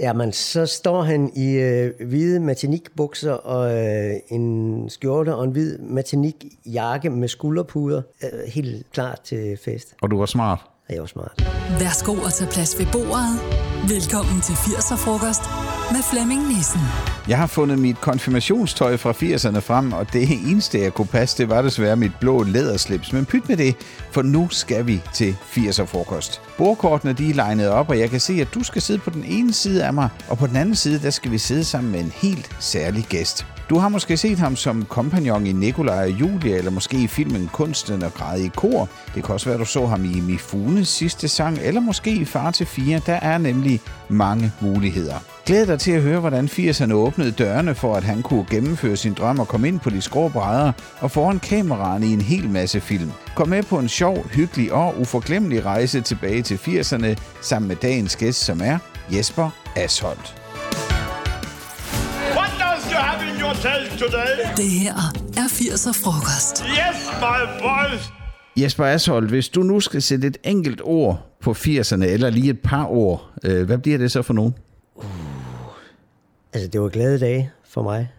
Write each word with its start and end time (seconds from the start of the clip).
Jamen, 0.00 0.32
så 0.32 0.66
står 0.66 1.02
han 1.02 1.32
i 1.36 1.50
øh, 1.50 1.92
hvide 2.06 2.40
matinikbukser 2.40 3.32
og 3.32 3.78
øh, 3.78 4.14
en 4.28 4.88
skjorte 4.90 5.34
og 5.34 5.44
en 5.44 5.50
hvid 5.50 5.78
matinikjakke 5.78 7.10
med 7.10 7.28
skulderpuder. 7.28 8.02
Øh, 8.24 8.52
helt 8.52 8.86
klar 8.92 9.18
til 9.24 9.58
fest. 9.64 9.94
Og 10.02 10.10
du 10.10 10.18
var 10.18 10.26
smart. 10.26 10.69
Jeg 10.90 11.00
var 11.00 11.06
smart. 11.06 11.44
Værsgo 11.80 12.14
at 12.26 12.32
tage 12.32 12.50
plads 12.50 12.78
ved 12.78 12.86
bordet. 12.92 13.40
Velkommen 13.88 14.40
til 14.40 14.52
80'er-frokost 14.52 15.42
med 15.92 16.02
Flemming 16.10 16.48
Nissen. 16.48 16.80
Jeg 17.28 17.38
har 17.38 17.46
fundet 17.46 17.78
mit 17.78 18.00
konfirmationstøj 18.00 18.96
fra 18.96 19.12
80'erne 19.12 19.58
frem, 19.58 19.92
og 19.92 20.12
det 20.12 20.28
eneste, 20.50 20.80
jeg 20.80 20.94
kunne 20.94 21.06
passe, 21.06 21.38
det 21.38 21.48
var 21.48 21.62
desværre 21.62 21.96
mit 21.96 22.12
blå 22.20 22.42
læderslips. 22.42 23.12
Men 23.12 23.26
pyt 23.26 23.48
med 23.48 23.56
det, 23.56 23.76
for 24.10 24.22
nu 24.22 24.48
skal 24.48 24.86
vi 24.86 25.02
til 25.14 25.36
80'er-frokost. 25.56 26.40
Bordkortene 26.58 27.12
de 27.12 27.30
er 27.30 27.34
legnet 27.34 27.68
op, 27.68 27.88
og 27.88 27.98
jeg 27.98 28.10
kan 28.10 28.20
se, 28.20 28.32
at 28.40 28.54
du 28.54 28.62
skal 28.62 28.82
sidde 28.82 28.98
på 28.98 29.10
den 29.10 29.24
ene 29.24 29.52
side 29.52 29.84
af 29.84 29.94
mig, 29.94 30.08
og 30.28 30.38
på 30.38 30.46
den 30.46 30.56
anden 30.56 30.74
side, 30.74 31.02
der 31.02 31.10
skal 31.10 31.30
vi 31.30 31.38
sidde 31.38 31.64
sammen 31.64 31.92
med 31.92 32.00
en 32.00 32.12
helt 32.14 32.50
særlig 32.58 33.04
gæst. 33.08 33.46
Du 33.70 33.78
har 33.78 33.88
måske 33.88 34.16
set 34.16 34.38
ham 34.38 34.56
som 34.56 34.84
kompagnon 34.84 35.46
i 35.46 35.52
Nikolaj 35.52 36.04
og 36.04 36.10
Julia, 36.10 36.56
eller 36.56 36.70
måske 36.70 37.02
i 37.02 37.06
filmen 37.06 37.50
Kunsten 37.52 38.02
og 38.02 38.14
græde 38.14 38.44
i 38.44 38.48
kor. 38.48 38.88
Det 39.14 39.24
kan 39.24 39.32
også 39.34 39.46
være, 39.46 39.54
at 39.54 39.60
du 39.60 39.64
så 39.64 39.86
ham 39.86 40.04
i 40.04 40.20
Mifunes 40.20 40.88
sidste 40.88 41.28
sang, 41.28 41.58
eller 41.58 41.80
måske 41.80 42.10
i 42.10 42.24
Far 42.24 42.50
til 42.50 42.66
4. 42.66 43.00
Der 43.06 43.12
er 43.12 43.38
nemlig 43.38 43.80
mange 44.08 44.52
muligheder. 44.60 45.14
Glæd 45.46 45.66
dig 45.66 45.80
til 45.80 45.92
at 45.92 46.02
høre, 46.02 46.20
hvordan 46.20 46.44
80'erne 46.44 46.92
åbnede 46.92 47.30
dørene 47.30 47.74
for, 47.74 47.96
at 47.96 48.04
han 48.04 48.22
kunne 48.22 48.46
gennemføre 48.50 48.96
sin 48.96 49.14
drøm 49.14 49.38
og 49.38 49.48
komme 49.48 49.68
ind 49.68 49.80
på 49.80 49.90
de 49.90 50.00
skrå 50.00 50.28
brædder 50.28 50.72
og 51.00 51.10
foran 51.10 51.40
kameraerne 51.40 52.06
i 52.06 52.12
en 52.12 52.20
hel 52.20 52.48
masse 52.48 52.80
film. 52.80 53.12
Kom 53.36 53.48
med 53.48 53.62
på 53.62 53.78
en 53.78 53.88
sjov, 53.88 54.26
hyggelig 54.26 54.72
og 54.72 55.00
uforglemmelig 55.00 55.64
rejse 55.64 56.00
tilbage 56.00 56.42
til 56.42 56.56
80'erne 56.56 57.14
sammen 57.42 57.68
med 57.68 57.76
dagens 57.76 58.16
gæst, 58.16 58.44
som 58.44 58.60
er 58.64 58.78
Jesper 59.12 59.50
Asholdt. 59.76 60.39
Tail 63.60 63.98
today? 63.98 64.32
Det 64.56 64.70
her 64.70 64.94
er 65.36 65.46
80'er-frokost. 65.48 66.64
Yes, 66.64 66.98
my 67.20 67.62
boys. 67.62 68.12
Jesper 68.56 68.84
Asholdt, 68.84 69.30
hvis 69.30 69.48
du 69.48 69.62
nu 69.62 69.80
skal 69.80 70.02
sætte 70.02 70.26
et 70.26 70.38
enkelt 70.44 70.80
ord 70.84 71.26
på 71.40 71.50
80'erne, 71.52 72.04
eller 72.04 72.30
lige 72.30 72.50
et 72.50 72.60
par 72.60 72.86
ord, 72.86 73.30
øh, 73.44 73.66
hvad 73.66 73.78
bliver 73.78 73.98
det 73.98 74.12
så 74.12 74.22
for 74.22 74.34
nogen? 74.34 74.54
Altså, 76.52 76.68
det 76.68 76.80
var 76.80 76.88
glade 76.88 77.18
dage 77.18 77.50
for 77.68 77.82
mig. 77.82 78.10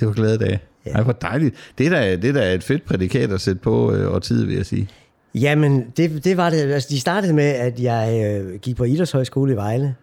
Det 0.00 0.08
var 0.08 0.14
glade 0.14 0.38
dage. 0.38 0.60
Ja. 0.86 0.90
Ej, 0.90 1.02
hvor 1.02 1.12
dejligt. 1.12 1.54
Det 1.78 1.86
er 1.86 1.90
da, 1.90 2.16
det 2.16 2.24
er 2.24 2.32
da 2.32 2.54
et 2.54 2.64
fedt 2.64 2.84
prædikat 2.84 3.32
at 3.32 3.40
sætte 3.40 3.60
på 3.60 3.92
øh, 3.92 4.10
over 4.10 4.18
tid, 4.18 4.44
vil 4.44 4.56
jeg 4.56 4.66
sige. 4.66 4.88
Jamen, 5.34 5.84
det, 5.96 6.24
det 6.24 6.36
var 6.36 6.50
det. 6.50 6.72
Altså, 6.72 6.88
de 6.90 7.00
startede 7.00 7.32
med, 7.32 7.44
at 7.44 7.80
jeg 7.80 8.40
øh, 8.40 8.60
gik 8.60 8.76
på 8.76 8.84
Idrætshøjskole 8.84 9.52
i 9.52 9.56
Vejle. 9.56 9.94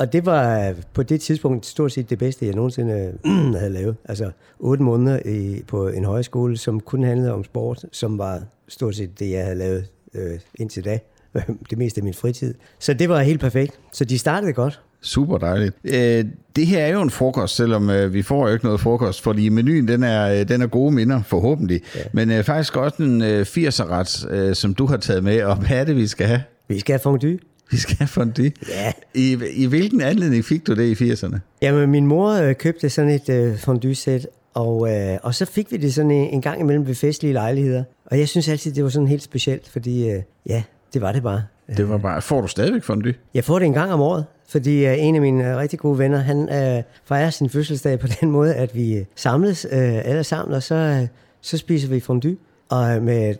Og 0.00 0.12
det 0.12 0.26
var 0.26 0.74
på 0.94 1.02
det 1.02 1.20
tidspunkt 1.20 1.66
stort 1.66 1.92
set 1.92 2.10
det 2.10 2.18
bedste, 2.18 2.46
jeg 2.46 2.54
nogensinde 2.54 3.12
havde 3.58 3.72
lavet. 3.72 3.96
Altså 4.04 4.30
otte 4.58 4.82
måneder 4.82 5.18
i, 5.24 5.62
på 5.68 5.88
en 5.88 6.04
højskole, 6.04 6.56
som 6.56 6.80
kun 6.80 7.04
handlede 7.04 7.32
om 7.32 7.44
sport, 7.44 7.84
som 7.92 8.18
var 8.18 8.42
stort 8.68 8.96
set 8.96 9.18
det, 9.18 9.30
jeg 9.30 9.44
havde 9.44 9.58
lavet 9.58 9.86
øh, 10.14 10.38
indtil 10.54 10.84
da. 10.84 10.98
Det 11.70 11.78
meste 11.78 11.98
af 11.98 12.04
min 12.04 12.14
fritid. 12.14 12.54
Så 12.78 12.94
det 12.94 13.08
var 13.08 13.20
helt 13.20 13.40
perfekt. 13.40 13.80
Så 13.92 14.04
de 14.04 14.18
startede 14.18 14.52
godt. 14.52 14.80
Super 15.00 15.38
dejligt. 15.38 15.74
Øh, 15.84 16.24
det 16.56 16.66
her 16.66 16.78
er 16.78 16.92
jo 16.92 17.02
en 17.02 17.10
frokost, 17.10 17.56
selvom 17.56 17.90
øh, 17.90 18.12
vi 18.12 18.22
får 18.22 18.48
jo 18.48 18.52
ikke 18.52 18.64
noget 18.64 18.80
frokost, 18.80 19.22
fordi 19.22 19.48
menuen 19.48 19.88
den 19.88 20.02
er, 20.02 20.40
øh, 20.40 20.48
den 20.48 20.62
er 20.62 20.66
gode 20.66 20.92
minder, 20.92 21.22
forhåbentlig. 21.22 21.80
Ja. 21.96 22.00
Men 22.12 22.30
øh, 22.30 22.44
faktisk 22.44 22.76
også 22.76 23.02
en 23.02 23.22
øh, 23.22 23.40
80'er-ret, 23.42 24.26
øh, 24.30 24.54
som 24.54 24.74
du 24.74 24.86
har 24.86 24.96
taget 24.96 25.24
med, 25.24 25.42
og 25.42 25.56
hvad 25.56 25.76
er 25.76 25.84
det, 25.84 25.96
vi 25.96 26.06
skal 26.06 26.26
have? 26.26 26.42
Vi 26.68 26.78
skal 26.78 26.92
have 26.92 27.00
fondue. 27.00 27.38
Vi 27.70 27.76
skal 27.76 27.96
have 27.96 28.08
fondue. 28.08 28.52
Ja. 28.68 28.92
I, 29.14 29.38
I 29.52 29.66
hvilken 29.66 30.00
anledning 30.00 30.44
fik 30.44 30.66
du 30.66 30.74
det 30.74 31.00
i 31.00 31.12
80'erne? 31.12 31.38
Jamen, 31.62 31.90
min 31.90 32.06
mor 32.06 32.30
øh, 32.32 32.54
købte 32.54 32.90
sådan 32.90 33.10
et 33.10 33.28
øh, 33.28 33.58
fondue-sæt, 33.58 34.26
og, 34.54 34.92
øh, 34.92 35.18
og 35.22 35.34
så 35.34 35.44
fik 35.44 35.72
vi 35.72 35.76
det 35.76 35.94
sådan 35.94 36.10
en, 36.10 36.28
en 36.28 36.42
gang 36.42 36.60
imellem 36.60 36.86
ved 36.86 36.94
festlige 36.94 37.32
lejligheder. 37.32 37.84
Og 38.06 38.18
jeg 38.18 38.28
synes 38.28 38.48
altid, 38.48 38.72
det 38.72 38.84
var 38.84 38.90
sådan 38.90 39.08
helt 39.08 39.22
specielt, 39.22 39.68
fordi 39.68 40.10
øh, 40.10 40.22
ja, 40.46 40.62
det 40.94 41.02
var 41.02 41.12
det 41.12 41.22
bare. 41.22 41.42
Det 41.76 41.88
var 41.88 41.98
bare, 41.98 42.22
får 42.22 42.40
du 42.40 42.46
stadigvæk 42.46 42.82
fondue? 42.82 43.14
Jeg 43.34 43.44
får 43.44 43.58
det 43.58 43.66
en 43.66 43.72
gang 43.72 43.92
om 43.92 44.00
året, 44.00 44.24
fordi 44.48 44.86
uh, 44.86 44.92
en 44.98 45.14
af 45.14 45.20
mine 45.20 45.50
uh, 45.50 45.56
rigtig 45.56 45.78
gode 45.78 45.98
venner, 45.98 46.18
han 46.18 46.38
uh, 46.38 46.82
fejrer 47.04 47.30
sin 47.30 47.50
fødselsdag 47.50 47.98
på 47.98 48.06
den 48.20 48.30
måde, 48.30 48.54
at 48.54 48.74
vi 48.74 49.00
uh, 49.00 49.06
samles 49.16 49.64
uh, 49.64 49.78
alle 49.80 50.24
sammen, 50.24 50.54
og 50.54 50.62
så, 50.62 50.98
uh, 51.02 51.08
så 51.40 51.58
spiser 51.58 51.88
vi 51.88 52.00
fondue. 52.00 52.36
Og 52.70 53.02
med 53.02 53.34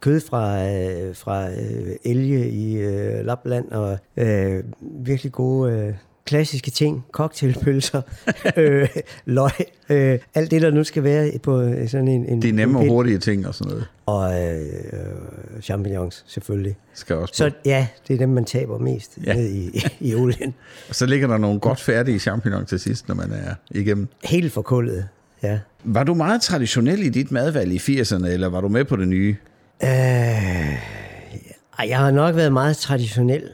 kød 0.00 0.20
fra, 0.20 0.64
uh, 0.64 1.16
fra 1.16 1.48
uh, 1.48 2.10
elge 2.12 2.50
i 2.50 2.86
uh, 2.86 3.26
Lapland, 3.26 3.70
og 3.70 3.98
uh, 4.16 4.26
virkelig 5.06 5.32
gode... 5.32 5.88
Uh, 5.88 5.94
klassiske 6.28 6.70
ting, 6.70 7.04
cocktailpølser, 7.12 8.02
øh, 8.56 8.88
løg, 9.24 9.50
øh, 9.88 10.18
alt 10.34 10.50
det, 10.50 10.62
der 10.62 10.70
nu 10.70 10.84
skal 10.84 11.04
være 11.04 11.38
på 11.42 11.72
sådan 11.86 12.08
en... 12.08 12.26
en 12.26 12.42
Det 12.42 12.48
er 12.48 12.52
nemme 12.52 12.78
og 12.78 12.88
hurtige 12.88 13.18
ting 13.18 13.46
og 13.46 13.54
sådan 13.54 13.70
noget. 13.70 13.86
Og 14.06 14.42
øh, 14.42 14.60
champignons, 15.62 16.24
selvfølgelig. 16.26 16.76
Skal 16.94 17.16
også 17.16 17.32
på. 17.32 17.36
Så 17.36 17.50
ja, 17.64 17.86
det 18.08 18.14
er 18.14 18.18
dem, 18.18 18.28
man 18.28 18.44
taber 18.44 18.78
mest 18.78 19.18
Ja. 19.26 19.34
ned 19.34 19.48
i, 19.48 19.80
i 20.10 20.14
olien. 20.14 20.54
Og 20.88 20.94
så 20.94 21.06
ligger 21.06 21.26
der 21.28 21.38
nogle 21.38 21.60
godt 21.60 21.80
færdige 21.80 22.18
champignon 22.18 22.66
til 22.66 22.80
sidst, 22.80 23.08
når 23.08 23.14
man 23.14 23.32
er 23.32 23.54
igennem. 23.70 24.08
Helt 24.24 24.52
forkullet, 24.52 25.08
ja. 25.42 25.58
Var 25.84 26.04
du 26.04 26.14
meget 26.14 26.42
traditionel 26.42 27.02
i 27.02 27.08
dit 27.08 27.30
madvalg 27.30 27.72
i 27.72 28.00
80'erne, 28.00 28.26
eller 28.26 28.48
var 28.48 28.60
du 28.60 28.68
med 28.68 28.84
på 28.84 28.96
det 28.96 29.08
nye? 29.08 29.36
Øh, 29.82 29.88
jeg 31.88 31.98
har 31.98 32.10
nok 32.10 32.36
været 32.36 32.52
meget 32.52 32.76
traditionel, 32.76 33.50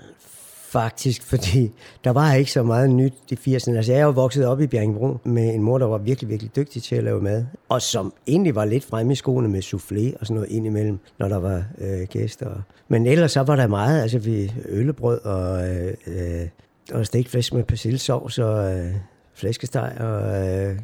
faktisk, 0.75 1.23
fordi 1.33 1.73
der 2.05 2.11
var 2.11 2.34
ikke 2.34 2.53
så 2.53 2.62
meget 2.62 2.91
nyt 2.91 3.15
i 3.31 3.34
80'erne. 3.34 3.77
Altså, 3.77 3.93
jeg 3.93 4.00
er 4.00 4.05
jo 4.05 4.11
vokset 4.11 4.47
op 4.47 4.61
i 4.61 4.67
Bjerringbro 4.67 5.17
med 5.25 5.55
en 5.55 5.62
mor, 5.62 5.78
der 5.78 5.87
var 5.87 5.99
virkelig, 5.99 6.31
virkelig 6.31 6.56
dygtig 6.56 6.83
til 6.83 6.97
at 6.97 7.05
lave 7.05 7.23
mad, 7.23 7.44
og 7.69 7.83
som 7.83 8.12
egentlig 8.27 8.55
var 8.55 8.65
lidt 8.65 8.84
fremme 8.84 9.12
i 9.12 9.17
skoene 9.17 9.49
med 9.49 9.62
soufflé 9.62 10.21
og 10.21 10.27
sådan 10.27 10.34
noget 10.34 10.50
indimellem, 10.50 10.99
når 11.19 11.28
der 11.28 11.37
var 11.37 11.65
øh, 11.78 12.06
gæster. 12.09 12.50
Men 12.89 13.06
ellers 13.06 13.33
så 13.33 13.43
var 13.43 13.56
der 13.56 13.67
meget, 13.67 14.03
altså 14.03 14.19
vi 14.19 14.53
øllebrød 14.69 15.21
og, 15.21 15.69
øh, 15.69 15.94
øh, 16.06 16.49
og 16.93 17.06
stegt 17.06 17.28
flæsk 17.28 17.55
med 17.55 17.65
persillesovs 17.65 18.39
og 18.39 18.73
øh, 18.73 18.94
flæskesteg 19.34 19.97
og 20.00 20.47
øh, 20.49 20.78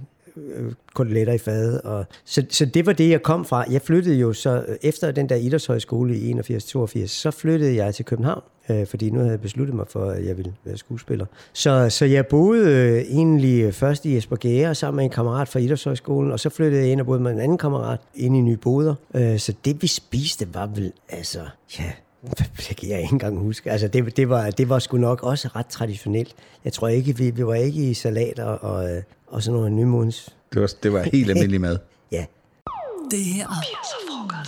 Øh, 0.54 0.72
koteletter 0.94 1.32
i 1.32 1.38
fadet. 1.38 1.80
Og, 1.80 2.04
så, 2.24 2.44
så 2.50 2.64
det 2.64 2.86
var 2.86 2.92
det, 2.92 3.10
jeg 3.10 3.22
kom 3.22 3.44
fra. 3.44 3.64
Jeg 3.70 3.82
flyttede 3.82 4.16
jo 4.16 4.32
så, 4.32 4.64
efter 4.82 5.10
den 5.10 5.28
der 5.28 5.36
idrætshøjskole 5.36 6.16
i 6.16 6.32
81-82, 6.32 7.06
så 7.06 7.30
flyttede 7.30 7.76
jeg 7.76 7.94
til 7.94 8.04
København, 8.04 8.42
øh, 8.70 8.86
fordi 8.86 9.10
nu 9.10 9.18
havde 9.18 9.30
jeg 9.30 9.40
besluttet 9.40 9.76
mig 9.76 9.86
for, 9.88 10.10
at 10.10 10.26
jeg 10.26 10.36
ville 10.36 10.54
være 10.64 10.76
skuespiller. 10.76 11.26
Så, 11.52 11.90
så 11.90 12.04
jeg 12.04 12.26
boede 12.26 12.70
øh, 12.70 12.98
egentlig 12.98 13.74
først 13.74 14.04
i 14.04 14.16
Esbjerg 14.16 14.76
sammen 14.76 14.96
med 14.96 15.04
en 15.04 15.10
kammerat 15.10 15.48
fra 15.48 15.60
idrætshøjskolen, 15.60 16.32
og 16.32 16.40
så 16.40 16.48
flyttede 16.48 16.82
jeg 16.82 16.92
ind 16.92 17.00
og 17.00 17.06
boede 17.06 17.20
med 17.20 17.32
en 17.32 17.40
anden 17.40 17.58
kammerat 17.58 18.00
ind 18.14 18.36
i 18.36 18.40
Nyboder. 18.40 18.94
Øh, 19.14 19.38
så 19.38 19.54
det, 19.64 19.82
vi 19.82 19.86
spiste, 19.86 20.54
var 20.54 20.66
vel, 20.66 20.92
altså, 21.08 21.40
ja, 21.78 21.92
det 22.68 22.76
kan 22.76 22.88
jeg 22.88 23.00
ikke 23.00 23.12
engang 23.12 23.38
huske. 23.38 23.70
Altså, 23.70 23.88
det, 23.88 24.16
det, 24.16 24.28
var, 24.28 24.50
det 24.50 24.68
var 24.68 24.78
sgu 24.78 24.96
nok 24.96 25.22
også 25.22 25.48
ret 25.56 25.66
traditionelt. 25.66 26.34
Jeg 26.64 26.72
tror 26.72 26.88
ikke, 26.88 27.16
vi, 27.16 27.30
vi 27.30 27.46
var 27.46 27.54
ikke 27.54 27.90
i 27.90 27.94
salater 27.94 28.44
og, 28.44 28.90
øh, 28.90 29.02
og 29.26 29.42
sådan 29.42 29.56
noget 29.56 29.72
nymodens. 29.72 30.34
Det 30.52 30.60
var, 30.62 30.70
det 30.82 30.92
var 30.92 31.02
helt 31.02 31.30
almindelig 31.30 31.60
mad. 31.60 31.78
Ja. 32.12 32.24
Det 33.10 33.18
her 33.18 33.46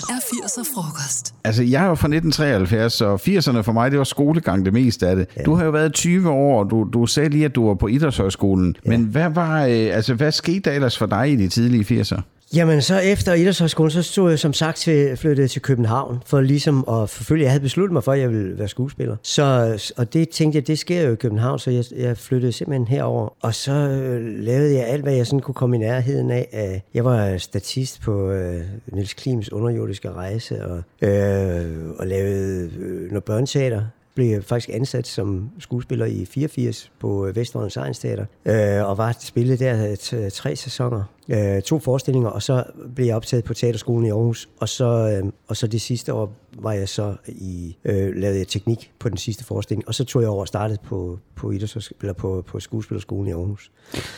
er 0.09 0.21
80'er-frokost. 0.21 1.35
Altså, 1.45 1.63
jeg 1.63 1.85
er 1.85 1.89
jo 1.89 1.95
fra 1.95 2.09
1973, 2.09 2.93
så 2.93 3.17
80'erne 3.17 3.61
for 3.61 3.73
mig, 3.73 3.91
det 3.91 3.99
var 3.99 4.05
skolegang 4.05 4.65
det 4.65 4.73
meste 4.73 5.09
af 5.09 5.17
det. 5.17 5.27
Ja. 5.37 5.43
Du 5.43 5.55
har 5.55 5.65
jo 5.65 5.71
været 5.71 5.93
20 5.93 6.31
år, 6.31 6.65
og 6.65 6.71
du, 6.71 6.89
du 6.93 7.07
sagde 7.07 7.29
lige, 7.29 7.45
at 7.45 7.55
du 7.55 7.67
var 7.67 7.75
på 7.75 7.87
Idrætshøjskolen. 7.87 8.77
Ja. 8.85 8.91
Men 8.91 9.05
hvad, 9.05 9.31
var, 9.31 9.65
øh, 9.65 9.71
altså, 9.71 10.15
hvad 10.15 10.33
skete 10.33 10.61
der 10.61 10.73
ellers 10.73 10.99
for 10.99 11.07
dig 11.07 11.33
i 11.33 11.37
de 11.37 11.49
tidlige 11.49 12.01
80'er? 12.01 12.21
Jamen, 12.55 12.83
så 12.83 12.99
efter 12.99 13.35
idrætshøjskolen, 13.35 13.91
så 13.91 14.03
stod 14.03 14.31
jeg 14.31 14.39
som 14.39 14.53
sagt 14.53 14.77
til, 14.77 15.17
flyttede 15.17 15.49
til 15.49 15.63
København, 15.63 16.23
for 16.27 16.41
ligesom 16.41 16.85
at 16.89 17.11
forfølge, 17.11 17.43
jeg 17.43 17.51
havde 17.51 17.63
besluttet 17.63 17.93
mig 17.93 18.05
for, 18.05 18.13
at 18.13 18.21
jeg 18.21 18.31
ville 18.31 18.59
være 18.59 18.69
skuespiller. 18.69 19.17
Så, 19.23 19.79
og 19.97 20.13
det 20.13 20.29
tænkte 20.29 20.57
jeg, 20.57 20.67
det 20.67 20.79
sker 20.79 21.03
jo 21.03 21.13
i 21.13 21.17
København, 21.17 21.59
så 21.59 21.71
jeg, 21.71 21.85
jeg 21.97 22.19
flyttede 22.19 22.53
simpelthen 22.53 22.87
herover. 22.87 23.37
Og 23.43 23.55
så 23.55 23.73
øh, 23.73 24.39
lavede 24.39 24.75
jeg 24.75 24.87
alt, 24.87 25.03
hvad 25.03 25.13
jeg 25.13 25.27
sådan 25.27 25.41
kunne 25.41 25.55
komme 25.55 25.77
i 25.77 25.79
nærheden 25.79 26.31
af. 26.31 26.83
Jeg 26.95 27.05
var 27.05 27.39
statist 27.39 28.01
på 28.01 28.31
øh, 28.31 28.61
Nils 28.87 29.15
Klims 29.15 29.53
underjordiske 29.53 30.13
rejse, 30.13 30.65
og, 30.65 31.09
øh, 31.09 31.67
og 31.99 32.07
lavede 32.07 32.71
øh, 32.79 33.11
noget 33.11 33.25
børneteater 33.25 33.83
blev 34.15 34.43
faktisk 34.43 34.71
ansat 34.73 35.07
som 35.07 35.51
skuespiller 35.59 36.07
i 36.07 36.25
84 36.25 36.91
på 37.01 37.27
øh, 37.27 37.37
Vestvågens 37.37 37.77
Egensteater, 37.77 38.25
øh, 38.45 38.89
og 38.89 38.99
var 38.99 39.17
spillet 39.21 39.61
der 39.61 39.95
t- 39.95 40.29
tre 40.29 40.57
sæsoner, 40.57 41.03
øh, 41.29 41.63
to 41.63 41.79
forestillinger, 41.79 42.29
og 42.29 42.43
så 42.43 42.65
blev 42.95 43.07
jeg 43.07 43.17
optaget 43.17 43.45
på 43.45 43.55
Teaterskolen 43.55 44.07
i 44.07 44.11
Aarhus, 44.11 44.49
og 44.61 44.69
så, 44.69 45.21
øh, 45.25 45.33
og 45.49 45.57
så 45.57 45.67
det 45.67 45.81
sidste 45.81 46.15
år 46.15 46.33
var 46.59 46.73
jeg 46.73 46.89
så 46.89 47.15
i, 47.29 47.77
øh, 47.85 48.15
lavede 48.17 48.39
jeg 48.39 48.49
teknik 48.49 48.93
på 48.99 49.09
den 49.09 49.17
sidste 49.17 49.45
forestilling, 49.45 49.89
og 49.89 49.95
så 49.95 50.05
tog 50.05 50.23
jeg 50.23 50.31
over 50.31 50.41
og 50.41 50.49
startede 50.49 50.79
på, 50.85 51.19
på, 51.35 51.51
idræts- 51.53 51.91
eller 52.01 52.13
på, 52.13 52.45
på 52.47 52.61
skuespillerskolen 52.61 53.29
i 53.29 53.33
Aarhus. 53.33 53.71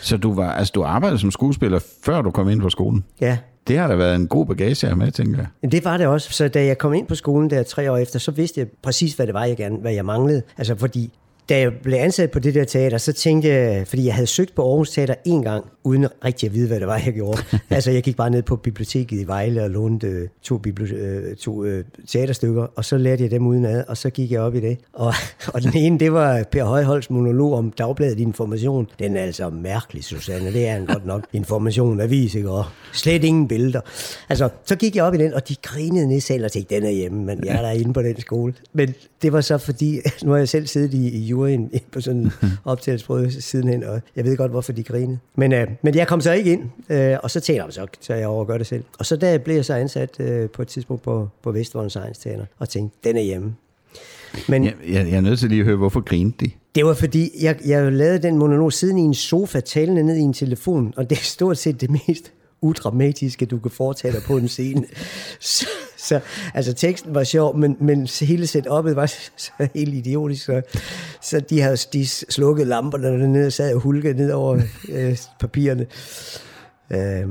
Så 0.02 0.16
du, 0.16 0.32
var, 0.34 0.52
altså, 0.52 0.72
du 0.74 0.82
arbejdede 0.82 1.18
som 1.18 1.30
skuespiller, 1.30 1.78
før 2.04 2.22
du 2.22 2.30
kom 2.30 2.48
ind 2.48 2.60
på 2.60 2.70
skolen? 2.70 3.04
Ja, 3.20 3.38
det 3.68 3.78
har 3.78 3.88
da 3.88 3.94
været 3.94 4.14
en 4.14 4.28
god 4.28 4.46
bagage 4.46 4.88
at 4.88 4.98
med, 4.98 5.10
tænker 5.10 5.38
jeg. 5.38 5.46
Men 5.62 5.72
Det 5.72 5.84
var 5.84 5.96
det 5.96 6.06
også. 6.06 6.32
Så 6.32 6.48
da 6.48 6.64
jeg 6.64 6.78
kom 6.78 6.94
ind 6.94 7.06
på 7.06 7.14
skolen 7.14 7.50
der 7.50 7.62
tre 7.62 7.92
år 7.92 7.96
efter, 7.96 8.18
så 8.18 8.30
vidste 8.30 8.60
jeg 8.60 8.68
præcis, 8.82 9.14
hvad 9.14 9.26
det 9.26 9.34
var, 9.34 9.44
jeg 9.44 9.56
gerne, 9.56 9.76
hvad 9.76 9.92
jeg 9.92 10.04
manglede. 10.04 10.42
Altså 10.58 10.76
fordi 10.76 11.12
da 11.48 11.58
jeg 11.58 11.72
blev 11.82 11.98
ansat 11.98 12.30
på 12.30 12.38
det 12.38 12.54
der 12.54 12.64
teater, 12.64 12.98
så 12.98 13.12
tænkte 13.12 13.48
jeg, 13.48 13.86
fordi 13.86 14.06
jeg 14.06 14.14
havde 14.14 14.26
søgt 14.26 14.54
på 14.54 14.62
Aarhus 14.62 14.90
Teater 14.90 15.14
en 15.24 15.42
gang, 15.42 15.64
uden 15.84 16.06
rigtig 16.24 16.46
at 16.46 16.54
vide, 16.54 16.68
hvad 16.68 16.80
det 16.80 16.86
var, 16.86 17.00
jeg 17.04 17.14
gjorde. 17.14 17.42
altså, 17.70 17.90
jeg 17.90 18.02
gik 18.02 18.16
bare 18.16 18.30
ned 18.30 18.42
på 18.42 18.56
biblioteket 18.56 19.20
i 19.20 19.26
Vejle 19.26 19.62
og 19.62 19.70
lånte 19.70 20.06
øh, 20.06 20.28
to, 20.42 20.60
bibli- 20.66 20.94
øh, 20.94 21.36
to 21.36 21.64
øh, 21.64 21.84
teaterstykker, 22.08 22.66
og 22.76 22.84
så 22.84 22.98
lærte 22.98 23.22
jeg 23.22 23.30
dem 23.30 23.46
udenad, 23.46 23.84
og 23.88 23.96
så 23.96 24.10
gik 24.10 24.32
jeg 24.32 24.40
op 24.40 24.54
i 24.54 24.60
det. 24.60 24.78
Og, 24.92 25.14
og 25.54 25.62
den 25.62 25.76
ene, 25.76 25.98
det 25.98 26.12
var 26.12 26.44
Per 26.50 26.64
Højholds 26.64 27.10
monolog 27.10 27.54
om 27.54 27.70
Dagbladet 27.70 28.18
Information. 28.18 28.88
Den 28.98 29.16
er 29.16 29.22
altså 29.22 29.50
mærkelig, 29.50 30.04
Susanne. 30.04 30.52
Det 30.52 30.66
er 30.66 30.76
en 30.76 30.86
godt 30.86 31.06
nok 31.06 31.24
information, 31.32 32.00
avis, 32.00 32.34
ikke? 32.34 32.50
Og 32.50 32.64
slet 32.92 33.24
ingen 33.24 33.48
billeder. 33.48 33.80
Altså, 34.28 34.48
så 34.64 34.76
gik 34.76 34.96
jeg 34.96 35.04
op 35.04 35.14
i 35.14 35.18
den, 35.18 35.34
og 35.34 35.48
de 35.48 35.56
grinede 35.62 36.06
ned 36.06 36.20
selv 36.20 36.44
og 36.44 36.52
tænkte, 36.52 36.74
den 36.74 36.84
er 36.84 36.90
hjemme, 36.90 37.24
men 37.24 37.44
jeg 37.44 37.54
er 37.54 37.62
der 37.62 37.70
inde 37.70 37.92
på 37.92 38.02
den 38.02 38.20
skole. 38.20 38.54
Men 38.72 38.94
det 39.22 39.32
var 39.32 39.40
så 39.40 39.58
fordi, 39.58 40.00
nu 40.24 40.30
har 40.30 40.38
jeg 40.38 40.48
selv 40.48 40.66
siddet 40.66 40.94
i, 40.94 41.08
i 41.08 41.20
juryen 41.34 41.70
på 41.92 42.00
sådan 42.00 42.20
en 42.20 42.32
optagelsesprøve 42.64 43.30
sidenhen, 43.30 43.84
og 43.84 44.00
jeg 44.16 44.24
ved 44.24 44.36
godt, 44.36 44.50
hvorfor 44.50 44.72
de 44.72 44.82
grinede. 44.82 45.18
Men, 45.36 45.52
øh, 45.52 45.66
men 45.82 45.94
jeg 45.94 46.08
kom 46.08 46.20
så 46.20 46.32
ikke 46.32 46.52
ind, 46.52 46.62
øh, 46.88 47.16
og 47.22 47.30
så 47.30 47.40
tænkte 47.40 47.64
jeg, 47.64 47.72
så 47.72 47.86
tager 48.00 48.18
jeg 48.18 48.28
over 48.28 48.40
og 48.40 48.46
gør 48.46 48.58
det 48.58 48.66
selv. 48.66 48.84
Og 48.98 49.06
så 49.06 49.16
der 49.16 49.38
blev 49.38 49.54
jeg 49.54 49.64
så 49.64 49.74
ansat 49.74 50.20
øh, 50.20 50.50
på 50.50 50.62
et 50.62 50.68
tidspunkt 50.68 51.02
på, 51.02 51.28
på 51.42 51.52
Vestvogns 51.52 51.92
Science 51.92 52.20
Teater, 52.20 52.44
og 52.58 52.68
tænkte, 52.68 52.98
den 53.04 53.16
er 53.16 53.22
hjemme. 53.22 53.54
Men 54.48 54.64
Jeg, 54.64 54.74
jeg, 54.88 55.06
jeg 55.06 55.16
er 55.16 55.20
nødt 55.20 55.38
til 55.38 55.48
lige 55.48 55.60
at 55.60 55.66
høre, 55.66 55.76
hvorfor 55.76 56.00
grinede 56.00 56.34
de? 56.40 56.50
det 56.74 56.84
var 56.84 56.94
fordi, 56.94 57.30
jeg, 57.40 57.56
jeg 57.66 57.92
lavede 57.92 58.22
den 58.22 58.38
monolog 58.38 58.72
siden 58.72 58.98
i 58.98 59.02
en 59.02 59.14
sofa, 59.14 59.60
talende 59.60 60.02
ned 60.02 60.16
i 60.16 60.20
en 60.20 60.32
telefon, 60.32 60.94
og 60.96 61.10
det 61.10 61.18
er 61.18 61.22
stort 61.22 61.58
set 61.58 61.80
det 61.80 61.90
mest 61.90 62.32
udramatiske, 62.64 63.46
du 63.46 63.58
kan 63.58 63.70
foretage 63.70 64.14
dig 64.14 64.22
på 64.22 64.36
en 64.36 64.48
scene. 64.48 64.86
Så, 65.40 65.66
så 65.96 66.20
altså 66.54 66.72
teksten 66.72 67.14
var 67.14 67.24
sjov, 67.24 67.56
men, 67.56 67.76
men 67.80 68.08
hele 68.20 68.44
setup'et 68.44 68.94
var 68.94 69.06
så, 69.06 69.30
så 69.36 69.68
helt 69.74 69.94
idiotisk, 69.94 70.44
så, 70.44 70.62
så 71.20 71.40
de 71.40 71.60
havde 71.60 71.76
de 71.76 72.06
slukket 72.06 72.66
lamperne 72.66 73.06
dernede 73.06 73.46
og 73.46 73.52
sad 73.52 73.74
og 73.74 73.80
hulkede 73.80 74.14
ned 74.14 74.32
over 74.32 74.60
øh, 74.88 75.18
papirerne. 75.40 75.86
Øh, 76.90 77.28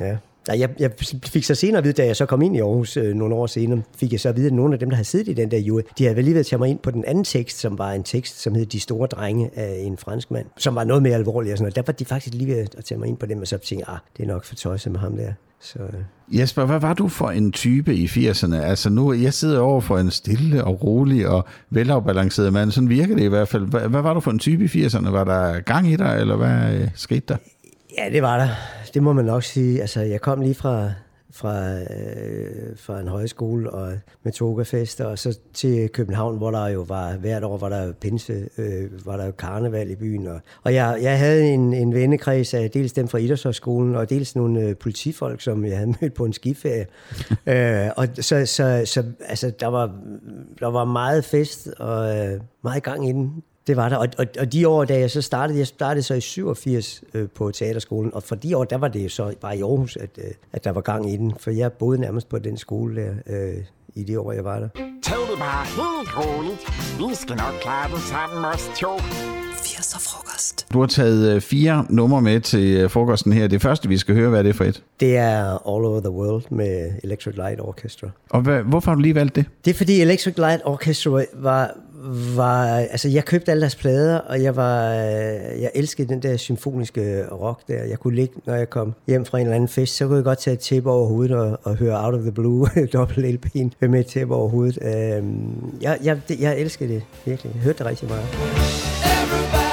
ja. 0.00 0.16
Nej, 0.48 0.60
jeg, 0.60 0.70
jeg 0.78 0.90
fik 1.26 1.44
så 1.44 1.54
senere 1.54 1.78
at 1.78 1.84
vide, 1.84 1.92
da 1.92 2.06
jeg 2.06 2.16
så 2.16 2.26
kom 2.26 2.42
ind 2.42 2.56
i 2.56 2.60
Aarhus 2.60 2.96
øh, 2.96 3.14
nogle 3.14 3.34
år 3.34 3.46
senere, 3.46 3.82
fik 3.96 4.12
jeg 4.12 4.20
så 4.20 4.28
at 4.28 4.36
vide, 4.36 4.46
at 4.46 4.52
nogle 4.52 4.72
af 4.74 4.78
dem, 4.78 4.90
der 4.90 4.96
havde 4.96 5.08
siddet 5.08 5.28
i 5.28 5.32
den 5.32 5.50
der 5.50 5.58
jury, 5.58 5.80
de 5.98 6.04
havde 6.04 6.16
vel 6.16 6.24
lige 6.24 6.34
ved 6.34 6.40
at 6.40 6.46
tage 6.46 6.58
mig 6.58 6.68
ind 6.68 6.78
på 6.78 6.90
den 6.90 7.04
anden 7.04 7.24
tekst, 7.24 7.58
som 7.58 7.78
var 7.78 7.92
en 7.92 8.02
tekst, 8.02 8.40
som 8.40 8.54
hed 8.54 8.66
De 8.66 8.80
store 8.80 9.06
drenge 9.06 9.50
af 9.54 9.76
en 9.80 9.96
fransk 9.96 10.30
mand, 10.30 10.46
som 10.56 10.74
var 10.74 10.84
noget 10.84 11.02
mere 11.02 11.14
alvorlig 11.14 11.52
og 11.52 11.58
sådan 11.58 11.64
noget. 11.64 11.76
Der 11.76 11.82
var 11.86 11.92
de 11.92 12.04
faktisk 12.04 12.34
lige 12.34 12.54
ved 12.54 12.66
at 12.78 12.84
tage 12.84 12.98
mig 12.98 13.08
ind 13.08 13.16
på 13.16 13.26
dem, 13.26 13.40
og 13.40 13.46
så 13.46 13.58
tænkte 13.58 13.84
jeg, 13.88 13.94
ah, 13.94 14.00
det 14.16 14.22
er 14.22 14.26
nok 14.26 14.44
for 14.44 14.54
tøjse 14.54 14.90
med 14.90 15.00
ham 15.00 15.16
der. 15.16 15.32
Så, 15.60 15.78
øh. 15.78 16.38
Jesper, 16.38 16.64
hvad 16.64 16.80
var 16.80 16.94
du 16.94 17.08
for 17.08 17.30
en 17.30 17.52
type 17.52 17.94
i 17.94 18.06
80'erne? 18.06 18.56
Altså 18.56 18.90
nu, 18.90 19.12
jeg 19.12 19.34
sidder 19.34 19.60
over 19.60 19.80
for 19.80 19.98
en 19.98 20.10
stille 20.10 20.64
og 20.64 20.84
rolig 20.84 21.28
og 21.28 21.44
velafbalanceret 21.70 22.52
mand. 22.52 22.70
Sådan 22.70 22.88
virker 22.88 23.14
det 23.14 23.22
i 23.22 23.28
hvert 23.28 23.48
fald. 23.48 23.66
Hvad, 23.66 23.80
hvad 23.80 24.02
var 24.02 24.14
du 24.14 24.20
for 24.20 24.30
en 24.30 24.38
type 24.38 24.64
i 24.64 24.66
80'erne? 24.66 25.10
Var 25.10 25.24
der 25.24 25.60
gang 25.60 25.92
i 25.92 25.96
dig, 25.96 26.16
eller 26.20 26.36
hvad 26.36 26.74
øh, 26.74 26.88
skete 26.94 27.22
der? 27.28 27.36
Ja, 27.98 28.10
det 28.12 28.22
var 28.22 28.38
der. 28.38 28.48
Det 28.94 29.02
må 29.02 29.12
man 29.12 29.24
nok 29.24 29.42
sige. 29.42 29.80
Altså, 29.80 30.00
jeg 30.00 30.20
kom 30.20 30.40
lige 30.40 30.54
fra, 30.54 30.90
fra, 31.30 31.78
øh, 31.78 32.76
fra 32.76 33.00
en 33.00 33.08
højskole 33.08 33.70
og 33.70 33.92
med 34.22 34.32
togafester, 34.32 35.04
og 35.04 35.18
så 35.18 35.38
til 35.54 35.88
København, 35.88 36.36
hvor 36.36 36.50
der 36.50 36.68
jo 36.68 36.80
var 36.80 37.12
hvert 37.16 37.44
år 37.44 37.56
var 37.56 37.68
der 37.68 37.92
pinse, 37.92 38.48
øh, 38.58 39.06
var 39.06 39.16
der 39.16 39.24
jo 39.26 39.32
karneval 39.32 39.90
i 39.90 39.96
byen. 39.96 40.26
Og, 40.26 40.40
og 40.62 40.74
jeg, 40.74 40.98
jeg 41.02 41.18
havde 41.18 41.48
en, 41.50 41.74
en 41.74 41.94
vennekreds 41.94 42.54
af 42.54 42.70
dels 42.70 42.92
dem 42.92 43.08
fra 43.08 43.18
Idrætshøjskolen, 43.18 43.94
og 43.94 44.10
dels 44.10 44.36
nogle 44.36 44.60
øh, 44.60 44.76
politifolk, 44.76 45.40
som 45.40 45.64
jeg 45.64 45.76
havde 45.76 45.94
mødt 46.00 46.14
på 46.14 46.24
en 46.24 46.32
skiferie. 46.32 46.86
øh, 47.46 47.90
og 47.96 48.08
så, 48.14 48.46
så, 48.46 48.82
så 48.84 49.04
altså, 49.26 49.52
der, 49.60 49.66
var, 49.66 49.96
der 50.60 50.70
var 50.70 50.84
meget 50.84 51.24
fest 51.24 51.68
og 51.68 52.16
øh, 52.16 52.40
meget 52.62 52.82
gang 52.82 53.08
i 53.08 53.12
den. 53.12 53.42
Det 53.66 53.76
var 53.76 53.88
der, 53.88 53.96
og, 53.96 54.08
og, 54.18 54.26
og 54.40 54.52
de 54.52 54.68
år, 54.68 54.84
da 54.84 54.98
jeg 54.98 55.10
så 55.10 55.22
startede, 55.22 55.58
jeg 55.58 55.66
startede 55.66 56.02
så 56.02 56.14
i 56.14 56.20
87 56.20 57.04
øh, 57.14 57.28
på 57.34 57.50
teaterskolen, 57.50 58.14
og 58.14 58.22
for 58.22 58.34
de 58.34 58.56
år, 58.56 58.64
der 58.64 58.76
var 58.78 58.88
det 58.88 59.12
så 59.12 59.34
bare 59.40 59.56
i 59.56 59.62
Aarhus, 59.62 59.96
at, 59.96 60.10
øh, 60.18 60.30
at 60.52 60.64
der 60.64 60.70
var 60.70 60.80
gang 60.80 61.12
i 61.12 61.16
den, 61.16 61.34
for 61.38 61.50
jeg 61.50 61.72
boede 61.72 62.00
nærmest 62.00 62.28
på 62.28 62.38
den 62.38 62.56
skole 62.56 63.02
der, 63.02 63.14
øh, 63.26 63.64
i 63.94 64.04
de 64.04 64.20
år, 64.20 64.32
jeg 64.32 64.44
var 64.44 64.58
der. 64.58 64.68
Tag 65.02 65.18
det 65.30 65.38
bare 65.38 65.64
helt 65.64 66.10
roligt. 66.18 66.60
Vi 66.98 67.14
skal 67.14 67.36
nok 67.36 67.54
klare 67.62 67.90
det 67.90 68.00
sammen, 68.00 68.44
os 68.44 68.70
to. 68.80 68.92
80'er 69.94 70.00
frokost. 70.00 70.66
Du 70.72 70.80
har 70.80 70.86
taget 70.86 71.34
øh, 71.34 71.40
fire 71.40 71.86
numre 71.88 72.22
med 72.22 72.40
til 72.40 72.76
øh, 72.76 72.90
frokosten 72.90 73.32
her. 73.32 73.46
Det 73.46 73.62
første, 73.62 73.88
vi 73.88 73.98
skal 73.98 74.14
høre, 74.14 74.30
hvad 74.30 74.38
er 74.38 74.42
det 74.42 74.56
for 74.56 74.64
et? 74.64 74.82
Det 75.00 75.16
er 75.16 75.44
All 75.44 75.84
Over 75.84 76.00
the 76.00 76.10
World 76.10 76.42
med 76.50 76.90
Electric 77.04 77.36
Light 77.36 77.60
Orchestra. 77.60 78.08
Og 78.30 78.40
hvad, 78.40 78.62
hvorfor 78.62 78.90
har 78.90 78.94
du 78.94 79.00
lige 79.00 79.14
valgt 79.14 79.36
det? 79.36 79.44
Det 79.64 79.70
er 79.70 79.74
fordi 79.74 80.00
Electric 80.00 80.34
Light 80.36 80.62
Orchestra 80.64 81.22
var, 81.34 81.70
var 82.36 82.66
altså 82.66 83.08
jeg 83.08 83.24
købte 83.24 83.50
alle 83.50 83.60
deres 83.60 83.76
plader, 83.76 84.18
og 84.18 84.42
jeg 84.42 84.56
var, 84.56 84.90
øh, 84.90 85.62
jeg 85.62 85.70
elskede 85.74 86.08
den 86.08 86.22
der 86.22 86.36
symfoniske 86.36 87.24
rock 87.32 87.68
der. 87.68 87.84
Jeg 87.84 87.98
kunne 87.98 88.14
ligge, 88.14 88.34
når 88.46 88.54
jeg 88.54 88.70
kom 88.70 88.94
hjem 89.06 89.24
fra 89.24 89.38
en 89.38 89.46
eller 89.46 89.54
anden 89.56 89.68
fest, 89.68 89.96
så 89.96 90.06
kunne 90.06 90.16
jeg 90.16 90.24
godt 90.24 90.38
tage 90.38 90.54
et 90.54 90.60
tæppe 90.60 90.90
over 90.90 91.06
hovedet 91.06 91.36
og, 91.36 91.58
og 91.62 91.76
høre 91.76 92.04
Out 92.04 92.14
of 92.14 92.20
the 92.20 92.32
Blue, 92.32 92.68
dobbelt 92.92 93.46
LP'en 93.46 93.86
med 93.88 94.00
et 94.00 94.06
tæppe 94.06 94.34
over 94.34 94.48
hovedet. 94.48 94.78
Øhm, 94.82 95.74
jeg, 95.80 95.98
jeg, 96.04 96.20
det, 96.28 96.40
jeg 96.40 96.58
elskede 96.58 96.94
det 96.94 97.02
virkelig. 97.24 97.52
Jeg 97.54 97.62
hørte 97.62 97.78
det 97.78 97.86
rigtig 97.86 98.08
meget. 98.08 98.24
Everybody 99.24 99.63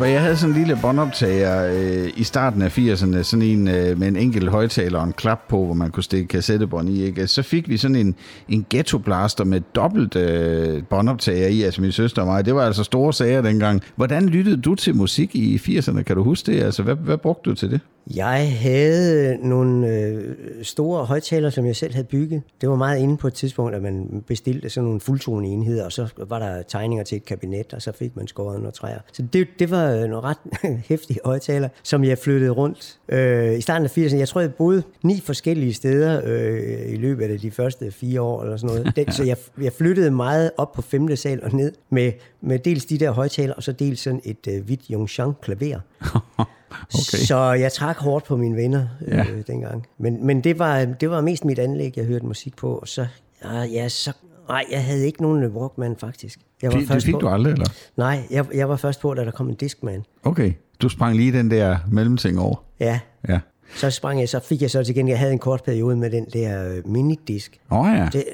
Jesper, 0.00 0.12
jeg 0.12 0.22
havde 0.22 0.36
sådan 0.36 0.54
en 0.54 0.58
lille 0.58 0.78
båndoptager 0.82 1.72
øh, 1.72 2.10
i 2.16 2.24
starten 2.24 2.62
af 2.62 2.78
80'erne, 2.78 3.22
sådan 3.22 3.42
en 3.42 3.68
øh, 3.68 3.98
med 3.98 4.08
en 4.08 4.16
enkelt 4.16 4.50
højtaler 4.50 4.98
og 4.98 5.04
en 5.04 5.12
klap 5.12 5.40
på, 5.48 5.64
hvor 5.64 5.74
man 5.74 5.90
kunne 5.90 6.02
stikke 6.02 6.28
kassettebånd 6.28 6.88
i. 6.88 7.04
Ikke? 7.04 7.26
Så 7.26 7.42
fik 7.42 7.68
vi 7.68 7.76
sådan 7.76 7.96
en, 7.96 8.14
en 8.48 8.66
ghetto 8.70 8.98
blaster 8.98 9.44
med 9.44 9.60
dobbelt 9.74 10.16
øh, 10.16 10.82
båndoptager 10.82 11.48
i, 11.48 11.62
altså 11.62 11.82
min 11.82 11.92
søster 11.92 12.22
og 12.22 12.28
mig. 12.28 12.44
Det 12.44 12.54
var 12.54 12.66
altså 12.66 12.84
store 12.84 13.12
sager 13.12 13.42
dengang. 13.42 13.82
Hvordan 13.96 14.28
lyttede 14.28 14.56
du 14.56 14.74
til 14.74 14.96
musik 14.96 15.34
i 15.34 15.56
80'erne? 15.56 16.02
Kan 16.02 16.16
du 16.16 16.22
huske 16.22 16.52
det? 16.52 16.62
Altså, 16.62 16.82
hvad, 16.82 16.94
hvad 16.94 17.18
brugte 17.18 17.50
du 17.50 17.54
til 17.54 17.70
det? 17.70 17.80
Jeg 18.14 18.58
havde 18.60 19.38
nogle 19.48 19.88
øh, 19.88 20.36
store 20.62 21.04
højtalere, 21.04 21.50
som 21.50 21.66
jeg 21.66 21.76
selv 21.76 21.92
havde 21.94 22.06
bygget. 22.06 22.42
Det 22.60 22.68
var 22.68 22.76
meget 22.76 22.98
inde 22.98 23.16
på 23.16 23.26
et 23.26 23.34
tidspunkt, 23.34 23.74
at 23.74 23.82
man 23.82 24.24
bestilte 24.26 24.70
sådan 24.70 24.84
nogle 24.84 25.00
fuldtone 25.00 25.48
enheder, 25.48 25.84
og 25.84 25.92
så 25.92 26.08
var 26.28 26.38
der 26.38 26.62
tegninger 26.62 27.04
til 27.04 27.16
et 27.16 27.24
kabinet, 27.24 27.74
og 27.74 27.82
så 27.82 27.92
fik 27.92 28.16
man 28.16 28.26
skåret 28.26 28.58
nogle 28.58 28.72
træer. 28.72 28.98
Så 29.12 29.22
det, 29.32 29.48
det 29.58 29.70
var 29.70 30.06
nogle 30.06 30.20
ret 30.20 30.38
hæftige 30.88 31.20
højtaler, 31.24 31.68
som 31.82 32.04
jeg 32.04 32.18
flyttede 32.18 32.50
rundt. 32.50 32.98
Øh, 33.08 33.58
I 33.58 33.60
starten 33.60 33.84
af 33.84 33.98
80'erne, 33.98 34.16
jeg 34.16 34.28
tror, 34.28 34.40
jeg 34.40 34.54
boede 34.54 34.82
ni 35.02 35.20
forskellige 35.20 35.74
steder 35.74 36.20
øh, 36.24 36.92
i 36.92 36.96
løbet 36.96 37.30
af 37.30 37.38
de 37.38 37.50
første 37.50 37.90
fire 37.90 38.20
år, 38.20 38.42
eller 38.42 38.56
sådan 38.56 38.76
noget. 38.76 38.96
Den, 38.96 39.12
så 39.18 39.24
jeg, 39.24 39.36
jeg 39.60 39.72
flyttede 39.72 40.10
meget 40.10 40.50
op 40.56 40.72
på 40.72 40.82
femte 40.82 41.16
sal 41.16 41.44
og 41.44 41.52
ned 41.52 41.72
med, 41.90 42.12
med 42.40 42.58
dels 42.58 42.84
de 42.84 42.98
der 42.98 43.10
højtalere, 43.10 43.54
og 43.54 43.62
så 43.62 43.72
dels 43.72 44.00
sådan 44.00 44.20
et 44.24 44.46
øh, 44.48 44.64
hvidt 44.64 44.86
Yongchang 44.90 45.40
klaver. 45.40 45.80
Okay. 46.94 47.18
Så 47.24 47.52
jeg 47.52 47.72
trak 47.72 47.96
hårdt 47.98 48.24
på 48.24 48.36
mine 48.36 48.56
venner 48.56 48.86
øh, 49.06 49.14
Ja. 49.14 49.24
dengang. 49.46 49.86
Men, 49.98 50.26
men 50.26 50.40
det, 50.40 50.58
var, 50.58 50.84
det 50.84 51.10
var 51.10 51.20
mest 51.20 51.44
mit 51.44 51.58
anlæg, 51.58 51.92
jeg 51.96 52.04
hørte 52.04 52.26
musik 52.26 52.56
på. 52.56 52.74
Og 52.78 52.88
så, 52.88 53.06
ja, 53.44 53.62
ja, 53.62 53.88
så, 53.88 54.12
nej, 54.48 54.64
jeg 54.70 54.84
havde 54.84 55.06
ikke 55.06 55.22
nogen 55.22 55.46
Walkman 55.46 55.96
faktisk. 55.96 56.38
Jeg 56.62 56.72
Fik, 56.72 56.88
det 56.88 57.02
fik 57.02 57.14
på, 57.14 57.20
du 57.20 57.28
aldrig, 57.28 57.52
eller? 57.52 57.66
Nej, 57.96 58.22
jeg, 58.30 58.46
jeg 58.54 58.68
var 58.68 58.76
først 58.76 59.00
på, 59.00 59.14
da 59.14 59.24
der 59.24 59.30
kom 59.30 59.48
en 59.48 59.54
Discman. 59.54 60.04
Okay. 60.24 60.52
Du 60.82 60.88
sprang 60.88 61.16
lige 61.16 61.32
den 61.32 61.50
der 61.50 61.78
mellemting 61.90 62.40
over. 62.40 62.64
Ja, 62.80 63.00
Ja. 63.28 63.40
så 63.76 63.90
sprang 63.90 64.20
jeg, 64.20 64.28
så 64.28 64.40
fik 64.40 64.62
jeg 64.62 64.70
så 64.70 64.84
til 64.84 64.94
gengæld, 64.94 65.12
jeg 65.12 65.18
havde 65.18 65.32
en 65.32 65.38
kort 65.38 65.62
periode 65.64 65.96
med 65.96 66.10
den 66.10 66.26
der 66.32 66.68
øh, 66.72 66.88
minidisk. 66.88 67.60
Åh 67.70 67.78
oh, 67.80 67.86
ja. 67.96 68.08
Det, 68.12 68.24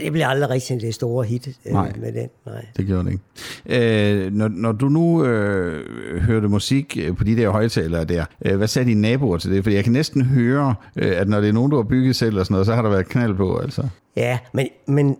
det 0.00 0.12
blev 0.12 0.22
aldrig 0.26 0.50
rigtig 0.50 0.80
det 0.80 0.94
store 0.94 1.26
hit 1.26 1.48
øh, 1.66 1.72
Nej. 1.72 1.92
med 2.00 2.12
den. 2.12 2.28
Nej. 2.46 2.66
Det 2.76 2.86
gjorde 2.86 3.04
det 3.04 3.12
ikke. 3.12 4.24
Øh, 4.26 4.32
når, 4.32 4.48
når 4.48 4.72
du 4.72 4.88
nu 4.88 5.24
øh, 5.24 6.22
hørte 6.22 6.48
musik 6.48 6.98
øh, 7.00 7.16
på 7.16 7.24
de 7.24 7.36
der 7.36 7.50
højtalere 7.50 8.04
der, 8.04 8.24
øh, 8.44 8.56
hvad 8.56 8.68
sagde 8.68 8.88
dine 8.88 9.00
naboer 9.00 9.38
til 9.38 9.50
det? 9.50 9.62
Fordi 9.62 9.76
jeg 9.76 9.84
kan 9.84 9.92
næsten 9.92 10.22
høre, 10.22 10.74
øh, 10.96 11.20
at 11.20 11.28
når 11.28 11.40
det 11.40 11.48
er 11.48 11.52
nogen, 11.52 11.70
du 11.70 11.76
har 11.76 11.82
bygget 11.82 12.16
selv 12.16 12.38
og 12.38 12.46
sådan 12.46 12.54
noget, 12.54 12.66
så 12.66 12.74
har 12.74 12.82
der 12.82 12.90
været 12.90 13.08
knald 13.08 13.34
på, 13.34 13.58
altså. 13.58 13.88
Ja, 14.18 14.38
men, 14.52 14.68
men 14.86 15.16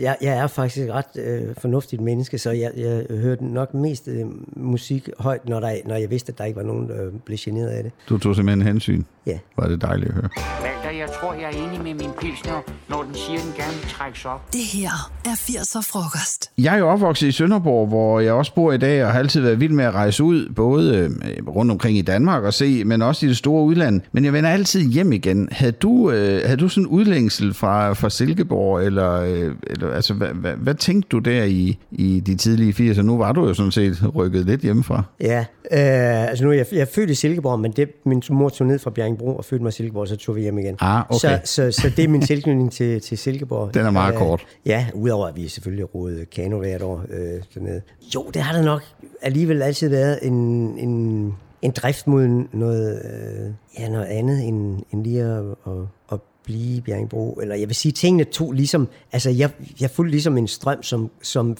jeg, 0.00 0.16
jeg 0.20 0.38
er 0.38 0.46
faktisk 0.46 0.86
et 0.86 0.92
ret 0.92 1.22
øh, 1.24 1.54
fornuftigt 1.58 2.02
menneske, 2.02 2.38
så 2.38 2.50
jeg, 2.50 2.70
jeg 2.76 3.06
hørte 3.10 3.44
nok 3.44 3.74
mest 3.74 4.08
øh, 4.08 4.26
musik 4.56 5.08
højt, 5.18 5.48
når, 5.48 5.60
der, 5.60 5.72
når 5.86 5.96
jeg 5.96 6.10
vidste, 6.10 6.32
at 6.32 6.38
der 6.38 6.44
ikke 6.44 6.56
var 6.56 6.66
nogen, 6.66 6.88
der 6.88 7.10
blev 7.24 7.38
generet 7.40 7.68
af 7.68 7.82
det. 7.82 7.92
Du 8.08 8.18
tog 8.18 8.36
simpelthen 8.36 8.66
hensyn. 8.66 9.04
Ja. 9.26 9.38
Var 9.56 9.68
det 9.68 9.82
dejligt 9.82 10.08
at 10.08 10.14
høre. 10.14 10.28
Walter, 10.62 10.98
jeg 10.98 11.08
tror, 11.20 11.34
jeg 11.34 11.42
er 11.42 11.68
enig 11.68 11.82
med 11.82 11.94
min 11.94 12.10
pilsner, 12.20 12.60
når 12.88 13.02
den 13.02 13.14
siger, 13.14 13.38
den 13.38 13.52
gerne 13.56 13.72
vil 13.72 13.90
trækkes 13.90 14.24
op. 14.24 14.52
Det 14.52 14.60
her 14.60 15.10
er 15.24 15.30
80'er 15.30 15.90
frokost. 15.92 16.50
Jeg 16.58 16.74
er 16.74 16.78
jo 16.78 16.88
opvokset 16.88 17.26
i 17.28 17.32
Sønderborg, 17.32 17.88
hvor 17.88 18.20
jeg 18.20 18.32
også 18.32 18.54
bor 18.54 18.72
i 18.72 18.78
dag, 18.78 19.04
og 19.04 19.12
har 19.12 19.18
altid 19.18 19.40
været 19.40 19.60
vild 19.60 19.72
med 19.72 19.84
at 19.84 19.94
rejse 19.94 20.24
ud, 20.24 20.48
både 20.56 20.96
øh, 20.96 21.48
rundt 21.48 21.70
omkring 21.72 21.98
i 21.98 22.02
Danmark 22.02 22.42
og 22.42 22.54
se, 22.54 22.84
men 22.84 23.02
også 23.02 23.26
i 23.26 23.28
det 23.28 23.36
store 23.36 23.64
udland. 23.64 24.00
Men 24.12 24.24
jeg 24.24 24.32
vender 24.32 24.50
altid 24.50 24.90
hjem 24.90 25.12
igen. 25.12 25.48
Havde 25.52 25.72
du, 25.72 26.10
øh, 26.10 26.42
havde 26.44 26.56
du 26.56 26.68
sådan 26.68 26.84
en 26.84 26.86
udlængsel 26.86 27.54
fra, 27.54 27.92
fra 27.92 28.10
Silkeborg, 28.38 28.82
eller, 28.82 29.12
øh, 29.12 29.54
eller 29.66 29.90
altså, 29.90 30.14
hvad, 30.14 30.28
hvad, 30.28 30.52
hvad 30.52 30.74
tænkte 30.74 31.08
du 31.08 31.18
der 31.18 31.44
i, 31.44 31.78
i 31.90 32.20
de 32.20 32.34
tidlige 32.34 32.92
80'er? 32.92 33.02
Nu 33.02 33.18
var 33.18 33.32
du 33.32 33.46
jo 33.46 33.54
sådan 33.54 33.72
set 33.72 34.14
rykket 34.14 34.46
lidt 34.46 34.60
hjemmefra. 34.60 35.02
Ja, 35.20 35.38
øh, 35.72 36.28
altså 36.28 36.44
nu 36.44 36.50
er 36.50 36.54
jeg, 36.54 36.66
jeg 36.72 36.80
er 36.80 36.84
født 36.94 37.10
i 37.10 37.14
Silkeborg, 37.14 37.60
men 37.60 37.72
det, 37.72 37.88
min 38.04 38.22
mor 38.30 38.48
tog 38.48 38.66
ned 38.66 38.78
fra 38.78 38.90
Bjerringbro 38.90 39.36
og 39.36 39.44
fødte 39.44 39.62
mig 39.62 39.68
i 39.68 39.72
Silkeborg, 39.72 40.08
så 40.08 40.16
tog 40.16 40.36
vi 40.36 40.40
hjem 40.40 40.58
igen. 40.58 40.76
Ah, 40.80 41.04
okay. 41.08 41.18
så, 41.18 41.40
så, 41.44 41.72
så 41.72 41.90
det 41.96 42.04
er 42.04 42.08
min 42.08 42.22
tilknytning 42.22 42.72
til, 42.72 43.00
til 43.00 43.18
Silkeborg. 43.18 43.74
Den 43.74 43.86
er 43.86 43.90
meget 43.90 44.12
Øh, 44.12 44.18
kort. 44.18 44.46
Ja, 44.66 44.86
udover 44.94 45.26
at 45.26 45.36
vi 45.36 45.48
selvfølgelig 45.48 45.94
roede 45.94 46.24
kano 46.24 46.58
hvert 46.58 46.82
år 46.82 47.04
øh, 47.10 47.42
dernede. 47.54 47.80
Jo, 48.14 48.30
det 48.34 48.42
har 48.42 48.56
der 48.56 48.62
nok 48.62 48.82
alligevel 49.22 49.62
altid 49.62 49.88
været 49.88 50.18
en, 50.22 50.34
en, 50.78 51.34
en 51.62 51.70
drift 51.70 52.06
mod 52.06 52.44
noget, 52.52 53.02
øh, 53.04 53.50
ja, 53.78 53.88
noget 53.88 54.06
andet 54.06 54.44
end, 54.44 54.78
end 54.92 55.04
lige 55.04 55.22
at, 55.22 55.44
at, 55.66 55.72
at 56.12 56.18
blive 56.48 56.76
i 56.76 56.80
Bjerringbro. 56.80 57.38
Eller 57.42 57.54
jeg 57.54 57.68
vil 57.68 57.76
sige, 57.76 57.92
tingene 57.92 58.24
tog 58.24 58.52
ligesom, 58.52 58.88
altså 59.12 59.30
jeg, 59.30 59.50
jeg 59.80 59.90
fulgte 59.90 60.10
ligesom 60.10 60.38
en 60.38 60.48
strøm, 60.48 60.82
som, 60.82 61.10
som 61.22 61.56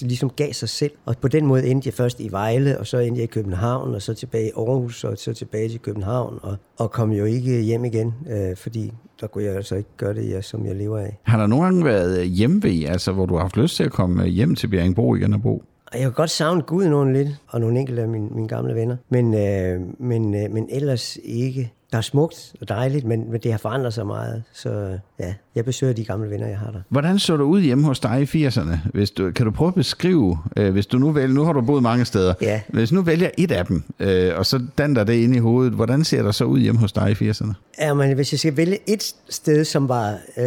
ligesom 0.00 0.30
gav 0.30 0.52
sig 0.52 0.68
selv. 0.68 0.92
Og 1.04 1.16
på 1.16 1.28
den 1.28 1.46
måde 1.46 1.66
endte 1.66 1.86
jeg 1.86 1.94
først 1.94 2.20
i 2.20 2.28
Vejle, 2.30 2.78
og 2.78 2.86
så 2.86 2.98
endte 2.98 3.18
jeg 3.18 3.24
i 3.24 3.32
København, 3.32 3.94
og 3.94 4.02
så 4.02 4.14
tilbage 4.14 4.46
i 4.46 4.52
Aarhus, 4.56 5.04
og 5.04 5.18
så 5.18 5.32
tilbage 5.32 5.68
til 5.68 5.80
København, 5.80 6.38
og, 6.42 6.56
og 6.78 6.90
kom 6.90 7.12
jo 7.12 7.24
ikke 7.24 7.60
hjem 7.60 7.84
igen, 7.84 8.14
øh, 8.30 8.56
fordi 8.56 8.92
der 9.20 9.26
kunne 9.26 9.44
jeg 9.44 9.56
altså 9.56 9.74
ikke 9.74 9.90
gøre 9.96 10.14
det, 10.14 10.30
jeg, 10.30 10.44
som 10.44 10.66
jeg 10.66 10.76
lever 10.76 10.98
af. 10.98 11.18
Har 11.22 11.38
der 11.38 11.46
nogle 11.46 11.64
gange 11.64 11.84
været 11.84 12.28
hjemvej, 12.28 12.84
altså 12.88 13.12
hvor 13.12 13.26
du 13.26 13.34
har 13.34 13.40
haft 13.40 13.56
lyst 13.56 13.76
til 13.76 13.84
at 13.84 13.92
komme 13.92 14.26
hjem 14.26 14.54
til 14.54 14.68
Bjerringbro 14.68 15.14
igen 15.14 15.34
og 15.34 15.42
bo? 15.42 15.62
Jeg 15.92 16.00
kan 16.00 16.12
godt 16.12 16.30
savne 16.30 16.62
Gud 16.62 16.88
nogen 16.88 17.12
lidt, 17.12 17.28
og 17.48 17.60
nogle 17.60 17.80
enkelte 17.80 18.02
af 18.02 18.08
mine, 18.08 18.28
mine 18.28 18.48
gamle 18.48 18.74
venner. 18.74 18.96
Men, 19.08 19.34
øh, 19.34 19.80
men, 19.98 20.34
øh, 20.34 20.50
men 20.50 20.68
ellers 20.70 21.18
ikke. 21.24 21.72
Der 21.92 21.98
er 21.98 22.02
smukt 22.02 22.54
og 22.60 22.68
dejligt, 22.68 23.04
men, 23.04 23.30
men 23.30 23.40
det 23.40 23.50
har 23.50 23.58
forandret 23.58 23.94
sig 23.94 24.06
meget. 24.06 24.42
Så 24.52 24.98
ja, 25.18 25.34
jeg 25.54 25.64
besøger 25.64 25.92
de 25.92 26.04
gamle 26.04 26.30
venner, 26.30 26.46
jeg 26.46 26.58
har 26.58 26.70
der. 26.70 26.80
Hvordan 26.88 27.18
så 27.18 27.36
det 27.36 27.42
ud 27.42 27.60
hjemme 27.60 27.84
hos 27.84 28.00
dig 28.00 28.28
i 28.34 28.46
80'erne? 28.46 28.76
Hvis 28.94 29.10
du, 29.10 29.30
kan 29.30 29.46
du 29.46 29.52
prøve 29.52 29.68
at 29.68 29.74
beskrive, 29.74 30.38
øh, 30.56 30.72
hvis 30.72 30.86
du 30.86 30.98
nu 30.98 31.10
vælger, 31.10 31.34
nu 31.34 31.44
har 31.44 31.52
du 31.52 31.60
boet 31.60 31.82
mange 31.82 32.04
steder, 32.04 32.34
Ja. 32.40 32.60
hvis 32.68 32.88
du 32.88 32.94
nu 32.94 33.02
vælger 33.02 33.30
et 33.38 33.50
af 33.50 33.66
dem, 33.66 33.82
øh, 34.00 34.32
og 34.36 34.46
så 34.46 34.60
danner 34.78 35.04
det 35.04 35.12
ind 35.12 35.34
i 35.36 35.38
hovedet, 35.38 35.72
hvordan 35.72 36.04
ser 36.04 36.22
der 36.22 36.30
så 36.30 36.44
ud 36.44 36.60
hjemme 36.60 36.80
hos 36.80 36.92
dig 36.92 37.16
i 37.20 37.30
80'erne? 37.30 37.52
Ja, 37.80 37.94
men 37.94 38.14
hvis 38.14 38.32
jeg 38.32 38.38
skal 38.38 38.56
vælge 38.56 38.78
et 38.86 39.14
sted, 39.28 39.64
som 39.64 39.88
var... 39.88 40.18
Øh, 40.36 40.44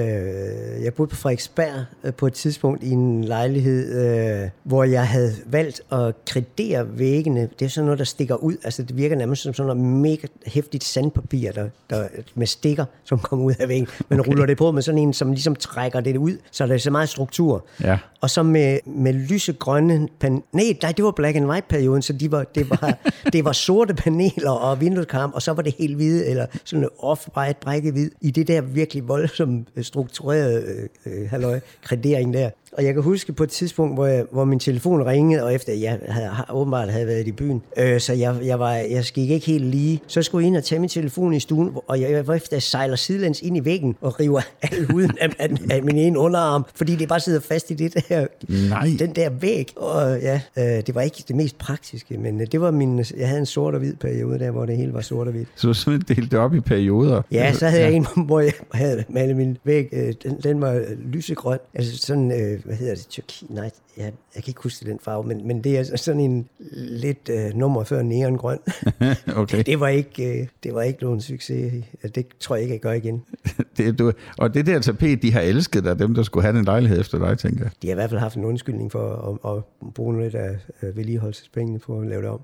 jeg 0.83 0.93
boede 0.93 1.09
på 1.09 1.15
Frederiksberg 1.15 1.85
øh, 2.03 2.13
på 2.13 2.27
et 2.27 2.33
tidspunkt 2.33 2.83
i 2.83 2.89
en 2.89 3.23
lejlighed, 3.23 4.05
øh, 4.43 4.49
hvor 4.63 4.83
jeg 4.83 5.07
havde 5.07 5.33
valgt 5.45 5.81
at 5.91 6.15
kredere 6.25 6.99
væggene. 6.99 7.49
Det 7.59 7.65
er 7.65 7.69
sådan 7.69 7.85
noget, 7.85 7.99
der 7.99 8.05
stikker 8.05 8.35
ud. 8.35 8.55
Altså, 8.63 8.83
det 8.83 8.97
virker 8.97 9.15
nærmest 9.15 9.41
som 9.41 9.53
sådan 9.53 9.77
noget 9.77 9.91
mega 9.91 10.27
hæftigt 10.45 10.83
sandpapir, 10.83 11.51
der, 11.51 11.69
der, 11.89 12.07
med 12.35 12.47
stikker, 12.47 12.85
som 13.03 13.19
kommer 13.19 13.45
ud 13.45 13.53
af 13.59 13.67
væggen. 13.69 13.87
Man 14.09 14.19
okay. 14.19 14.29
ruller 14.29 14.45
det 14.45 14.57
på 14.57 14.71
med 14.71 14.81
sådan 14.81 14.92
en, 14.97 15.13
som 15.13 15.31
ligesom 15.31 15.55
trækker 15.55 16.01
det 16.01 16.17
ud, 16.17 16.37
så 16.51 16.67
der 16.67 16.73
er 16.73 16.77
så 16.77 16.91
meget 16.91 17.09
struktur. 17.09 17.65
Ja. 17.83 17.97
Og 18.21 18.29
så 18.29 18.43
med, 18.43 18.79
med 18.85 19.13
lysegrønne 19.13 20.07
pan... 20.19 20.43
Nej, 20.53 20.77
nej, 20.81 20.91
det 20.91 21.05
var 21.05 21.11
black 21.11 21.35
and 21.35 21.45
white 21.45 21.67
perioden, 21.69 22.01
så 22.01 22.13
de 22.13 22.31
var, 22.31 22.43
det, 22.43 22.69
var, 22.69 22.97
det 23.33 23.45
var 23.45 23.51
sorte 23.51 23.93
paneler 23.93 24.51
og 24.51 24.81
vindueskarm, 24.81 25.31
og 25.33 25.41
så 25.41 25.53
var 25.53 25.61
det 25.61 25.75
helt 25.79 25.95
hvide, 25.95 26.25
eller 26.25 26.45
sådan 26.63 26.89
off-bright 26.99 27.59
brækket 27.61 27.93
hvid, 27.93 28.11
i 28.21 28.31
det 28.31 28.47
der 28.47 28.61
virkelig 28.61 29.07
voldsomt 29.07 29.67
øh, 29.75 29.83
strukturerede 29.83 30.89
øh, 31.05 31.13
øh, 31.13 31.29
halløj, 31.29 31.59
kredering 31.83 32.33
der. 32.33 32.49
Og 32.77 32.83
jeg 32.83 32.93
kan 32.93 33.03
huske 33.03 33.33
på 33.33 33.43
et 33.43 33.49
tidspunkt, 33.49 33.95
hvor, 33.95 34.05
jeg, 34.05 34.25
hvor 34.31 34.45
min 34.45 34.59
telefon 34.59 35.05
ringede, 35.05 35.43
og 35.43 35.53
efter 35.53 35.73
jeg 35.73 35.99
havde, 36.07 36.29
åbenbart 36.49 36.89
havde 36.89 37.07
været 37.07 37.27
i 37.27 37.31
byen, 37.31 37.61
øh, 37.77 37.99
så 37.99 38.13
jeg, 38.13 38.35
jeg, 38.43 38.59
var, 38.59 38.73
jeg 38.73 39.03
gik 39.13 39.29
ikke 39.29 39.45
helt 39.45 39.65
lige. 39.65 40.01
Så 40.07 40.21
skulle 40.21 40.43
jeg 40.43 40.47
ind 40.47 40.57
og 40.57 40.63
tage 40.63 40.79
min 40.79 40.89
telefon 40.89 41.33
i 41.33 41.39
stuen, 41.39 41.71
og 41.87 42.01
jeg, 42.01 42.11
jeg 42.11 42.19
efter, 42.19 42.47
jeg 42.51 42.61
sejler 42.61 42.95
sidelæns 42.95 43.41
ind 43.41 43.57
i 43.57 43.65
væggen 43.65 43.95
og 44.01 44.19
river 44.19 44.41
al 44.71 44.85
huden 44.91 45.11
af, 45.21 45.29
af, 45.39 45.49
af 45.69 45.83
min 45.83 45.97
ene 45.97 46.19
underarm, 46.19 46.65
fordi 46.75 46.95
det 46.95 47.09
bare 47.09 47.19
sidder 47.19 47.39
fast 47.39 47.71
i 47.71 47.73
det 47.73 47.93
der, 48.09 48.27
Nej. 48.69 48.89
den 48.99 49.15
der 49.15 49.29
væg. 49.29 49.73
Og 49.75 50.19
ja, 50.21 50.41
øh, 50.57 50.63
det 50.63 50.95
var 50.95 51.01
ikke 51.01 51.23
det 51.27 51.35
mest 51.35 51.57
praktiske, 51.57 52.17
men 52.17 52.41
øh, 52.41 52.47
det 52.51 52.61
var 52.61 52.71
min, 52.71 53.05
jeg 53.17 53.27
havde 53.27 53.39
en 53.39 53.45
sort 53.45 53.73
og 53.73 53.79
hvid 53.79 53.95
periode 53.95 54.39
der, 54.39 54.51
hvor 54.51 54.65
det 54.65 54.77
hele 54.77 54.93
var 54.93 55.01
sort 55.01 55.27
og 55.27 55.33
hvidt. 55.33 55.47
Så 55.55 55.67
du 55.67 55.73
simpelthen 55.73 56.17
delt 56.17 56.31
det 56.31 56.39
op 56.39 56.55
i 56.55 56.59
perioder? 56.59 57.21
Ja, 57.31 57.53
så 57.53 57.67
havde 57.67 57.83
jeg 57.83 57.93
en, 57.93 58.07
hvor 58.25 58.39
jeg 58.39 58.53
havde 58.73 59.03
malet 59.09 59.35
min 59.35 59.57
væg, 59.63 59.89
øh, 59.91 60.13
den, 60.23 60.39
den 60.43 60.61
var 60.61 60.81
lysegrøn, 61.05 61.59
altså 61.73 61.97
sådan, 61.97 62.31
øh, 62.31 62.59
hvad 62.65 62.75
hedder 62.75 62.95
det, 62.95 63.07
tyrki, 63.09 63.45
nej, 63.49 63.71
jeg, 63.97 64.13
jeg 64.35 64.43
kan 64.43 64.51
ikke 64.51 64.61
huske 64.63 64.85
den 64.85 64.99
farve, 64.99 65.23
men, 65.23 65.47
men 65.47 65.63
det 65.63 65.77
er 65.77 65.97
sådan 65.97 66.21
en 66.21 66.49
lidt 66.73 67.29
øh, 67.29 67.53
nummer 67.53 67.83
før 67.83 68.01
neongrøn. 68.01 68.59
okay. 69.35 69.63
det 69.65 69.79
var 69.79 69.87
ikke, 69.87 70.41
øh, 70.41 70.47
det 70.63 70.73
var 70.73 70.81
ikke 70.81 71.03
nogen 71.03 71.21
succes, 71.21 71.83
det 72.15 72.27
tror 72.39 72.55
jeg 72.55 72.63
ikke, 72.63 72.73
jeg 72.73 72.81
gør 72.81 72.91
igen. 72.91 73.23
Det, 73.77 73.99
du, 73.99 74.11
og 74.37 74.53
det 74.53 74.65
der 74.65 74.79
tapet, 74.79 75.21
de 75.21 75.31
har 75.31 75.41
elsket 75.41 75.83
dig, 75.83 75.99
dem 75.99 76.13
der 76.13 76.23
skulle 76.23 76.43
have 76.43 76.57
den 76.57 76.65
lejlighed 76.65 76.99
efter 76.99 77.19
dig, 77.19 77.37
tænker 77.37 77.63
jeg. 77.63 77.71
De 77.81 77.87
har 77.87 77.93
i 77.93 77.95
hvert 77.95 78.09
fald 78.09 78.19
haft 78.19 78.35
en 78.35 78.45
undskyldning 78.45 78.91
for 78.91 79.39
at, 79.45 79.57
at 79.57 79.91
bruge 79.93 80.21
lidt 80.21 80.35
af 80.35 80.57
øh, 80.83 80.97
vedligeholdelsespengene 80.97 81.79
på 81.79 81.99
at 81.99 82.07
lave 82.07 82.21
det 82.21 82.29
om. 82.29 82.41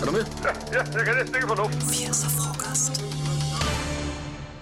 Er 0.00 0.06
du 0.06 0.12
med? 0.12 0.20
Ja, 0.20 0.78
ja 0.78 0.78
jeg 0.78 1.04
kan 1.04 1.14
næsten 1.18 1.34
ikke 1.36 1.48
få 1.48 1.54
luft. 1.54 1.74
80'er 1.74 2.30
frokost. 2.38 3.03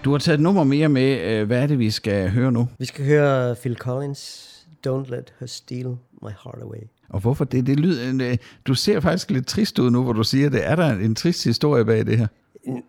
Du 0.05 0.11
har 0.11 0.19
taget 0.19 0.35
et 0.35 0.43
nummer 0.43 0.65
mere 0.65 0.89
med. 0.89 1.21
Øh, 1.21 1.47
Hvad 1.47 1.63
er 1.63 1.67
det, 1.67 1.79
vi 1.79 1.91
skal 1.91 2.31
høre 2.31 2.53
nu? 2.53 2.69
Vi 2.79 2.85
skal 2.85 3.05
høre 3.05 3.57
Phil 3.57 3.77
Collins, 3.77 4.49
Don't 4.87 5.11
Let 5.11 5.33
Her 5.41 5.47
Steal 5.47 5.87
My 6.23 6.31
Heart 6.45 6.59
Away. 6.63 6.79
Og 7.09 7.21
hvorfor 7.21 7.45
det? 7.45 7.67
det 7.67 7.81
lyder, 7.81 8.31
øh, 8.31 8.37
du 8.67 8.75
ser 8.75 9.01
faktisk 9.01 9.31
lidt 9.31 9.47
trist 9.47 9.79
ud 9.79 9.91
nu, 9.91 10.03
hvor 10.03 10.13
du 10.13 10.25
siger 10.25 10.51
det. 10.51 10.67
Er 10.67 10.77
der 10.77 10.93
en 10.93 11.15
trist 11.15 11.45
historie 11.45 11.85
bag 11.85 12.07
det 12.07 12.19
her? 12.19 12.27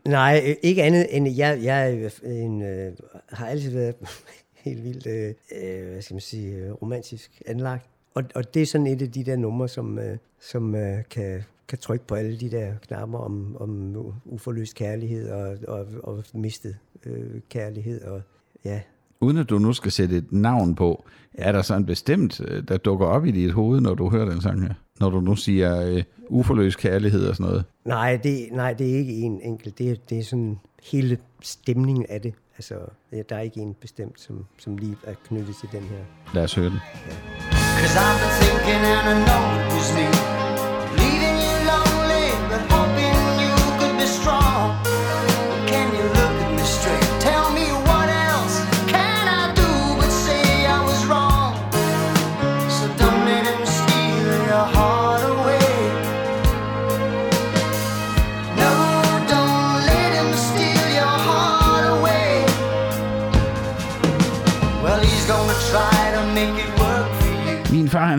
Nej, 0.08 0.43
øh, 0.48 0.55
ikke 0.63 0.84
andet 0.84 1.08
end, 1.10 1.27
jeg, 1.27 1.60
jeg 1.63 2.12
en, 2.24 2.62
øh, 2.62 2.91
har 3.29 3.48
altid 3.48 3.72
været 3.72 3.96
helt 4.65 4.84
vildt, 4.84 5.08
øh, 5.08 5.91
hvad 5.91 6.01
skal 6.01 6.13
man 6.13 6.22
sige, 6.22 6.72
romantisk 6.72 7.41
anlagt. 7.46 7.86
Og, 8.13 8.24
og 8.36 8.53
det 8.53 8.62
er 8.62 8.65
sådan 8.65 8.88
et 8.88 9.01
af 9.01 9.12
de 9.12 9.24
der 9.24 9.36
numre, 9.36 9.67
som, 9.67 10.00
øh, 10.00 10.17
som 10.41 10.75
øh, 10.75 10.98
kan, 11.10 11.43
kan 11.67 11.77
trykke 11.77 12.08
på 12.08 12.15
alle 12.15 12.39
de 12.39 12.51
der 12.51 12.74
knapper 12.88 13.20
om, 13.20 13.58
om 13.60 13.96
uforløst 14.25 14.75
kærlighed 14.75 15.29
og, 15.29 15.58
og, 15.67 15.88
og 16.03 16.24
mistet 16.34 16.75
øh, 17.05 17.41
kærlighed. 17.50 18.01
Og, 18.01 18.22
ja, 18.65 18.79
Uden 19.22 19.38
at 19.38 19.50
du 19.50 19.60
nu 19.60 19.74
skal 19.74 19.91
sætte 19.91 20.17
et 20.17 20.31
navn 20.31 20.75
på, 20.75 21.05
er 21.33 21.51
der 21.51 21.62
så 21.62 21.75
en 21.75 21.86
bestemt, 21.86 22.41
øh, 22.48 22.63
der 22.67 22.77
dukker 22.77 23.05
op 23.05 23.25
i 23.25 23.31
dit 23.31 23.51
hoved, 23.51 23.81
når 23.81 23.93
du 23.95 24.10
hører 24.10 24.29
den 24.29 24.41
sang 24.41 24.62
her? 24.62 24.74
Når 25.00 25.10
du 25.10 25.19
nu 25.22 25.36
siger 25.36 25.81
øh, 25.88 26.03
uforløst 26.29 26.77
kærlighed 26.77 27.25
og 27.27 27.36
sådan 27.36 27.50
noget. 27.50 27.65
Nej, 27.86 28.19
det, 28.24 28.48
nej, 28.51 28.74
det 28.74 28.93
er 28.93 28.98
ikke 28.98 29.13
en 29.13 29.41
enkelt. 29.41 29.77
Det, 29.77 29.91
er- 29.91 29.95
det 30.10 30.19
er 30.19 30.24
sådan 30.24 30.60
hele 30.91 31.17
stemningen 31.41 32.05
af 32.10 32.22
det. 32.22 32.33
Altså, 32.57 32.75
ja, 33.12 33.22
der 33.29 33.36
er 33.36 33.39
ikke 33.41 33.60
en 33.62 33.74
bestemt, 33.81 34.19
som, 34.22 34.45
som 34.57 34.77
lige 34.77 34.95
er 35.03 35.13
knyttet 35.27 35.55
til 35.55 35.69
den 35.72 35.81
her. 35.83 35.98
Lad 36.33 36.43
os 36.43 36.55
høre 36.55 36.69
den. 36.69 36.79
Cause 37.79 38.00
I've 38.00 38.19
been 38.22 38.33
thinking 38.41 38.83
and 38.91 39.07
I 39.12 39.15
know 39.27 39.43
it 39.62 39.74
was 39.75 39.89
me 39.98 40.07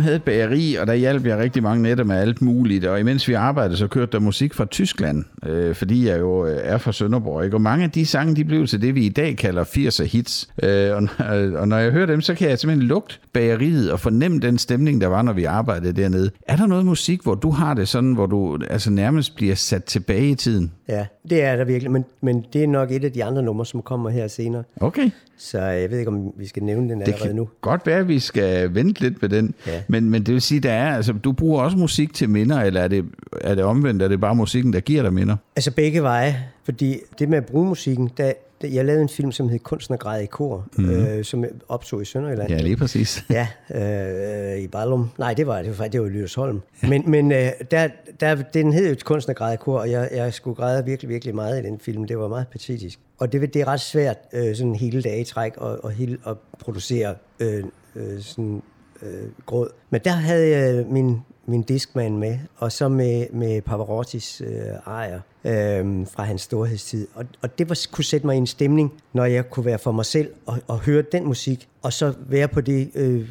havde 0.04 0.16
et 0.16 0.22
bageri, 0.22 0.74
og 0.74 0.86
der 0.86 0.94
hjalp 0.94 1.26
jeg 1.26 1.38
rigtig 1.38 1.62
mange 1.62 1.82
nætter 1.82 2.04
med 2.04 2.16
alt 2.16 2.42
muligt. 2.42 2.84
Og 2.84 3.00
imens 3.00 3.28
vi 3.28 3.32
arbejdede, 3.32 3.76
så 3.76 3.86
kørte 3.86 4.12
der 4.12 4.18
musik 4.18 4.54
fra 4.54 4.64
Tyskland, 4.64 5.24
øh, 5.46 5.74
fordi 5.74 6.08
jeg 6.08 6.20
jo 6.20 6.46
øh, 6.46 6.56
er 6.62 6.78
fra 6.78 6.92
Sønderborg. 6.92 7.44
Ikke? 7.44 7.56
Og 7.56 7.60
mange 7.60 7.84
af 7.84 7.90
de 7.90 8.06
sange, 8.06 8.36
de 8.36 8.44
blev 8.44 8.66
til 8.66 8.82
det, 8.82 8.94
vi 8.94 9.06
i 9.06 9.08
dag 9.08 9.36
kalder 9.36 9.64
80'er 9.64 10.04
hits. 10.04 10.48
Øh, 10.62 10.90
og, 10.96 11.08
og 11.60 11.68
når 11.68 11.78
jeg 11.78 11.92
hører 11.92 12.06
dem, 12.06 12.20
så 12.20 12.34
kan 12.34 12.48
jeg 12.48 12.58
simpelthen 12.58 12.88
lugte 12.88 13.14
bageriet 13.32 13.92
og 13.92 14.00
fornemme 14.00 14.40
den 14.40 14.58
stemning, 14.58 15.00
der 15.00 15.06
var, 15.06 15.22
når 15.22 15.32
vi 15.32 15.44
arbejdede 15.44 15.92
dernede. 16.02 16.30
Er 16.48 16.56
der 16.56 16.66
noget 16.66 16.86
musik, 16.86 17.22
hvor 17.22 17.34
du 17.34 17.50
har 17.50 17.74
det 17.74 17.88
sådan, 17.88 18.12
hvor 18.12 18.26
du 18.26 18.58
altså 18.70 18.90
nærmest 18.90 19.36
bliver 19.36 19.54
sat 19.54 19.84
tilbage 19.84 20.28
i 20.30 20.34
tiden? 20.34 20.72
Ja, 20.88 21.06
det 21.30 21.42
er 21.42 21.56
der 21.56 21.64
virkelig, 21.64 21.90
men, 21.92 22.04
men 22.22 22.44
det 22.52 22.62
er 22.62 22.66
nok 22.68 22.90
et 22.90 23.04
af 23.04 23.12
de 23.12 23.24
andre 23.24 23.42
numre, 23.42 23.66
som 23.66 23.82
kommer 23.82 24.10
her 24.10 24.28
senere. 24.28 24.62
Okay. 24.80 25.10
Så 25.38 25.60
jeg 25.60 25.90
ved 25.90 25.98
ikke, 25.98 26.08
om 26.10 26.32
vi 26.38 26.46
skal 26.46 26.62
nævne 26.62 26.88
den 26.90 27.00
Det 27.00 27.06
allerede 27.08 27.26
kan 27.28 27.36
nu. 27.36 27.48
godt 27.60 27.86
være, 27.86 27.98
at 27.98 28.08
vi 28.08 28.18
skal 28.18 28.74
vente 28.74 29.00
lidt 29.00 29.22
med 29.22 29.28
den. 29.30 29.54
Ja. 29.66 29.82
Men, 29.94 30.10
men 30.10 30.22
det 30.22 30.34
vil 30.34 30.42
sige, 30.42 30.60
der 30.60 30.72
er, 30.72 30.96
altså, 30.96 31.12
du 31.12 31.32
bruger 31.32 31.62
også 31.62 31.76
musik 31.76 32.14
til 32.14 32.30
minder, 32.30 32.60
eller 32.60 32.80
er 32.80 32.88
det, 32.88 33.04
er 33.40 33.54
det 33.54 33.64
omvendt? 33.64 34.02
Er 34.02 34.08
det 34.08 34.20
bare 34.20 34.34
musikken, 34.34 34.72
der 34.72 34.80
giver 34.80 35.02
dig 35.02 35.12
minder? 35.12 35.36
Altså 35.56 35.70
begge 35.70 36.02
veje, 36.02 36.36
fordi 36.64 36.98
det 37.18 37.28
med 37.28 37.38
at 37.38 37.46
bruge 37.46 37.66
musikken, 37.66 38.10
der, 38.16 38.32
jeg 38.62 38.84
lavede 38.84 39.02
en 39.02 39.08
film, 39.08 39.32
som 39.32 39.48
hed 39.48 39.58
Kunstnergrad 39.58 40.22
i 40.22 40.26
kor, 40.26 40.66
mm. 40.76 40.90
øh, 40.90 41.24
som 41.24 41.44
optog 41.68 42.02
i 42.02 42.04
Sønderjylland. 42.04 42.50
Ja, 42.50 42.62
lige 42.62 42.76
præcis. 42.76 43.24
Ja, 43.30 43.48
øh, 43.74 44.62
i 44.62 44.66
Ballum. 44.66 45.10
Nej, 45.18 45.34
det 45.34 45.46
var 45.46 45.58
det 45.58 45.66
var 45.66 45.74
faktisk 45.74 45.92
det 45.92 46.00
var 46.00 46.06
i 46.06 46.10
Lyrsholm. 46.10 46.60
Men, 46.82 47.10
men 47.10 47.32
øh, 47.32 47.48
der, 47.70 47.88
der, 48.20 48.34
den 48.34 48.72
hed 48.72 48.86
jo 48.86 48.92
et 48.92 49.04
kunstnergræde 49.04 49.56
kor, 49.56 49.78
og 49.78 49.90
jeg, 49.90 50.08
jeg 50.14 50.32
skulle 50.32 50.54
græde 50.54 50.84
virkelig, 50.84 51.08
virkelig 51.08 51.34
meget 51.34 51.64
i 51.64 51.66
den 51.66 51.78
film. 51.78 52.04
Det 52.04 52.18
var 52.18 52.28
meget 52.28 52.46
patetisk. 52.48 52.98
Og 53.18 53.32
det, 53.32 53.54
det 53.54 53.62
er 53.62 53.68
ret 53.68 53.80
svært 53.80 54.16
øh, 54.32 54.56
sådan 54.56 54.74
hele 54.74 55.02
dage 55.02 55.20
i 55.20 55.24
træk 55.24 55.52
at, 55.62 55.78
at, 55.84 55.94
hele, 55.94 56.18
at 56.26 56.36
producere 56.58 57.14
øh, 57.40 57.64
øh, 57.96 58.20
sådan 58.20 58.62
øh, 59.04 59.28
gråd. 59.46 59.68
Men 59.90 60.00
der 60.04 60.10
havde 60.10 60.48
jeg 60.48 60.86
min, 60.86 61.20
min 61.46 61.62
diskmand 61.62 62.16
med, 62.16 62.38
og 62.56 62.72
så 62.72 62.88
med, 62.88 63.26
med 63.32 63.62
Pavarottis 63.62 64.42
øh, 64.46 64.48
ejer 64.86 65.20
øh, 65.44 66.06
fra 66.06 66.22
hans 66.22 66.42
storhedstid. 66.42 67.06
Og, 67.14 67.24
og 67.42 67.58
det 67.58 67.68
var, 67.68 67.80
kunne 67.92 68.04
sætte 68.04 68.26
mig 68.26 68.34
i 68.34 68.38
en 68.38 68.46
stemning, 68.46 68.92
når 69.12 69.24
jeg 69.24 69.50
kunne 69.50 69.66
være 69.66 69.78
for 69.78 69.92
mig 69.92 70.04
selv 70.04 70.28
og, 70.46 70.58
og 70.68 70.78
høre 70.78 71.02
den 71.12 71.26
musik, 71.26 71.68
og 71.82 71.92
så 71.92 72.14
være 72.28 72.48
på 72.48 72.60
det, 72.60 72.90
øh, 72.94 73.28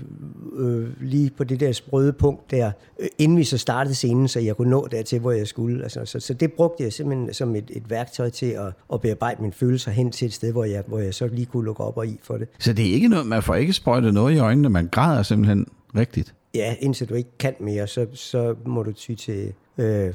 øh, 0.55 0.87
lige 1.01 1.31
på 1.37 1.43
det 1.43 1.59
der 1.59 1.71
sprøde 1.71 2.13
punkt 2.13 2.51
der, 2.51 2.71
øh, 2.99 3.07
inden 3.17 3.37
vi 3.37 3.43
så 3.43 3.57
startede 3.57 3.95
scenen, 3.95 4.27
så 4.27 4.39
jeg 4.39 4.57
kunne 4.57 4.69
nå 4.69 4.87
dertil, 4.91 5.19
hvor 5.19 5.31
jeg 5.31 5.47
skulle. 5.47 5.83
Altså, 5.83 6.05
så, 6.05 6.19
så 6.19 6.33
det 6.33 6.53
brugte 6.53 6.83
jeg 6.83 6.93
simpelthen 6.93 7.33
som 7.33 7.55
et, 7.55 7.71
et 7.73 7.89
værktøj 7.89 8.29
til 8.29 8.45
at, 8.45 8.73
at 8.93 9.01
bearbejde 9.01 9.41
mine 9.41 9.53
følelser 9.53 9.91
hen 9.91 10.11
til 10.11 10.25
et 10.25 10.33
sted, 10.33 10.51
hvor 10.51 10.63
jeg, 10.63 10.83
hvor 10.87 10.99
jeg 10.99 11.13
så 11.13 11.27
lige 11.27 11.45
kunne 11.45 11.65
lukke 11.65 11.83
op 11.83 11.97
og 11.97 12.07
i 12.07 12.19
for 12.23 12.37
det. 12.37 12.47
Så 12.59 12.73
det 12.73 12.89
er 12.89 12.93
ikke 12.93 13.07
noget, 13.07 13.25
man 13.25 13.43
får 13.43 13.55
ikke 13.55 13.73
sprøjtet 13.73 14.13
noget 14.13 14.35
i 14.35 14.37
øjnene, 14.37 14.69
man 14.69 14.87
græder 14.91 15.23
simpelthen 15.23 15.67
rigtigt. 15.95 16.35
Ja, 16.55 16.75
indtil 16.79 17.09
du 17.09 17.13
ikke 17.13 17.29
kan 17.39 17.55
mere, 17.59 17.87
så, 17.87 18.07
så 18.13 18.55
må 18.65 18.83
du 18.83 18.91
ty 18.91 19.13
til 19.13 19.53
øh, 19.77 20.13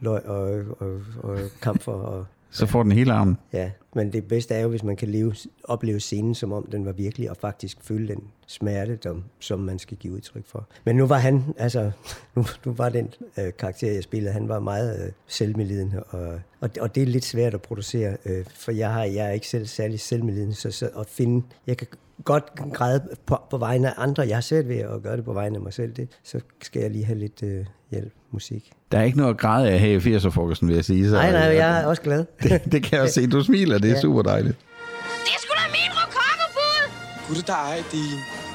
løg 0.00 0.26
og, 0.26 0.64
og, 0.78 1.00
og 1.22 1.38
kamfer. 1.62 1.92
Og, 1.92 2.26
Så 2.50 2.66
får 2.66 2.82
den 2.82 2.92
hele 2.92 3.12
armen. 3.12 3.38
ja. 3.52 3.70
Men 3.94 4.12
det 4.12 4.24
bedste 4.24 4.54
er 4.54 4.60
jo, 4.60 4.68
hvis 4.68 4.82
man 4.82 4.96
kan 4.96 5.08
leve, 5.08 5.34
opleve 5.64 6.00
scenen, 6.00 6.34
som 6.34 6.52
om 6.52 6.68
den 6.72 6.84
var 6.84 6.92
virkelig, 6.92 7.30
og 7.30 7.36
faktisk 7.36 7.78
føle 7.80 8.08
den 8.08 8.22
smerte, 8.46 8.98
som, 9.02 9.24
som 9.40 9.60
man 9.60 9.78
skal 9.78 9.96
give 9.96 10.12
udtryk 10.12 10.46
for. 10.46 10.68
Men 10.84 10.96
nu 10.96 11.06
var 11.06 11.18
han, 11.18 11.44
altså, 11.58 11.90
nu, 12.34 12.44
nu 12.64 12.72
var 12.72 12.88
den 12.88 13.14
øh, 13.38 13.52
karakter, 13.58 13.92
jeg 13.92 14.02
spillede, 14.02 14.32
han 14.32 14.48
var 14.48 14.60
meget 14.60 15.06
øh, 15.06 15.12
selvmedlidende, 15.26 16.02
og, 16.02 16.40
og, 16.60 16.70
og 16.80 16.94
det 16.94 17.02
er 17.02 17.06
lidt 17.06 17.24
svært 17.24 17.54
at 17.54 17.62
producere, 17.62 18.16
øh, 18.24 18.44
for 18.54 18.72
jeg, 18.72 18.92
har, 18.92 19.04
jeg 19.04 19.26
er 19.26 19.30
ikke 19.30 19.48
selv 19.48 19.66
særlig 19.66 20.00
selvmedlidende, 20.00 20.54
så, 20.54 20.70
så 20.70 20.90
at 20.98 21.06
finde, 21.06 21.46
jeg 21.66 21.76
kan 21.76 21.86
godt 22.24 22.44
græde 22.74 23.02
på, 23.26 23.38
på 23.50 23.58
vegne 23.58 23.88
af 23.88 23.92
andre. 23.96 24.22
Jeg 24.28 24.36
har 24.36 24.40
svært 24.40 24.68
ved 24.68 24.76
at 24.76 25.02
gøre 25.02 25.16
det 25.16 25.24
på 25.24 25.32
vegne 25.32 25.56
af 25.56 25.62
mig 25.62 25.72
selv. 25.72 25.92
Det, 25.92 26.08
så 26.24 26.40
skal 26.62 26.82
jeg 26.82 26.90
lige 26.90 27.04
have 27.04 27.18
lidt 27.18 27.42
øh, 27.42 27.64
hjælp, 27.90 28.12
musik. 28.30 28.70
Der 28.92 28.98
er 28.98 29.02
ikke 29.02 29.18
noget 29.18 29.30
at 29.34 29.40
græde 29.40 29.70
af 29.70 29.78
her 29.80 29.88
i 29.88 30.16
80'er-frokosten, 30.16 30.68
vil 30.68 30.74
jeg 30.74 30.84
sige. 30.84 31.08
Så, 31.08 31.14
Nej, 31.14 31.32
nej, 31.32 31.40
jeg 31.40 31.80
er 31.82 31.86
også 31.86 32.02
glad. 32.02 32.24
det, 32.42 32.72
det 32.72 32.82
kan 32.82 32.98
jeg 32.98 33.08
se. 33.10 33.26
Du 33.26 33.42
smiler, 33.44 33.78
det 33.78 33.90
er 33.90 33.94
Ja. 33.94 34.00
super 34.00 34.22
dejligt. 34.22 34.56
Det 34.58 35.30
er 35.34 35.40
sgu 35.40 35.52
da 35.54 35.70
min 35.70 35.92
rokokobud! 35.92 36.90
Gud, 37.28 37.42
der 37.46 37.52
er 37.52 37.76
din. 37.92 38.45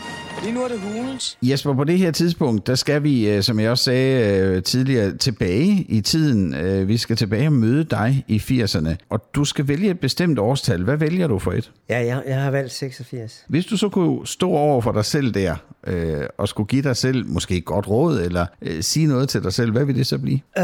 Lige 0.44 0.54
nu 0.54 0.64
er 0.64 0.68
det 0.68 0.80
hulens. 0.80 1.38
Jesper, 1.42 1.74
på 1.74 1.84
det 1.84 1.98
her 1.98 2.12
tidspunkt, 2.12 2.68
der 2.68 2.76
skal 2.76 3.04
vi, 3.04 3.30
øh, 3.30 3.44
som 3.44 3.60
jeg 3.60 3.72
også 3.72 3.84
sagde 3.84 4.38
øh, 4.38 4.64
tidligere, 4.64 5.18
tilbage 5.18 5.86
i 5.90 6.02
tiden. 6.02 6.54
Øh, 6.54 6.88
Vi 6.88 6.98
skal 6.98 7.16
tilbage 7.16 7.48
og 7.48 7.54
møde 7.54 7.84
dig 7.84 8.26
i 8.28 8.38
80'erne. 8.38 8.90
Og 9.10 9.22
du 9.36 9.46
skal 9.46 9.68
vælge 9.68 9.90
et 9.92 10.00
bestemt 10.00 10.40
årstal. 10.40 10.84
Hvad 10.84 10.98
vælger 10.98 11.28
du 11.28 11.40
for 11.40 11.52
et? 11.52 11.72
Ja, 11.90 12.06
jeg, 12.06 12.24
jeg 12.28 12.42
har 12.42 12.52
valgt 12.52 12.72
86. 12.72 13.46
Hvis 13.48 13.66
du 13.66 13.78
så 13.78 13.90
kunne 13.90 14.28
stå 14.28 14.50
over 14.50 14.82
for 14.82 14.92
dig 14.92 15.06
selv 15.06 15.34
der, 15.34 15.56
øh, 15.88 16.22
og 16.38 16.48
skulle 16.48 16.68
give 16.68 16.82
dig 16.82 16.96
selv 16.98 17.26
måske 17.28 17.58
et 17.58 17.66
godt 17.66 17.88
råd, 17.90 18.20
eller 18.22 18.46
øh, 18.62 18.84
sige 18.84 19.08
noget 19.08 19.30
til 19.30 19.44
dig 19.44 19.54
selv, 19.54 19.72
hvad 19.72 19.86
vil 19.86 19.96
det 19.96 20.08
så 20.08 20.18
blive? 20.18 20.40
Øh, 20.58 20.64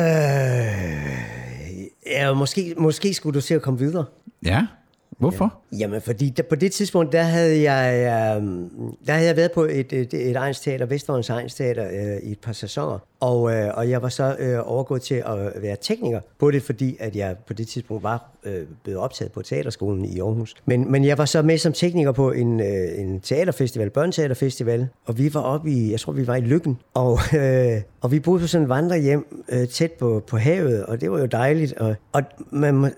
ja, 2.11 2.33
måske, 2.33 2.73
måske 2.77 3.13
skulle 3.13 3.33
du 3.35 3.41
se 3.41 3.55
at 3.55 3.61
komme 3.61 3.79
videre. 3.79 4.05
Ja, 4.45 4.65
hvorfor? 5.17 5.53
Ja. 5.71 5.77
Jamen, 5.77 6.01
fordi 6.01 6.29
der, 6.29 6.43
på 6.43 6.55
det 6.55 6.71
tidspunkt, 6.71 7.11
der 7.11 7.21
havde 7.21 7.71
jeg, 7.71 7.93
øh, 7.97 8.43
der 9.07 9.13
havde 9.13 9.27
jeg 9.27 9.35
været 9.37 9.51
på 9.51 9.63
et, 9.63 9.93
et, 9.93 10.13
et 10.13 10.35
egensteater, 10.35 10.85
Vestvågens 10.85 11.29
egensteater, 11.29 11.87
øh, 11.87 12.17
i 12.23 12.31
et 12.31 12.39
par 12.39 12.53
sæsoner. 12.53 12.99
Og, 13.19 13.51
øh, 13.53 13.71
og 13.73 13.89
jeg 13.89 14.01
var 14.01 14.09
så 14.09 14.35
øh, 14.39 14.59
overgået 14.71 15.01
til 15.01 15.15
at 15.15 15.61
være 15.61 15.75
tekniker 15.81 16.19
på 16.39 16.51
det, 16.51 16.63
fordi 16.63 16.97
at 16.99 17.15
jeg 17.15 17.35
på 17.47 17.53
det 17.53 17.67
tidspunkt 17.67 18.03
var 18.03 18.31
øh, 18.43 18.63
blevet 18.83 18.99
optaget 18.99 19.31
på 19.31 19.41
teaterskolen 19.41 20.05
i 20.05 20.19
Aarhus. 20.19 20.55
Men, 20.65 20.91
men 20.91 21.05
jeg 21.05 21.17
var 21.17 21.25
så 21.25 21.41
med 21.41 21.57
som 21.57 21.73
tekniker 21.73 22.11
på 22.11 22.31
en, 22.31 22.59
øh, 22.59 22.99
en 22.99 23.19
teaterfestival, 23.19 23.89
børneteaterfestival, 23.89 24.87
og 25.05 25.17
vi 25.17 25.33
var 25.33 25.41
oppe 25.41 25.71
i, 25.71 25.91
jeg 25.91 25.99
tror 25.99 26.13
vi 26.13 26.27
var 26.27 26.35
i 26.35 26.41
Lykken, 26.41 26.77
og, 26.93 27.19
øh, 27.37 27.81
og 28.01 28.11
vi 28.11 28.19
boede 28.19 28.39
på 28.41 28.47
sådan 28.47 28.65
en 28.65 28.69
vandrehjem 28.69 29.43
øh, 29.49 29.67
tæt 29.67 29.91
på, 29.91 30.23
på 30.27 30.37
havet, 30.37 30.85
og 30.85 31.01
det 31.01 31.11
var 31.11 31.19
jo 31.19 31.25
dejligt. 31.25 31.73
Og, 31.73 31.95
og 32.11 32.21
man, 32.51 32.73
må- 32.75 32.87
øh, 32.87 32.91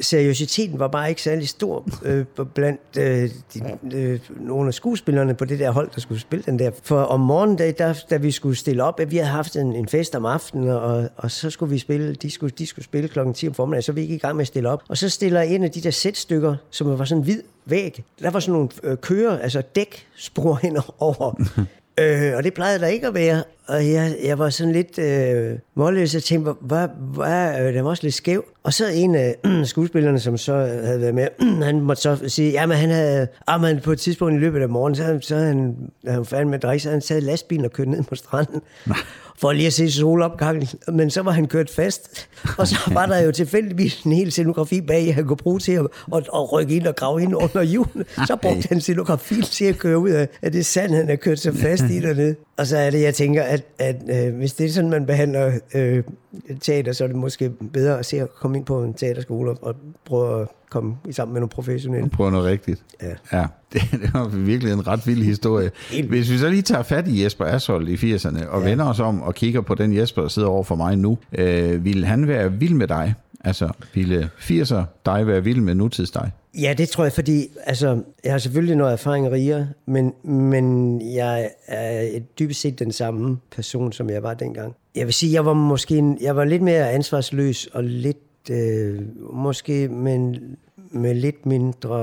seriøsiteten 0.00 0.78
var 0.78 0.88
bare 0.88 1.08
ikke 1.08 1.22
særlig 1.22 1.48
stor 1.48 1.88
øh, 2.04 2.24
blandt 2.54 2.80
øh, 2.98 3.30
de, 3.54 3.78
øh, 3.94 4.20
nogle 4.40 4.68
af 4.68 4.74
skuespillerne 4.74 5.34
på 5.34 5.44
det 5.44 5.58
der 5.58 5.70
hold, 5.70 5.90
der 5.94 6.00
skulle 6.00 6.20
spille 6.20 6.42
den 6.46 6.58
der. 6.58 6.70
For 6.82 7.00
om 7.00 7.20
morgenen, 7.20 7.58
der, 7.58 7.72
der, 7.72 7.94
da 8.10 8.16
vi 8.16 8.30
skulle 8.30 8.56
stille 8.56 8.84
op, 8.84 9.00
at 9.00 9.10
vi 9.10 9.16
havde 9.16 9.30
haft 9.30 9.56
en, 9.56 9.76
en 9.76 9.88
fest 9.88 10.14
om 10.14 10.24
aftenen, 10.24 10.68
og, 10.68 11.08
og 11.16 11.30
så 11.30 11.50
skulle 11.50 11.70
vi 11.70 11.78
spille, 11.78 12.14
de 12.14 12.30
skulle, 12.30 12.52
de 12.58 12.66
skulle 12.66 12.84
spille 12.84 13.08
klokken 13.08 13.34
10 13.34 13.48
om 13.48 13.54
formiddagen, 13.54 13.82
så 13.82 13.92
vi 13.92 14.00
gik 14.00 14.10
i 14.10 14.18
gang 14.18 14.36
med 14.36 14.42
at 14.42 14.46
stille 14.46 14.68
op. 14.68 14.82
Og 14.88 14.98
så 14.98 15.08
stiller 15.08 15.40
en 15.40 15.64
af 15.64 15.70
de 15.70 15.80
der 15.80 15.90
sætstykker, 15.90 16.56
som 16.70 16.98
var 16.98 17.04
sådan 17.04 17.24
hvid 17.24 17.42
væg, 17.64 18.04
der 18.22 18.30
var 18.30 18.40
sådan 18.40 18.52
nogle 18.52 18.68
øh, 18.82 18.96
kører, 18.96 19.38
altså 19.38 19.62
dækspor 19.74 20.54
henover. 20.54 21.34
Øh, 21.98 22.36
og 22.36 22.44
det 22.44 22.54
plejede 22.54 22.78
der 22.78 22.86
ikke 22.86 23.06
at 23.06 23.14
være. 23.14 23.42
Og 23.68 23.90
jeg, 23.92 24.16
jeg 24.24 24.38
var 24.38 24.50
sådan 24.50 24.72
lidt 24.72 24.98
øh, 24.98 25.58
målløs 25.74 26.14
og 26.14 26.22
tænkte, 26.22 26.52
hvad, 26.60 26.88
hvad, 27.14 27.60
øh, 27.60 27.74
den 27.74 27.84
var 27.84 27.90
også 27.90 28.02
lidt 28.02 28.14
skæv. 28.14 28.44
Og 28.62 28.72
så 28.72 28.86
en 28.94 29.14
af 29.14 29.36
øh, 29.46 29.64
skuespillerne, 29.72 30.20
som 30.20 30.36
så 30.36 30.54
havde 30.56 31.00
været 31.00 31.14
med, 31.14 31.28
han 31.64 31.80
måtte 31.80 32.02
så 32.02 32.18
sige, 32.26 32.50
jamen 32.50 32.76
han 32.76 32.90
havde, 32.90 33.28
ah, 33.46 33.60
men 33.60 33.80
på 33.80 33.92
et 33.92 33.98
tidspunkt 33.98 34.34
i 34.34 34.38
løbet 34.38 34.62
af 34.62 34.68
morgenen, 34.68 34.96
så, 34.96 35.18
så 35.22 35.36
han, 35.36 35.76
han 36.06 36.24
fandme 36.24 36.50
med 36.50 36.58
drik, 36.58 36.80
så 36.80 36.90
han 36.90 37.00
taget 37.00 37.22
lastbilen 37.22 37.64
og 37.64 37.72
kørt 37.72 37.88
ned 37.88 38.02
på 38.02 38.14
stranden. 38.14 38.62
For 39.40 39.52
lige 39.52 39.66
at 39.66 39.72
se 39.72 39.90
solopgangen. 39.90 40.68
Men 40.92 41.10
så 41.10 41.22
var 41.22 41.30
han 41.30 41.46
kørt 41.46 41.70
fast. 41.70 42.28
Og 42.58 42.68
så 42.68 42.76
var 42.92 43.06
der 43.06 43.22
jo 43.22 43.32
tilfældigvis 43.32 44.02
en 44.02 44.12
hel 44.12 44.32
scenografi 44.32 44.80
bag, 44.80 45.14
han 45.14 45.26
kunne 45.26 45.36
bruge 45.36 45.58
til 45.58 45.72
at, 45.72 45.86
at, 46.14 46.28
at 46.34 46.52
rykke 46.52 46.76
ind 46.76 46.86
og 46.86 46.96
grave 46.96 47.22
ind 47.22 47.34
under 47.34 47.62
julen. 47.62 48.04
Så 48.26 48.36
brugte 48.42 48.68
han 48.68 48.80
scenografien 48.80 49.42
til 49.42 49.64
at 49.64 49.78
køre 49.78 49.98
ud 49.98 50.10
af, 50.10 50.28
at 50.42 50.52
det 50.52 50.66
sand, 50.66 50.94
han 50.94 51.08
har 51.08 51.16
kørt 51.16 51.38
sig 51.38 51.54
fast 51.54 51.84
i 51.84 52.00
dernede. 52.00 52.34
Og 52.56 52.66
så 52.66 52.76
er 52.76 52.90
det, 52.90 53.02
jeg 53.02 53.14
tænker, 53.14 53.42
at, 53.42 53.64
at 53.78 53.96
øh, 54.08 54.34
hvis 54.34 54.52
det 54.52 54.66
er 54.66 54.70
sådan, 54.70 54.90
man 54.90 55.06
behandler 55.06 55.52
øh, 55.74 56.02
teater, 56.60 56.92
så 56.92 57.04
er 57.04 57.08
det 57.08 57.16
måske 57.16 57.50
bedre 57.72 57.98
at 57.98 58.06
se 58.06 58.20
at 58.20 58.34
komme 58.34 58.56
ind 58.56 58.66
på 58.66 58.82
en 58.82 58.94
teaterskole 58.94 59.50
og 59.50 59.74
prøve 60.04 60.42
at 60.42 60.48
komme 60.70 60.96
i 61.08 61.12
sammen 61.12 61.32
med 61.32 61.40
nogle 61.40 61.50
professionelle. 61.50 62.08
Prøv 62.08 62.30
noget 62.30 62.46
rigtigt. 62.46 62.82
Ja. 63.02 63.38
ja. 63.38 63.46
Det, 63.72 63.82
det 63.92 64.14
var 64.14 64.28
virkelig 64.28 64.72
en 64.72 64.86
ret 64.86 65.06
vild 65.06 65.22
historie. 65.22 65.70
Hvis 66.08 66.30
vi 66.30 66.38
så 66.38 66.48
lige 66.48 66.62
tager 66.62 66.82
fat 66.82 67.08
i 67.08 67.24
Jesper 67.24 67.44
Ashold 67.44 67.88
i 67.88 68.14
80'erne, 68.14 68.46
og 68.46 68.62
ja. 68.62 68.68
vender 68.68 68.84
os 68.84 69.00
om 69.00 69.22
og 69.22 69.34
kigger 69.34 69.60
på 69.60 69.74
den 69.74 69.96
Jesper, 69.96 70.22
der 70.22 70.28
sidder 70.28 70.48
over 70.48 70.64
for 70.64 70.74
mig 70.74 70.96
nu, 70.96 71.18
øh, 71.38 71.84
ville 71.84 72.06
han 72.06 72.28
være 72.28 72.52
vild 72.52 72.74
med 72.74 72.88
dig? 72.88 73.14
Altså, 73.44 73.68
ville 73.94 74.30
80'er 74.38 74.82
dig 75.06 75.26
være 75.26 75.44
vild 75.44 75.60
med 75.60 75.74
nutids 75.74 76.10
dig? 76.10 76.30
Ja, 76.60 76.74
det 76.78 76.88
tror 76.88 77.04
jeg, 77.04 77.12
fordi 77.12 77.48
altså, 77.66 78.02
jeg 78.24 78.32
har 78.32 78.38
selvfølgelig 78.38 78.76
noget 78.76 78.92
erfaring 78.92 79.30
rigere, 79.30 79.68
men, 79.86 80.12
men 80.24 81.00
jeg 81.14 81.50
er 81.66 82.20
dybest 82.38 82.60
set 82.60 82.78
den 82.78 82.92
samme 82.92 83.38
person, 83.56 83.92
som 83.92 84.10
jeg 84.10 84.22
var 84.22 84.34
dengang. 84.34 84.74
Jeg 84.94 85.06
vil 85.06 85.14
sige, 85.14 85.32
jeg 85.32 85.46
var 85.46 85.54
måske 85.54 85.96
en, 85.96 86.18
jeg 86.20 86.36
var 86.36 86.44
lidt 86.44 86.62
mere 86.62 86.90
ansvarsløs 86.90 87.66
og 87.66 87.84
lidt, 87.84 88.18
øh, 88.50 89.00
måske 89.34 89.88
med, 89.88 90.34
med 90.90 91.14
lidt 91.14 91.46
mindre 91.46 91.98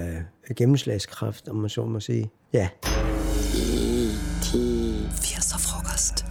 øh, 0.00 0.56
gennemslagskraft, 0.56 1.48
om 1.48 1.56
man 1.56 1.70
så 1.70 1.84
må 1.84 2.00
sige. 2.00 2.30
Ja. 2.52 2.68
80'er 5.22 5.58
frokost. 5.58 6.24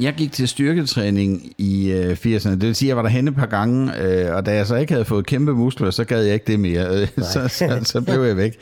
Jeg 0.00 0.14
gik 0.14 0.32
til 0.32 0.48
styrketræning 0.48 1.52
i 1.58 1.90
øh, 1.90 2.12
80'erne. 2.12 2.50
Det 2.50 2.62
vil 2.62 2.74
sige, 2.74 2.86
at 2.86 2.88
jeg 2.88 2.96
var 2.96 3.02
derhen 3.02 3.28
et 3.28 3.34
par 3.34 3.46
gange, 3.46 4.02
øh, 4.02 4.34
og 4.34 4.46
da 4.46 4.54
jeg 4.54 4.66
så 4.66 4.76
ikke 4.76 4.92
havde 4.92 5.04
fået 5.04 5.26
kæmpe 5.26 5.54
muskler, 5.54 5.90
så 5.90 6.04
gad 6.04 6.22
jeg 6.22 6.34
ikke 6.34 6.46
det 6.46 6.60
mere. 6.60 7.00
Øh, 7.00 7.08
så, 7.32 7.48
så, 7.48 7.78
så 7.82 8.00
blev 8.00 8.22
jeg 8.22 8.36
væk. 8.36 8.58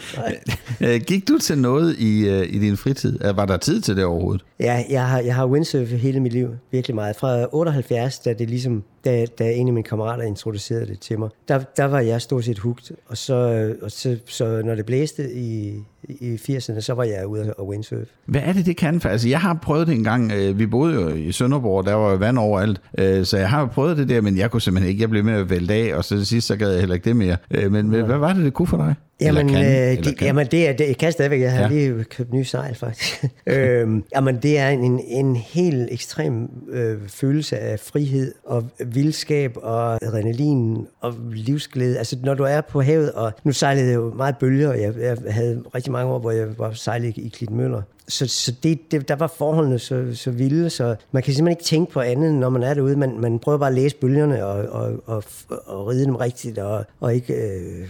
Øh, 0.81 1.01
gik 1.01 1.29
du 1.29 1.39
til 1.39 1.59
noget 1.59 1.97
i, 1.99 2.29
øh, 2.29 2.47
i 2.51 2.59
din 2.59 2.77
fritid? 2.77 3.25
Øh, 3.25 3.37
Var 3.37 3.47
der 3.47 3.57
tid 3.57 3.81
til 3.81 3.97
det 3.97 4.05
overhovedet? 4.05 4.45
Ja, 4.61 4.85
jeg 4.91 5.09
har, 5.09 5.21
jeg 5.21 5.35
har 5.35 5.47
windsurfet 5.47 5.99
hele 5.99 6.21
mit 6.21 6.33
liv, 6.33 6.49
virkelig 6.73 6.95
meget. 6.95 7.17
Fra 7.17 7.47
78, 7.53 8.19
da 8.19 8.33
det 8.33 8.51
ligesom, 8.51 8.83
da, 9.05 9.27
da 9.39 9.53
en 9.53 9.67
af 9.67 9.73
mine 9.73 9.85
kammerater 9.85 10.25
introducerede 10.25 10.87
det 10.87 11.01
til 11.01 11.19
mig, 11.19 11.29
der, 11.49 11.59
der 11.77 11.85
var 11.85 12.01
jeg 12.01 12.23
stort 12.23 12.45
set 12.45 12.59
hugt. 12.59 12.93
Og 13.07 13.17
så, 13.17 13.35
og 13.83 13.91
så, 13.91 14.19
så 14.27 14.63
når 14.65 14.75
det 14.75 14.87
blæste 14.87 15.33
i, 15.33 15.75
i 16.09 16.35
80'erne, 16.35 16.81
så 16.81 16.95
var 16.95 17.05
jeg 17.05 17.27
ude 17.27 17.55
og 17.55 17.69
windsurfe. 17.69 18.07
Hvad 18.25 18.41
er 18.45 18.53
det, 18.53 18.67
det 18.67 18.77
kan? 18.77 19.01
For, 19.01 19.09
altså, 19.09 19.29
jeg 19.29 19.41
har 19.41 19.55
prøvet 19.63 19.87
det 19.87 19.95
en 19.95 20.05
gang. 20.05 20.33
Øh, 20.33 20.59
vi 20.59 20.67
boede 20.67 20.95
jo 20.95 21.09
i 21.09 21.33
Sønderborg, 21.33 21.87
der 21.87 21.95
var 21.95 22.17
vand 22.17 22.39
overalt. 22.39 22.81
Øh, 22.99 23.25
så 23.25 23.39
jeg 23.39 23.51
har 23.51 23.61
jo 23.61 23.67
prøvet 23.67 23.97
det 23.97 24.09
der, 24.09 24.21
men 24.21 24.39
jeg 24.39 24.51
kunne 24.51 24.63
simpelthen 24.63 24.91
ikke. 24.91 25.03
Jeg 25.03 25.11
blev 25.11 25.25
med 25.25 25.35
at 25.35 25.51
vælte 25.51 25.75
af, 25.75 25.95
og 25.95 26.05
så 26.05 26.17
til 26.17 26.27
sidst, 26.27 26.47
så 26.47 26.57
gad 26.57 26.71
jeg 26.71 26.81
heller 26.81 26.95
ikke 26.95 27.05
det 27.05 27.17
mere. 27.17 27.37
Øh, 27.51 27.73
men 27.73 27.95
ja. 27.95 28.03
hvad 28.03 28.19
var 28.19 28.33
det, 28.33 28.45
det 28.45 28.55
kunne 28.55 28.69
for 28.69 28.77
dig? 28.77 28.95
Jamen, 29.21 29.47
Eller 29.51 29.63
kan, 29.63 29.73
øh, 29.73 29.91
eller 29.91 30.03
de, 30.03 30.15
kan. 30.15 30.27
jamen 30.27 30.47
det 30.47 30.69
er, 30.69 30.73
det, 30.73 30.87
jeg 30.89 30.97
kan 30.97 31.13
stadigvæk, 31.13 31.41
jeg 31.41 31.53
har 31.53 31.59
Ja. 31.59 31.63
ja. 31.63 31.69
lige 31.69 32.05
købt 32.05 32.33
nye 32.33 32.45
sejl 32.45 32.75
faktisk. 32.75 33.25
øhm, 33.47 34.05
jamen 34.15 34.37
det 34.43 34.59
er 34.59 34.69
en, 34.69 35.01
en 35.07 35.37
helt 35.37 35.89
ekstrem 35.93 36.49
øh, 36.71 36.99
følelse 37.09 37.59
af 37.59 37.81
frihed 37.81 38.35
og 38.45 38.65
vildskab 38.87 39.57
og 39.57 40.05
adrenalin 40.05 40.87
og 41.01 41.15
livsglæde. 41.33 41.99
Altså 41.99 42.17
når 42.23 42.35
du 42.35 42.43
er 42.43 42.61
på 42.61 42.83
havet, 42.83 43.13
og 43.13 43.33
nu 43.45 43.53
sejlede 43.53 43.87
jeg 43.87 43.95
jo 43.95 44.13
meget 44.17 44.37
bølger, 44.41 44.69
og 44.69 44.81
jeg, 44.81 44.95
jeg 45.01 45.17
havde 45.31 45.63
rigtig 45.75 45.93
mange 45.93 46.13
år, 46.13 46.19
hvor 46.19 46.31
jeg 46.31 46.47
var 46.59 46.73
sejlet 46.73 47.17
i 47.17 47.29
Klitmøller. 47.37 47.83
Så, 48.09 48.27
så 48.27 48.55
det, 48.63 48.91
det, 48.91 49.09
der 49.09 49.17
var 49.17 49.27
forholdene 49.27 49.79
så, 49.79 50.15
så 50.15 50.31
vilde, 50.31 50.71
så 50.71 50.97
man 51.13 51.23
kan 51.23 51.35
simpelthen 51.35 51.59
ikke 51.59 51.65
tænke 51.65 51.93
på 51.93 52.01
andet, 52.01 52.35
når 52.35 52.49
man 52.49 52.63
er 52.63 52.75
derude. 52.75 52.97
Man, 52.97 53.21
man 53.21 53.39
prøver 53.39 53.59
bare 53.59 53.69
at 53.69 53.75
læse 53.75 53.97
bølgerne 53.97 54.47
og, 54.47 54.69
og, 54.69 55.03
og, 55.07 55.25
og 55.67 55.87
ride 55.87 56.05
dem 56.05 56.17
rigtigt, 56.17 56.59
og, 56.59 56.85
og 57.01 57.15
ikke 57.15 57.35
øh, 57.35 57.89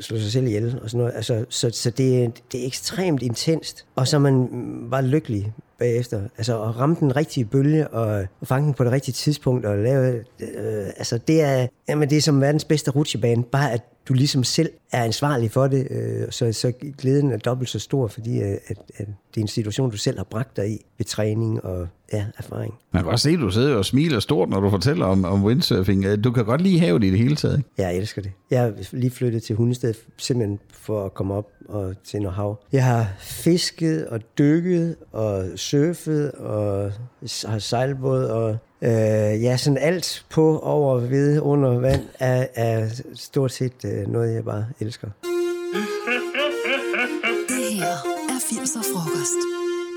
slå 0.00 0.18
sig 0.18 0.32
selv 0.32 0.46
ihjel 0.46 0.78
og 0.82 0.90
sådan 0.90 0.98
noget. 0.98 1.12
Altså, 1.16 1.44
så 1.48 1.70
så 1.70 1.90
det, 1.90 2.32
det 2.52 2.62
er 2.62 2.66
ekstremt 2.66 3.22
intenst, 3.22 3.84
og 3.96 4.08
så 4.08 4.16
er 4.16 4.20
man 4.20 4.48
var 4.82 4.90
bare 4.90 5.06
lykkelig 5.06 5.52
bagefter. 5.78 6.20
Altså 6.38 6.62
at 6.62 6.78
ramme 6.78 6.96
den 7.00 7.16
rigtige 7.16 7.44
bølge 7.44 7.88
og, 7.88 8.26
og 8.40 8.46
fange 8.46 8.66
den 8.66 8.74
på 8.74 8.84
det 8.84 8.92
rigtige 8.92 9.12
tidspunkt 9.12 9.66
og 9.66 9.78
lave... 9.78 10.14
Øh, 10.40 10.86
altså 10.96 11.18
det 11.18 11.42
er, 11.42 11.66
jamen 11.88 12.10
det 12.10 12.18
er 12.18 12.22
som 12.22 12.40
verdens 12.40 12.64
bedste 12.64 12.90
rutsjebane, 12.90 13.42
bare 13.42 13.72
at 13.72 13.82
du 14.08 14.14
ligesom 14.14 14.44
selv 14.44 14.70
er 14.92 15.04
ansvarlig 15.04 15.50
for 15.50 15.66
det, 15.66 15.88
øh, 15.90 16.26
så, 16.30 16.52
så 16.52 16.72
glæden 16.98 17.32
er 17.32 17.36
dobbelt 17.36 17.70
så 17.70 17.78
stor, 17.78 18.08
fordi 18.08 18.40
øh, 18.40 18.56
at, 18.66 18.78
at 18.96 19.06
det 19.06 19.36
er 19.36 19.40
en 19.40 19.48
situation, 19.48 19.90
du 19.90 19.96
selv 19.96 20.16
har 20.16 20.24
bragt 20.24 20.56
dig 20.56 20.70
i 20.70 20.84
ved 20.98 21.06
træning 21.06 21.64
og 21.64 21.88
ja, 22.12 22.26
erfaring. 22.38 22.74
Man 22.92 23.02
kan 23.02 23.10
godt 23.10 23.20
se, 23.20 23.30
at 23.30 23.38
du 23.38 23.50
sidder 23.50 23.76
og 23.76 23.84
smiler 23.84 24.20
stort, 24.20 24.48
når 24.48 24.60
du 24.60 24.70
fortæller 24.70 25.06
om, 25.06 25.24
om 25.24 25.44
windsurfing. 25.44 26.04
Øh, 26.04 26.24
Du 26.24 26.32
kan 26.32 26.44
godt 26.44 26.60
lide 26.60 26.80
havet 26.80 27.04
i 27.04 27.10
det 27.10 27.18
hele 27.18 27.36
taget. 27.36 27.56
Ikke? 27.58 27.70
Jeg 27.78 27.96
elsker 27.96 28.22
det. 28.22 28.32
Jeg 28.50 28.60
har 28.62 28.72
lige 28.92 29.10
flyttet 29.10 29.42
til 29.42 29.56
Hundested, 29.56 29.94
simpelthen 30.16 30.58
for 30.70 31.04
at 31.04 31.14
komme 31.14 31.34
op 31.34 31.48
og 31.68 31.94
til 32.04 32.20
noget 32.22 32.36
hav. 32.36 32.58
Jeg 32.72 32.84
har 32.84 33.06
fisket 33.20 34.06
og 34.06 34.20
dykket 34.38 34.96
og 35.12 35.44
surfet 35.56 36.32
og 36.32 36.92
har 37.44 37.58
sejlbåd 37.58 38.24
og 38.24 38.56
øh, 38.84 39.42
ja, 39.42 39.56
sådan 39.56 39.78
alt 39.78 40.24
på, 40.30 40.58
over, 40.58 41.00
ved, 41.00 41.40
under 41.40 41.78
vand 41.78 42.02
er, 42.18 42.46
er 42.54 42.88
stort 43.14 43.52
set 43.52 43.84
øh, 43.84 44.12
noget, 44.12 44.34
jeg 44.34 44.44
bare 44.44 44.66
elsker. 44.80 45.08
Det 47.48 47.74
her 47.74 47.86
er 48.28 48.38
80'er 48.38 48.82
frokost. 48.94 49.54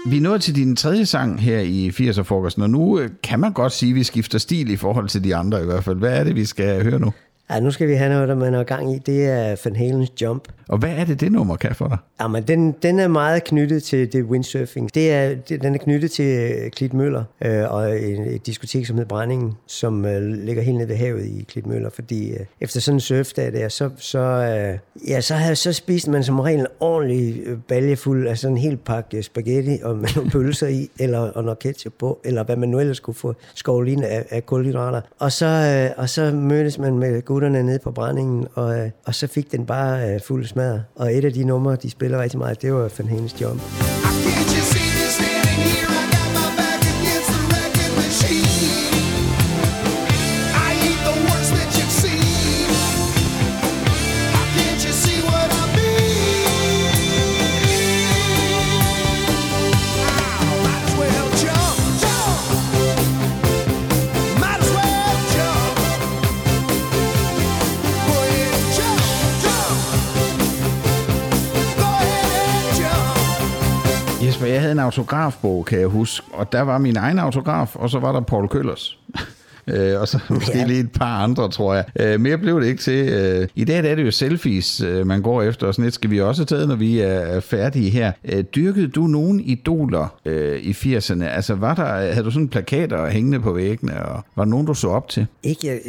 Vi 0.09 0.17
er 0.17 0.21
nået 0.21 0.41
til 0.41 0.55
din 0.55 0.75
tredje 0.75 1.05
sang 1.05 1.41
her 1.41 1.59
i 1.59 1.89
80'er 1.89 2.21
frokosten, 2.21 2.63
og 2.63 2.69
nu 2.69 2.99
øh, 2.99 3.09
kan 3.23 3.39
man 3.39 3.53
godt 3.53 3.71
sige, 3.71 3.89
at 3.89 3.95
vi 3.95 4.03
skifter 4.03 4.37
stil 4.37 4.69
i 4.69 4.75
forhold 4.75 5.09
til 5.09 5.23
de 5.23 5.35
andre 5.35 5.61
i 5.61 5.65
hvert 5.65 5.83
fald. 5.83 5.97
Hvad 5.97 6.19
er 6.19 6.23
det, 6.23 6.35
vi 6.35 6.45
skal 6.45 6.83
høre 6.83 6.99
nu? 6.99 7.13
Ja, 7.49 7.59
nu 7.59 7.71
skal 7.71 7.87
vi 7.87 7.93
have 7.93 8.09
noget, 8.09 8.27
der 8.27 8.35
man 8.35 8.53
har 8.53 8.63
gang 8.63 8.95
i. 8.95 8.97
Det 8.97 9.25
er 9.25 9.55
Van 9.65 9.75
Halens 9.75 10.21
Jump. 10.21 10.47
Og 10.69 10.77
hvad 10.77 10.89
er 10.89 11.05
det, 11.05 11.19
det 11.19 11.31
nummer 11.31 11.55
kan 11.55 11.75
for 11.75 11.87
dig? 11.87 11.97
Jamen, 12.21 12.43
den, 12.43 12.71
den 12.71 12.99
er 12.99 13.07
meget 13.07 13.43
knyttet 13.43 13.83
til 13.83 14.13
det 14.13 14.23
windsurfing. 14.23 14.95
Det 14.95 15.11
er, 15.11 15.35
det, 15.35 15.61
den 15.61 15.73
er 15.73 15.77
knyttet 15.77 16.11
til 16.11 16.25
øh, 16.25 16.71
Klitmøller 16.71 17.23
øh, 17.45 17.71
og 17.71 17.89
et, 17.89 18.35
et 18.35 18.45
diskotek, 18.45 18.85
som 18.85 18.95
hedder 18.95 19.07
Brændingen, 19.07 19.53
som 19.67 20.05
øh, 20.05 20.21
ligger 20.21 20.61
helt 20.61 20.77
nede 20.77 20.89
ved 20.89 20.95
havet 20.95 21.25
i 21.25 21.45
Klitmøller. 21.49 21.89
Fordi 21.89 22.31
øh, 22.31 22.39
efter 22.61 22.79
sådan 22.79 22.95
en 22.95 22.99
surfdag 22.99 23.53
der, 23.53 23.69
så, 23.69 23.89
så, 23.97 24.19
øh, 24.19 25.07
ja, 25.09 25.21
så, 25.21 25.35
havde, 25.35 25.55
så 25.55 25.73
spiste 25.73 26.11
man 26.11 26.23
som 26.23 26.39
regel 26.39 26.59
en 26.59 26.67
ordentlig 26.79 27.41
øh, 27.45 27.57
balje 27.67 27.95
fuld 27.95 28.27
af 28.27 28.37
sådan 28.37 28.57
en 28.57 28.61
hel 28.61 28.77
pakke 28.77 29.23
spaghetti 29.23 29.77
og 29.83 29.97
med 29.97 30.09
nogle 30.15 30.31
pølser 30.31 30.67
i, 30.67 30.89
eller 30.99 31.19
og 31.19 31.43
noget 31.43 31.59
ketchup 31.59 31.93
på, 31.99 32.19
eller 32.23 32.43
hvad 32.43 32.55
man 32.55 32.69
nu 32.69 32.79
ellers 32.79 32.99
kunne 32.99 33.13
få 33.13 33.33
skovlet 33.55 33.91
ind 33.91 34.03
af, 34.03 34.25
af 34.29 34.45
kulhydrater. 34.45 35.01
Og 35.19 35.31
så, 35.31 35.45
øh, 35.45 36.01
og 36.01 36.09
så 36.09 36.31
mødtes 36.31 36.79
man 36.79 36.99
med 36.99 37.21
gutterne 37.37 37.63
nede 37.63 37.79
på 37.79 37.91
Brændingen, 37.91 38.47
og, 38.53 38.79
øh, 38.79 38.89
og 39.05 39.15
så 39.15 39.27
fik 39.27 39.51
den 39.51 39.65
bare 39.65 40.13
øh, 40.13 40.21
fuld 40.21 40.45
smadret. 40.45 40.83
Og 40.95 41.13
et 41.13 41.25
af 41.25 41.33
de 41.33 41.43
numre, 41.43 41.75
de 41.75 41.89
spiller 41.89 42.21
rigtig 42.21 42.39
meget, 42.39 42.61
det 42.61 42.73
var 42.73 42.91
Van 42.97 43.07
Halens 43.07 43.41
Jump. 43.41 44.06
Havde 74.67 74.79
en 74.79 74.85
autografbog, 74.85 75.65
kan 75.65 75.79
jeg 75.79 75.87
huske, 75.87 76.25
og 76.33 76.51
der 76.51 76.61
var 76.61 76.77
min 76.77 76.97
egen 76.97 77.19
autograf, 77.19 77.75
og 77.75 77.89
så 77.89 77.99
var 77.99 78.11
der 78.11 78.21
Paul 78.21 78.47
Køllers. 78.47 78.99
Øh, 79.69 80.01
og 80.01 80.07
så 80.07 80.19
måske 80.29 80.57
Ja. 80.57 80.65
lige 80.65 80.79
et 80.79 80.91
par 80.91 81.23
andre, 81.23 81.49
tror 81.49 81.73
jeg. 81.73 81.85
Øh, 81.99 82.19
mere 82.21 82.37
blev 82.37 82.61
det 82.61 82.67
ikke 82.67 82.81
til. 82.81 83.09
Øh, 83.09 83.47
I 83.55 83.63
dag 83.65 83.83
der 83.83 83.89
er 83.89 83.95
det 83.95 84.05
jo 84.05 84.11
selfies, 84.11 84.81
øh, 84.81 85.07
man 85.07 85.21
går 85.21 85.41
efter, 85.43 85.67
og 85.67 85.73
sådan 85.73 85.87
et 85.87 85.93
skal 85.93 86.09
vi 86.09 86.21
også 86.21 86.45
taget, 86.45 86.67
når 86.67 86.75
vi 86.75 86.99
er 86.99 87.39
færdige 87.39 87.89
her. 87.89 88.11
Øh, 88.25 88.43
dyrkede 88.43 88.87
du 88.87 89.01
nogen 89.01 89.39
idoler 89.39 90.15
øh, 90.25 90.59
i 90.59 90.71
80'erne? 90.71 91.23
Altså, 91.23 91.55
var 91.55 91.75
der, 91.75 91.85
havde 91.85 92.23
du 92.23 92.31
sådan 92.31 92.47
plakater 92.47 93.09
hængende 93.09 93.39
på 93.39 93.51
væggene, 93.53 94.05
og 94.05 94.23
var 94.35 94.43
der 94.43 94.49
nogen, 94.49 94.65
du 94.67 94.73
så 94.73 94.87
op 94.87 95.09
til? 95.09 95.27
Ikke, 95.43 95.67
jeg, 95.67 95.79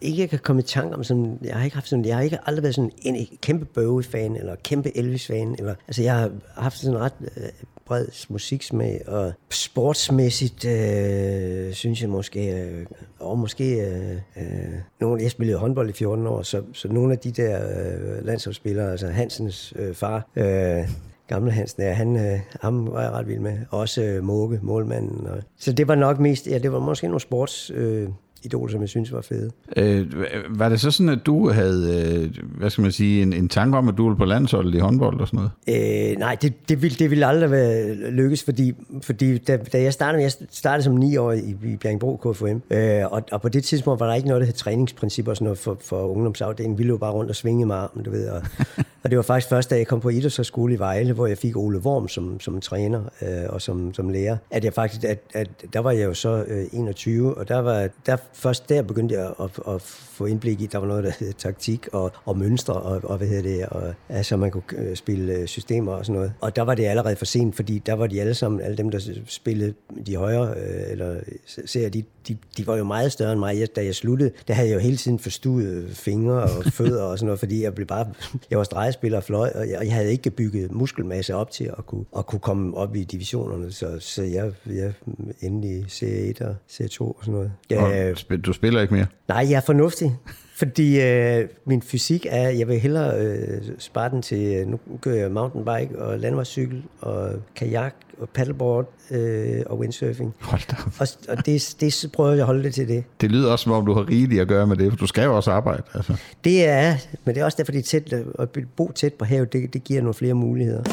ikke 0.00 0.20
jeg 0.20 0.30
kan 0.30 0.38
komme 0.38 0.62
i 0.62 0.64
tanke 0.64 0.94
om 0.96 1.04
sådan, 1.04 1.38
jeg 1.44 1.54
har 1.56 1.64
ikke 1.64 1.76
haft 1.76 1.88
sådan, 1.88 2.04
jeg 2.04 2.16
har 2.16 2.22
ikke 2.22 2.38
aldrig 2.46 2.62
været 2.62 2.74
sådan 2.74 2.90
en 3.02 3.26
kæmpe 3.42 3.64
Bowie-fan, 3.64 4.36
eller 4.36 4.54
kæmpe 4.64 4.96
Elvis-fan, 4.96 5.54
eller, 5.58 5.74
altså 5.88 6.02
jeg 6.02 6.14
har 6.14 6.30
haft 6.56 6.78
sådan 6.78 6.98
ret 6.98 7.12
øh, 7.36 7.42
bred 7.86 8.06
musiksmag, 8.28 9.02
og 9.06 9.32
sportsmæssigt, 9.50 10.64
øh, 10.64 11.72
synes 11.72 12.02
jeg 12.02 12.10
måske, 12.10 12.52
øh, 12.52 12.86
og 13.20 13.38
måske, 13.38 13.80
øh, 13.80 14.12
øh, 14.36 14.74
nogle, 15.00 15.22
jeg 15.22 15.30
spillede 15.30 15.58
håndbold 15.58 15.88
i 15.88 15.92
14 15.92 16.26
år, 16.26 16.42
så, 16.42 16.62
så 16.72 16.88
nogle 16.88 17.12
af 17.12 17.18
de 17.18 17.30
der 17.30 17.60
øh, 17.68 18.26
landsholdsspillere, 18.26 18.90
altså 18.90 19.06
Hansens 19.06 19.72
øh, 19.76 19.94
far, 19.94 20.28
øh, 20.36 20.88
gamle 21.26 21.50
Hansen, 21.50 21.82
ja, 21.82 21.92
han, 21.92 22.16
øh, 22.16 22.40
ham 22.60 22.92
var 22.92 23.02
jeg 23.02 23.10
ret 23.10 23.28
vild 23.28 23.40
med. 23.40 23.58
Også 23.70 24.02
øh, 24.02 24.24
Måke, 24.24 24.58
målmanden. 24.62 25.26
Og, 25.26 25.42
så 25.58 25.72
det 25.72 25.88
var 25.88 25.94
nok 25.94 26.18
mest, 26.18 26.46
ja, 26.46 26.58
det 26.58 26.72
var 26.72 26.78
måske 26.78 27.06
nogle 27.06 27.20
sports... 27.20 27.70
Øh, 27.74 28.08
idoler, 28.44 28.72
som 28.72 28.80
jeg 28.80 28.88
synes 28.88 29.12
var 29.12 29.20
fede. 29.20 29.50
Øh, 29.76 30.06
var 30.48 30.68
det 30.68 30.80
så 30.80 30.90
sådan, 30.90 31.08
at 31.08 31.26
du 31.26 31.50
havde, 31.50 32.04
øh, 32.14 32.30
hvad 32.58 32.70
skal 32.70 32.82
man 32.82 32.92
sige, 32.92 33.22
en, 33.22 33.32
en 33.32 33.48
tanke 33.48 33.78
om, 33.78 33.88
at 33.88 33.96
du 33.96 34.04
ville 34.04 34.18
på 34.18 34.24
landsholdet 34.24 34.74
i 34.74 34.78
håndbold 34.78 35.20
og 35.20 35.28
sådan 35.28 35.48
noget? 35.66 36.12
Øh, 36.12 36.18
nej, 36.18 36.36
det, 36.42 36.68
det, 36.68 36.82
ville, 36.82 36.96
det 36.98 37.10
ville 37.10 37.26
aldrig 37.26 37.50
være 37.50 37.94
lykkes, 38.10 38.44
fordi, 38.44 38.72
fordi 39.02 39.38
da, 39.38 39.56
da 39.56 39.82
jeg 39.82 39.92
startede, 39.92 40.22
jeg 40.22 40.32
startede 40.50 40.84
som 40.84 40.94
9 40.94 41.16
år 41.16 41.32
i, 41.32 41.56
i 41.64 41.76
Bjergbro 41.76 42.16
KFM, 42.16 42.74
øh, 42.74 43.12
og, 43.12 43.22
og 43.32 43.42
på 43.42 43.48
det 43.48 43.64
tidspunkt 43.64 44.00
var 44.00 44.06
der 44.06 44.14
ikke 44.14 44.28
noget, 44.28 44.40
der 44.40 44.46
hed 44.46 44.54
træningsprincipper 44.54 45.32
og 45.32 45.36
sådan 45.36 45.44
noget 45.44 45.58
for, 45.58 45.76
for 45.80 46.06
ungdomsafdelingen. 46.08 46.78
Vi 46.78 46.84
løb 46.84 47.00
bare 47.00 47.12
rundt 47.12 47.30
og 47.30 47.36
svingede 47.36 47.74
armen, 47.74 48.04
du 48.04 48.10
ved. 48.10 48.28
Og, 48.28 48.42
og 49.04 49.10
det 49.10 49.16
var 49.16 49.22
faktisk 49.22 49.48
først, 49.48 49.70
da 49.70 49.76
jeg 49.76 49.86
kom 49.86 50.00
på 50.00 50.08
idrætshøjskole 50.08 50.74
i 50.74 50.78
Vejle, 50.78 51.12
hvor 51.12 51.26
jeg 51.26 51.38
fik 51.38 51.56
Ole 51.56 51.78
Worm 51.78 52.08
som, 52.08 52.40
som 52.40 52.60
træner 52.60 53.04
øh, 53.22 53.28
og 53.48 53.62
som, 53.62 53.94
som 53.94 54.08
lærer, 54.08 54.36
at 54.50 54.64
jeg 54.64 54.74
faktisk, 54.74 55.04
at, 55.04 55.18
at 55.34 55.48
der 55.72 55.80
var 55.80 55.90
jeg 55.90 56.04
jo 56.04 56.14
så 56.14 56.44
øh, 56.48 56.66
21, 56.72 57.38
og 57.38 57.48
der 57.48 57.58
var, 57.58 57.88
der, 58.06 58.16
først 58.32 58.68
der 58.68 58.82
begyndte 58.82 59.14
jeg 59.14 59.26
at, 59.26 59.50
at, 59.68 59.74
at 59.74 59.82
få 59.82 60.26
indblik 60.26 60.60
i, 60.60 60.66
der 60.66 60.78
var 60.78 60.86
noget, 60.86 61.04
der 61.04 61.10
hed 61.18 61.32
taktik 61.32 61.88
og, 61.92 62.12
og 62.24 62.38
mønstre, 62.38 62.74
og, 62.74 63.00
og 63.04 63.16
hvad 63.16 63.28
hedder 63.28 63.42
det, 63.42 63.66
og, 63.66 63.94
altså 64.08 64.36
man 64.36 64.50
kunne 64.50 64.62
øh, 64.72 64.96
spille 64.96 65.32
øh, 65.32 65.46
systemer 65.46 65.92
og 65.92 66.06
sådan 66.06 66.16
noget. 66.16 66.32
Og 66.40 66.56
der 66.56 66.62
var 66.62 66.74
det 66.74 66.84
allerede 66.84 67.16
for 67.16 67.24
sent, 67.24 67.56
fordi 67.56 67.78
der 67.78 67.92
var 67.92 68.06
de 68.06 68.20
alle 68.20 68.34
sammen, 68.34 68.60
alle 68.60 68.76
dem, 68.76 68.90
der 68.90 69.00
spillede 69.26 69.74
de 70.06 70.16
højere, 70.16 70.48
øh, 70.48 70.90
eller 70.90 71.20
ser 71.66 71.88
de, 71.88 72.02
de, 72.28 72.36
de 72.56 72.66
var 72.66 72.76
jo 72.76 72.84
meget 72.84 73.12
større 73.12 73.32
end 73.32 73.40
mig. 73.40 73.58
Jeg, 73.58 73.76
da 73.76 73.84
jeg 73.84 73.94
sluttede, 73.94 74.30
der 74.48 74.54
havde 74.54 74.68
jeg 74.68 74.74
jo 74.74 74.80
hele 74.80 74.96
tiden 74.96 75.18
forstuet 75.18 75.90
fingre 75.92 76.42
og 76.42 76.64
fødder 76.64 77.02
og 77.02 77.18
sådan 77.18 77.26
noget, 77.26 77.38
fordi 77.38 77.62
jeg 77.62 77.74
blev 77.74 77.86
bare, 77.86 78.06
jeg 78.50 78.58
var 78.58 78.64
brætspil 78.92 79.14
og 79.14 79.24
fløj, 79.24 79.50
og 79.54 79.68
jeg, 79.70 79.78
jeg 79.84 79.92
havde 79.94 80.10
ikke 80.10 80.30
bygget 80.30 80.72
muskelmasse 80.72 81.34
op 81.34 81.50
til 81.50 81.64
at 81.78 81.86
kunne, 81.86 82.04
at 82.16 82.26
kunne 82.26 82.40
komme 82.40 82.76
op 82.76 82.96
i 82.96 83.04
divisionerne, 83.04 83.72
så, 83.72 83.96
så 84.00 84.22
jeg, 84.22 84.52
jeg 84.66 84.92
endelig 85.40 85.84
C1 85.84 86.46
og 86.46 86.56
C2 86.70 87.00
og 87.00 87.16
sådan 87.20 87.34
noget. 87.34 87.52
Jeg, 87.70 88.14
Og 88.30 88.44
du 88.46 88.52
spiller 88.52 88.80
ikke 88.80 88.94
mere? 88.94 89.06
Nej, 89.28 89.46
jeg 89.50 89.56
er 89.56 89.60
fornuftig. 89.60 90.16
Fordi 90.54 91.00
øh, 91.00 91.48
min 91.64 91.82
fysik 91.82 92.26
er, 92.30 92.48
jeg 92.48 92.68
vil 92.68 92.80
hellere 92.80 93.20
øh, 93.20 93.62
spare 93.78 94.10
den 94.10 94.22
til, 94.22 94.56
øh, 94.56 94.66
nu 94.66 94.78
kører 95.00 95.16
jeg 95.16 95.30
mountainbike 95.30 95.98
og 96.02 96.18
landvejscykel 96.18 96.82
og 97.00 97.30
kajak 97.56 97.94
og 98.18 98.28
paddleboard 98.28 98.92
øh, 99.10 99.62
og 99.66 99.78
windsurfing. 99.78 100.34
Hold 100.40 100.60
da 100.70 100.76
op. 100.86 100.92
Og, 100.98 101.06
og 101.28 101.46
det, 101.46 101.76
det 101.80 102.10
prøver 102.12 102.30
jeg 102.30 102.40
at 102.40 102.46
holde 102.46 102.62
det 102.62 102.74
til 102.74 102.88
det. 102.88 103.04
Det 103.20 103.30
lyder 103.30 103.52
også, 103.52 103.62
som 103.62 103.72
om 103.72 103.86
du 103.86 103.94
har 103.94 104.08
rigeligt 104.08 104.40
at 104.40 104.48
gøre 104.48 104.66
med 104.66 104.76
det, 104.76 104.92
for 104.92 104.96
du 104.96 105.06
skal 105.06 105.24
jo 105.24 105.36
også 105.36 105.50
arbejde. 105.50 105.82
Altså. 105.94 106.16
Det 106.44 106.64
er, 106.64 106.96
men 107.24 107.34
det 107.34 107.40
er 107.40 107.44
også 107.44 107.56
derfor, 107.56 107.72
det 107.72 107.78
er 107.78 107.82
tæt, 107.82 108.12
at 108.38 108.48
bo 108.76 108.92
tæt 108.94 109.14
på 109.14 109.24
havet, 109.24 109.52
det, 109.52 109.72
det 109.72 109.84
giver 109.84 110.00
nogle 110.00 110.14
flere 110.14 110.34
muligheder. 110.34 110.84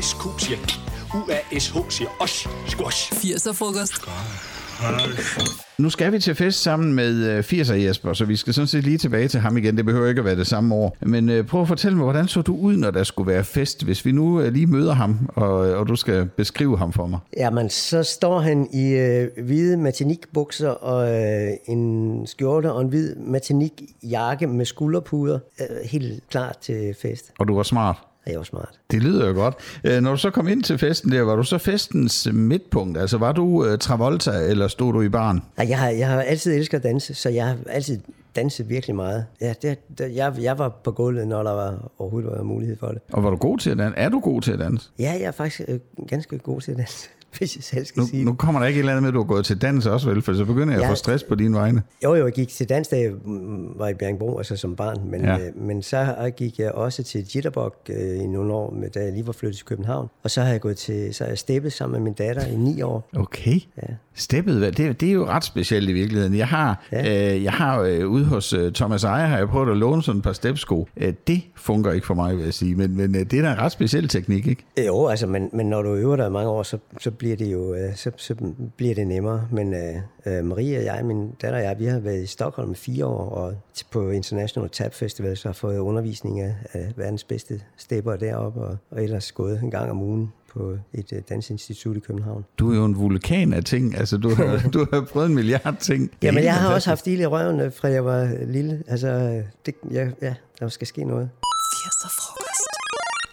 SQ 0.00 0.22
siger 0.38 0.58
UASH 1.14 1.74
siger 1.88 2.08
os. 2.20 2.48
Squash. 2.66 3.12
80'er 3.12 3.52
frokost. 3.52 3.94
Nu 5.78 5.90
skal 5.90 6.12
vi 6.12 6.18
til 6.18 6.34
fest 6.34 6.62
sammen 6.62 6.94
med 6.94 7.14
øh, 7.24 7.38
80'er 7.38 7.74
Jesper, 7.74 8.12
så 8.12 8.24
vi 8.24 8.36
skal 8.36 8.54
sådan 8.54 8.68
set 8.68 8.84
lige 8.84 8.98
tilbage 8.98 9.28
til 9.28 9.40
ham 9.40 9.56
igen. 9.56 9.76
Det 9.76 9.84
behøver 9.84 10.08
ikke 10.08 10.18
at 10.18 10.24
være 10.24 10.36
det 10.36 10.46
samme 10.46 10.74
år. 10.74 10.96
Men 11.00 11.28
øh, 11.28 11.46
prøv 11.46 11.62
at 11.62 11.68
fortælle 11.68 11.96
mig, 11.96 12.04
hvordan 12.04 12.28
så 12.28 12.42
du 12.42 12.56
ud, 12.56 12.76
når 12.76 12.90
der 12.90 13.04
skulle 13.04 13.32
være 13.32 13.44
fest? 13.44 13.84
Hvis 13.84 14.04
vi 14.04 14.12
nu 14.12 14.40
øh, 14.40 14.52
lige 14.52 14.66
møder 14.66 14.92
ham, 14.92 15.30
og, 15.34 15.52
og 15.52 15.88
du 15.88 15.96
skal 15.96 16.26
beskrive 16.26 16.78
ham 16.78 16.92
for 16.92 17.06
mig. 17.06 17.18
Jamen, 17.36 17.70
så 17.70 18.02
står 18.02 18.40
han 18.40 18.68
i 18.72 18.92
øh, 18.92 19.28
hvide 19.44 19.76
matanikbukser 19.76 20.70
og 20.70 21.14
øh, 21.14 21.50
en 21.66 22.26
skjorte 22.26 22.72
og 22.72 22.82
en 22.82 22.88
hvid 22.88 23.14
matanikjakke 23.16 24.46
med 24.46 24.64
skulderpuder. 24.64 25.38
Øh, 25.60 25.66
helt 25.84 26.22
klar 26.30 26.56
til 26.60 26.96
fest. 27.02 27.32
Og 27.38 27.48
du 27.48 27.56
var 27.56 27.62
smart. 27.62 27.96
Jeg 28.26 28.36
var 28.38 28.42
smart. 28.42 28.80
Det 28.90 29.02
lyder 29.02 29.26
jo 29.28 29.32
godt. 29.34 29.54
Øh, 29.84 30.00
Når 30.02 30.10
du 30.10 30.16
så 30.16 30.30
kom 30.30 30.48
ind 30.48 30.62
til 30.62 30.78
festen 30.78 31.12
der, 31.12 31.22
var 31.22 31.36
du 31.36 31.42
så 31.42 31.58
festens 31.58 32.28
midtpunkt? 32.32 32.98
Altså 32.98 33.18
var 33.18 33.32
du 33.32 33.44
uh, 33.44 33.78
Travolta, 33.78 34.30
eller 34.30 34.68
stod 34.68 34.92
du 34.92 35.02
i 35.02 35.08
baren? 35.08 35.42
Nej, 35.56 35.68
jeg 35.68 35.78
har, 35.78 35.88
jeg 35.88 36.08
har 36.08 36.22
altid 36.22 36.54
elsket 36.54 36.76
at 36.76 36.82
danse, 36.82 37.14
så 37.14 37.28
jeg 37.28 37.46
har 37.46 37.56
altid 37.68 37.98
danset 38.36 38.68
virkelig 38.68 38.96
meget. 38.96 39.26
Ja, 39.40 39.54
det, 39.62 39.98
det, 39.98 40.14
jeg, 40.14 40.34
jeg 40.40 40.58
var 40.58 40.68
på 40.84 40.90
gulvet, 40.92 41.28
når 41.28 41.42
der 41.42 41.52
var, 41.52 41.90
overhovedet 41.98 42.30
var 42.30 42.42
mulighed 42.42 42.76
for 42.78 42.86
det. 42.86 42.98
Og 43.12 43.24
var 43.24 43.30
du 43.30 43.36
god 43.36 43.58
til 43.58 43.70
at 43.70 43.78
danse? 43.78 43.98
Er 43.98 44.08
du 44.08 44.20
god 44.20 44.42
til 44.42 44.52
at 44.52 44.58
danse? 44.58 44.90
Ja, 44.98 45.12
jeg 45.12 45.22
er 45.22 45.30
faktisk 45.30 45.60
øh, 45.68 45.78
ganske 46.08 46.38
god 46.38 46.60
til 46.60 46.70
at 46.70 46.76
danse, 46.78 47.08
hvis 47.38 47.56
jeg 47.56 47.64
selv 47.64 47.84
skal 47.86 48.00
Nu, 48.00 48.06
sige 48.06 48.24
nu 48.24 48.34
kommer 48.34 48.60
der 48.60 48.66
ikke 48.66 48.78
et 48.78 48.80
eller 48.80 48.92
andet 48.92 49.02
med, 49.02 49.08
at 49.08 49.14
du 49.14 49.18
har 49.18 49.24
gået 49.26 49.44
til 49.44 49.62
dans 49.62 49.86
også, 49.86 50.08
vel? 50.10 50.22
For 50.22 50.34
så 50.34 50.44
begynder 50.44 50.74
jeg 50.74 50.82
at 50.82 50.86
Ja. 50.86 50.90
få 50.90 50.94
stress 50.94 51.24
på 51.24 51.34
dine 51.34 51.54
vegne. 51.56 51.82
Jo, 52.04 52.14
jo, 52.14 52.24
jeg 52.24 52.32
gik 52.32 52.48
til 52.48 52.68
dans, 52.68 52.88
da 52.88 52.96
jeg 52.98 53.10
mm, 53.24 53.78
var 53.78 53.88
i 53.88 53.94
Bjergbro, 53.94 54.38
altså 54.38 54.56
som 54.56 54.76
barn, 54.76 54.96
men, 55.10 55.20
Ja. 55.24 55.38
øh, 55.38 55.56
men 55.56 55.82
så 55.82 56.32
gik 56.36 56.58
jeg 56.58 56.72
også 56.72 57.02
til 57.02 57.26
Jitterbug 57.34 57.74
øh, 57.88 58.16
i 58.22 58.26
nogle 58.26 58.52
år, 58.54 58.70
med, 58.70 58.90
da 58.90 59.00
jeg 59.02 59.12
lige 59.12 59.26
var 59.26 59.32
flyttet 59.32 59.56
til 59.56 59.66
København. 59.66 60.08
Og 60.22 60.30
så 60.30 60.40
har 60.42 60.50
jeg 60.50 60.60
gået 60.60 60.76
til, 60.76 61.14
så 61.14 61.24
har 61.24 61.28
jeg 61.28 61.38
steppet 61.38 61.72
sammen 61.72 61.92
med 61.92 62.04
min 62.04 62.12
datter 62.14 62.46
i 62.46 62.56
ni 62.56 62.82
år. 62.82 63.10
Okay. 63.16 63.60
Ja. 63.82 63.86
Steppet, 64.16 64.76
det, 64.76 65.00
det 65.00 65.08
er 65.08 65.12
jo 65.12 65.26
ret 65.26 65.44
specielt 65.44 65.90
i 65.90 65.92
virkeligheden. 65.92 66.36
Jeg 66.36 66.48
har, 66.48 66.86
ja. 66.92 67.34
Øh, 67.34 67.44
jeg 67.44 67.52
har 67.52 67.80
øh, 67.80 68.08
ude 68.08 68.24
hos 68.24 68.52
øh, 68.52 68.72
Thomas 68.72 69.04
Ejer, 69.04 69.26
har 69.26 69.38
jeg 69.38 69.48
prøvet 69.48 69.70
at 69.70 69.76
låne 69.76 70.02
sådan 70.02 70.18
et 70.18 70.24
par 70.24 70.32
stepsko. 70.32 70.88
Øh, 70.96 71.14
det 71.26 71.42
fungerer 71.56 71.94
ikke 71.94 72.06
for 72.06 72.14
mig, 72.14 72.36
vil 72.36 72.44
jeg 72.44 72.54
sige. 72.54 72.74
Men, 72.74 72.96
men 72.96 73.14
øh, 73.14 73.20
det 73.20 73.38
er 73.38 73.42
da 73.42 73.52
en 73.52 73.58
ret 73.58 73.72
speciel 73.72 74.08
teknik, 74.08 74.46
ikke? 74.46 74.64
Jo, 74.86 75.06
altså, 75.06 75.26
men, 75.26 75.50
men 75.52 75.66
når 75.66 75.82
du 75.82 75.94
øver 75.94 76.16
dig 76.16 76.32
mange 76.32 76.50
år, 76.50 76.62
så, 76.62 76.78
så 77.00 77.10
bliver 77.10 77.36
det 77.36 77.52
jo 77.52 77.74
øh, 77.74 77.96
så, 77.96 78.10
så 78.16 78.34
bliver 78.76 78.94
det 78.94 79.06
nemmere. 79.06 79.48
Men 79.50 79.74
øh, 79.74 79.96
øh, 80.26 80.44
Marie 80.44 80.78
og 80.78 80.84
jeg, 80.84 81.04
min 81.04 81.30
datter 81.42 81.58
og 81.58 81.64
jeg, 81.64 81.76
vi 81.78 81.84
har 81.84 81.98
været 81.98 82.22
i 82.22 82.26
Stockholm 82.26 82.72
i 82.72 82.74
fire 82.74 83.06
år, 83.06 83.28
og 83.28 83.54
på 83.90 84.10
International 84.10 84.70
Tap 84.70 84.94
Festival, 84.94 85.36
så 85.36 85.48
har 85.48 85.52
fået 85.52 85.78
undervisning 85.78 86.40
af, 86.40 86.54
af 86.72 86.92
verdens 86.96 87.24
bedste 87.24 87.60
stepper 87.76 88.16
deroppe, 88.16 88.60
og, 88.60 88.76
og 88.90 89.04
ellers 89.04 89.32
gået 89.32 89.62
en 89.62 89.70
gang 89.70 89.90
om 89.90 90.02
ugen 90.02 90.32
på 90.56 90.78
et 90.94 91.12
øh, 91.12 91.22
dansinstitut 91.28 91.96
i 91.96 92.00
København. 92.00 92.44
Du 92.58 92.72
er 92.72 92.76
jo 92.76 92.84
en 92.84 92.96
vulkan 92.98 93.52
af 93.52 93.64
ting. 93.64 93.98
Altså, 93.98 94.16
du 94.16 94.34
har, 94.34 94.60
du 94.74 94.86
har 94.92 95.00
prøvet 95.00 95.28
en 95.28 95.34
milliard 95.34 95.76
ting. 95.80 96.10
Jamen, 96.22 96.34
helt 96.34 96.44
jeg 96.44 96.54
har 96.54 96.74
også 96.74 96.90
haft 96.90 97.06
ild 97.06 97.20
i 97.20 97.26
røven, 97.26 97.60
øh, 97.60 97.72
fra 97.72 97.88
jeg 97.88 98.04
var 98.04 98.30
lille. 98.46 98.82
Altså, 98.88 99.42
det, 99.66 99.74
ja, 99.90 100.08
ja, 100.22 100.34
der 100.60 100.68
skal 100.68 100.86
ske 100.86 101.04
noget. 101.04 101.30
80'er 101.74 102.08
frokost. 102.08 102.46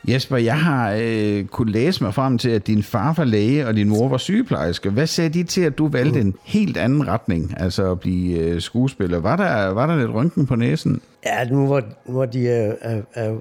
Jesper, 0.08 0.38
jeg 0.38 0.60
har 0.60 0.96
øh, 1.00 1.46
kunne 1.46 1.72
læse 1.72 2.04
mig 2.04 2.14
frem 2.14 2.38
til, 2.38 2.50
at 2.50 2.68
din 2.68 2.84
far 2.84 3.14
var 3.14 3.24
læge, 3.24 3.68
og 3.68 3.76
din 3.76 3.90
mor 3.90 4.10
var 4.10 4.18
sygeplejerske. 4.18 4.90
Hvad 4.90 5.08
sagde 5.08 5.30
de 5.30 5.44
til, 5.44 5.62
at 5.62 5.78
du 5.78 5.88
valgte 5.88 6.22
en 6.22 6.36
helt 6.44 6.78
anden 6.78 7.08
retning, 7.08 7.54
altså 7.58 7.92
at 7.92 8.00
blive 8.00 8.40
øh, 8.40 8.62
skuespiller? 8.62 9.20
Var 9.20 9.36
der, 9.36 9.68
var 9.68 9.88
der 9.88 9.96
lidt 9.96 10.14
rynken 10.14 10.46
på 10.46 10.56
næsen? 10.56 11.02
Ja, 11.26 11.46
nu 11.46 11.66
hvor, 11.66 11.80
nu 11.80 12.14
hvor 12.14 12.26
de 12.26 12.50
er, 12.50 12.76
er, 12.82 13.02
er 13.14 13.36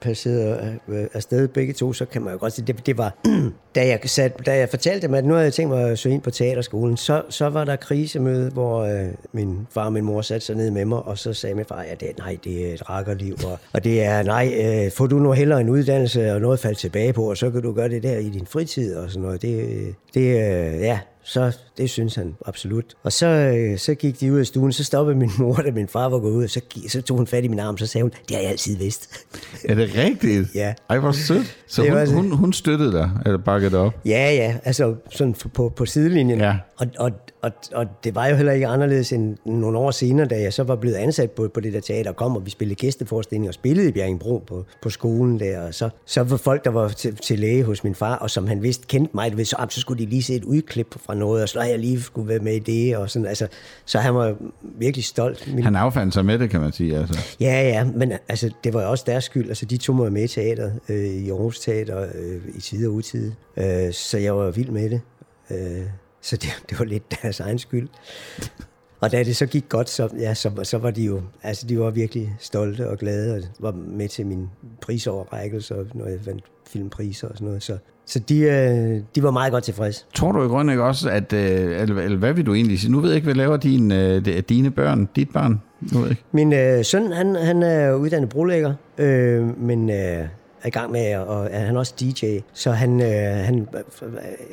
passeret 0.00 0.78
øh, 0.88 1.06
afsted 1.14 1.48
begge 1.48 1.72
to, 1.72 1.92
så 1.92 2.04
kan 2.04 2.22
man 2.22 2.32
jo 2.32 2.38
godt 2.40 2.52
sige, 2.52 2.66
det, 2.66 2.86
det 2.86 2.98
var, 2.98 3.14
da 3.74 3.86
jeg, 3.86 4.00
sat, 4.04 4.46
da 4.46 4.56
jeg 4.56 4.68
fortalte 4.68 5.06
dem, 5.06 5.14
at 5.14 5.24
nu 5.24 5.32
havde 5.34 5.44
jeg 5.44 5.52
tænkt 5.52 5.70
mig 5.70 5.90
at 5.90 5.98
søge 5.98 6.14
ind 6.14 6.22
på 6.22 6.30
teaterskolen, 6.30 6.96
så, 6.96 7.22
så 7.28 7.48
var 7.48 7.64
der 7.64 7.76
krisemøde, 7.76 8.50
hvor 8.50 8.80
øh, 8.80 9.08
min 9.32 9.66
far 9.70 9.84
og 9.84 9.92
min 9.92 10.04
mor 10.04 10.22
satte 10.22 10.46
sig 10.46 10.56
ned 10.56 10.70
med 10.70 10.84
mig, 10.84 10.98
og 10.98 11.18
så 11.18 11.32
sagde 11.32 11.54
min 11.54 11.64
far, 11.64 11.82
ja, 11.82 11.94
det, 11.94 12.18
nej, 12.18 12.38
det 12.44 12.70
er 12.70 12.74
et 12.74 12.90
rakkerliv, 12.90 13.36
og, 13.44 13.58
og 13.74 13.84
det 13.84 14.02
er, 14.02 14.22
nej, 14.22 14.54
øh, 14.56 14.92
får 14.92 15.06
du 15.06 15.16
nu 15.16 15.32
hellere 15.32 15.60
en 15.60 15.68
uddannelse 15.68 16.32
og 16.32 16.40
noget 16.40 16.56
at 16.56 16.60
falde 16.62 16.78
tilbage 16.78 17.12
på, 17.12 17.30
og 17.30 17.36
så 17.36 17.50
kan 17.50 17.62
du 17.62 17.72
gøre 17.72 17.88
det 17.88 18.02
der 18.02 18.18
i 18.18 18.28
din 18.28 18.46
fritid 18.46 18.96
og 18.96 19.10
sådan 19.10 19.22
noget. 19.22 19.42
Det, 19.42 19.94
det 20.14 20.20
øh, 20.20 20.80
ja, 20.80 20.98
så 21.30 21.56
det 21.78 21.90
synes 21.90 22.14
han 22.14 22.36
absolut. 22.46 22.84
Og 23.02 23.12
så, 23.12 23.26
øh, 23.26 23.78
så 23.78 23.94
gik 23.94 24.20
de 24.20 24.32
ud 24.32 24.38
af 24.38 24.46
stuen, 24.46 24.72
så 24.72 24.84
stoppede 24.84 25.16
min 25.16 25.30
mor, 25.38 25.54
da 25.54 25.70
min 25.70 25.88
far 25.88 26.08
var 26.08 26.18
gået 26.18 26.32
ud, 26.32 26.44
og 26.44 26.50
så, 26.50 26.60
så 26.88 27.02
tog 27.02 27.16
hun 27.16 27.26
fat 27.26 27.44
i 27.44 27.48
min 27.48 27.58
arm, 27.58 27.78
så 27.78 27.86
sagde 27.86 28.02
hun, 28.02 28.10
det 28.28 28.36
har 28.36 28.42
jeg 28.42 28.50
altid 28.50 28.76
vidst. 28.76 29.24
Er 29.64 29.74
det 29.74 29.96
rigtigt? 29.96 30.48
Ja. 30.54 30.74
Ej, 30.88 30.98
hvor 30.98 31.12
sødt. 31.12 31.58
Så 31.66 31.82
hun, 31.82 31.92
var 31.92 32.00
det. 32.00 32.14
hun, 32.14 32.32
hun 32.32 32.52
støttede 32.52 32.92
dig, 32.92 33.10
eller 33.26 33.38
bakkede 33.38 33.70
dig 33.70 33.78
op? 33.78 33.94
Ja, 34.04 34.34
ja, 34.34 34.56
altså 34.64 34.94
sådan 35.10 35.34
på, 35.54 35.68
på 35.68 35.86
sidelinjen. 35.86 36.38
Ja. 36.38 36.56
Og, 36.76 36.86
og, 36.98 37.12
og, 37.42 37.52
og 37.72 37.86
det 38.04 38.14
var 38.14 38.26
jo 38.26 38.36
heller 38.36 38.52
ikke 38.52 38.66
anderledes 38.66 39.12
end 39.12 39.36
nogle 39.44 39.78
år 39.78 39.90
senere, 39.90 40.26
da 40.26 40.40
jeg 40.40 40.52
så 40.52 40.62
var 40.62 40.76
blevet 40.76 40.96
ansat 40.96 41.30
på, 41.30 41.48
på 41.54 41.60
det 41.60 41.72
der 41.72 41.80
teater, 41.80 42.12
kom 42.12 42.36
og 42.36 42.46
vi 42.46 42.50
spillede 42.50 42.74
gæsteforestilling 42.74 43.48
og 43.48 43.54
spillede 43.54 43.88
i 43.88 43.92
Bjerringbro 43.92 44.38
på, 44.46 44.64
på 44.82 44.90
skolen 44.90 45.40
der. 45.40 45.60
Og 45.60 45.74
så, 45.74 45.88
så 46.06 46.22
var 46.22 46.36
folk, 46.36 46.64
der 46.64 46.70
var 46.70 46.88
til, 46.88 47.16
til 47.16 47.38
læge 47.38 47.64
hos 47.64 47.84
min 47.84 47.94
far, 47.94 48.16
og 48.16 48.30
som 48.30 48.46
han 48.46 48.62
vidste 48.62 48.86
kendte 48.86 49.10
mig, 49.14 49.36
ved, 49.36 49.44
så, 49.44 49.56
ah, 49.58 49.70
så 49.70 49.80
skulle 49.80 50.04
de 50.04 50.10
lige 50.10 50.22
se 50.22 50.34
et 50.34 50.44
udklip 50.44 50.94
fra 51.06 51.14
noget, 51.14 51.42
og 51.42 51.48
så 51.48 51.60
jeg 51.60 51.78
lige 51.78 52.02
skulle 52.02 52.28
være 52.28 52.38
med 52.38 52.54
i 52.54 52.58
det. 52.58 52.96
Og 52.96 53.10
sådan, 53.10 53.26
altså, 53.26 53.48
så 53.84 53.98
han 53.98 54.14
var 54.14 54.34
virkelig 54.62 55.04
stolt. 55.04 55.54
Min, 55.54 55.64
Han 55.64 55.76
affandt 55.76 56.14
sig 56.14 56.24
med 56.24 56.38
det, 56.38 56.50
kan 56.50 56.60
man 56.60 56.72
sige. 56.72 56.98
Altså. 56.98 57.20
Ja, 57.40 57.68
ja, 57.68 57.84
men 57.84 58.12
altså, 58.28 58.50
det 58.64 58.74
var 58.74 58.82
jo 58.82 58.90
også 58.90 59.04
deres 59.06 59.24
skyld. 59.24 59.48
Altså, 59.48 59.66
de 59.66 59.76
tog 59.76 59.96
mig 59.96 60.12
med 60.12 60.24
i 60.24 60.28
teateret, 60.28 60.80
øh, 60.88 60.96
i 60.96 61.30
Aarhus 61.30 61.60
Teater, 61.60 62.06
øh, 62.14 62.40
i 62.56 62.60
tide 62.60 62.88
og 62.88 62.92
utide. 62.92 63.34
Øh, 63.56 63.92
så 63.92 64.18
jeg 64.18 64.36
var 64.36 64.50
vild 64.50 64.70
med 64.70 64.90
det. 64.90 65.00
Øh, 65.50 65.86
så 66.20 66.36
det, 66.36 66.48
det 66.70 66.78
var 66.78 66.84
lidt 66.84 67.22
deres 67.22 67.40
egen 67.40 67.58
skyld. 67.58 67.88
Og 69.00 69.12
da 69.12 69.22
det 69.22 69.36
så 69.36 69.46
gik 69.46 69.68
godt, 69.68 69.88
så, 69.88 70.08
ja, 70.18 70.34
så, 70.34 70.50
så 70.62 70.78
var 70.78 70.90
de 70.90 71.02
jo, 71.02 71.22
altså 71.42 71.66
de 71.66 71.78
var 71.78 71.90
virkelig 71.90 72.36
stolte 72.38 72.88
og 72.88 72.98
glade, 72.98 73.34
og 73.34 73.42
var 73.60 73.72
med 73.72 74.08
til 74.08 74.26
min 74.26 74.48
prisoverrækkelse, 74.82 75.76
og 75.76 75.86
når 75.94 76.06
jeg 76.06 76.26
vandt 76.26 76.44
filmpriser 76.68 77.28
og 77.28 77.34
sådan 77.34 77.46
noget. 77.46 77.62
Så, 77.62 77.78
så 78.06 78.18
de, 78.18 78.38
øh, 78.40 79.00
de 79.14 79.22
var 79.22 79.30
meget 79.30 79.52
godt 79.52 79.64
tilfredse. 79.64 80.04
Tror 80.14 80.32
du 80.32 80.44
i 80.44 80.46
grunden 80.46 80.72
ikke 80.72 80.84
også, 80.84 81.10
at, 81.10 81.32
øh, 81.32 81.80
eller, 81.80 82.02
eller 82.02 82.18
hvad 82.18 82.32
vil 82.32 82.46
du 82.46 82.54
egentlig 82.54 82.80
sige? 82.80 82.92
Nu 82.92 83.00
ved 83.00 83.10
jeg 83.10 83.16
ikke, 83.16 83.24
hvad 83.24 83.34
laver 83.34 83.56
din, 83.56 83.92
øh, 83.92 84.42
dine 84.48 84.70
børn, 84.70 85.08
dit 85.16 85.30
barn? 85.30 85.60
Nu 85.80 85.98
ved 85.98 86.06
jeg 86.06 86.10
ikke. 86.10 86.24
Min 86.32 86.52
øh, 86.52 86.84
søn, 86.84 87.12
han, 87.12 87.34
han 87.34 87.62
er 87.62 87.94
uddannet 87.94 88.28
brolægger, 88.28 88.74
øh, 88.98 89.60
men 89.60 89.90
øh, 89.90 90.28
er 90.62 90.66
i 90.66 90.70
gang 90.70 90.92
med, 90.92 91.16
og 91.16 91.48
er 91.50 91.58
han 91.58 91.76
er 91.76 91.78
også 91.78 91.94
DJ, 92.00 92.38
så 92.52 92.70
han, 92.70 93.00
øh, 93.00 93.44
han 93.44 93.68
øh, 93.74 93.82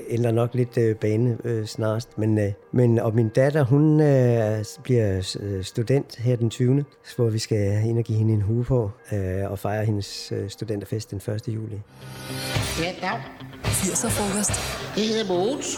ændrer 0.10 0.32
nok 0.32 0.54
lidt 0.54 0.78
øh, 0.78 0.96
bane 0.96 1.38
øh, 1.44 1.66
snarest. 1.66 2.18
Men, 2.18 2.40
øh, 2.40 2.52
men, 2.72 3.00
og 3.00 3.16
min 3.16 3.30
datter, 3.30 3.64
hun 3.64 4.02
øh, 4.02 4.66
bliver 4.84 5.38
øh, 5.40 5.64
student 5.64 6.16
her 6.18 6.36
den 6.36 6.50
20., 6.50 6.86
hvor 7.16 7.30
vi 7.30 7.40
skal 7.40 7.84
ind 7.86 7.98
og 7.98 8.04
give 8.04 8.18
hende 8.18 8.34
en 8.34 8.42
hue 8.42 8.64
på 8.64 8.92
øh, 9.12 9.52
og 9.52 9.60
fejre 9.60 9.86
hendes 9.86 10.32
øh, 10.32 10.50
studenterfest 10.50 11.12
den 11.12 11.18
1. 11.18 11.48
juli. 11.48 11.82
Ja, 12.80 12.94
dag. 13.02 13.20
80'er 13.64 14.10
frokost. 14.10 14.52
Det 14.96 15.04
hedder 15.04 15.28
Mogens. 15.28 15.78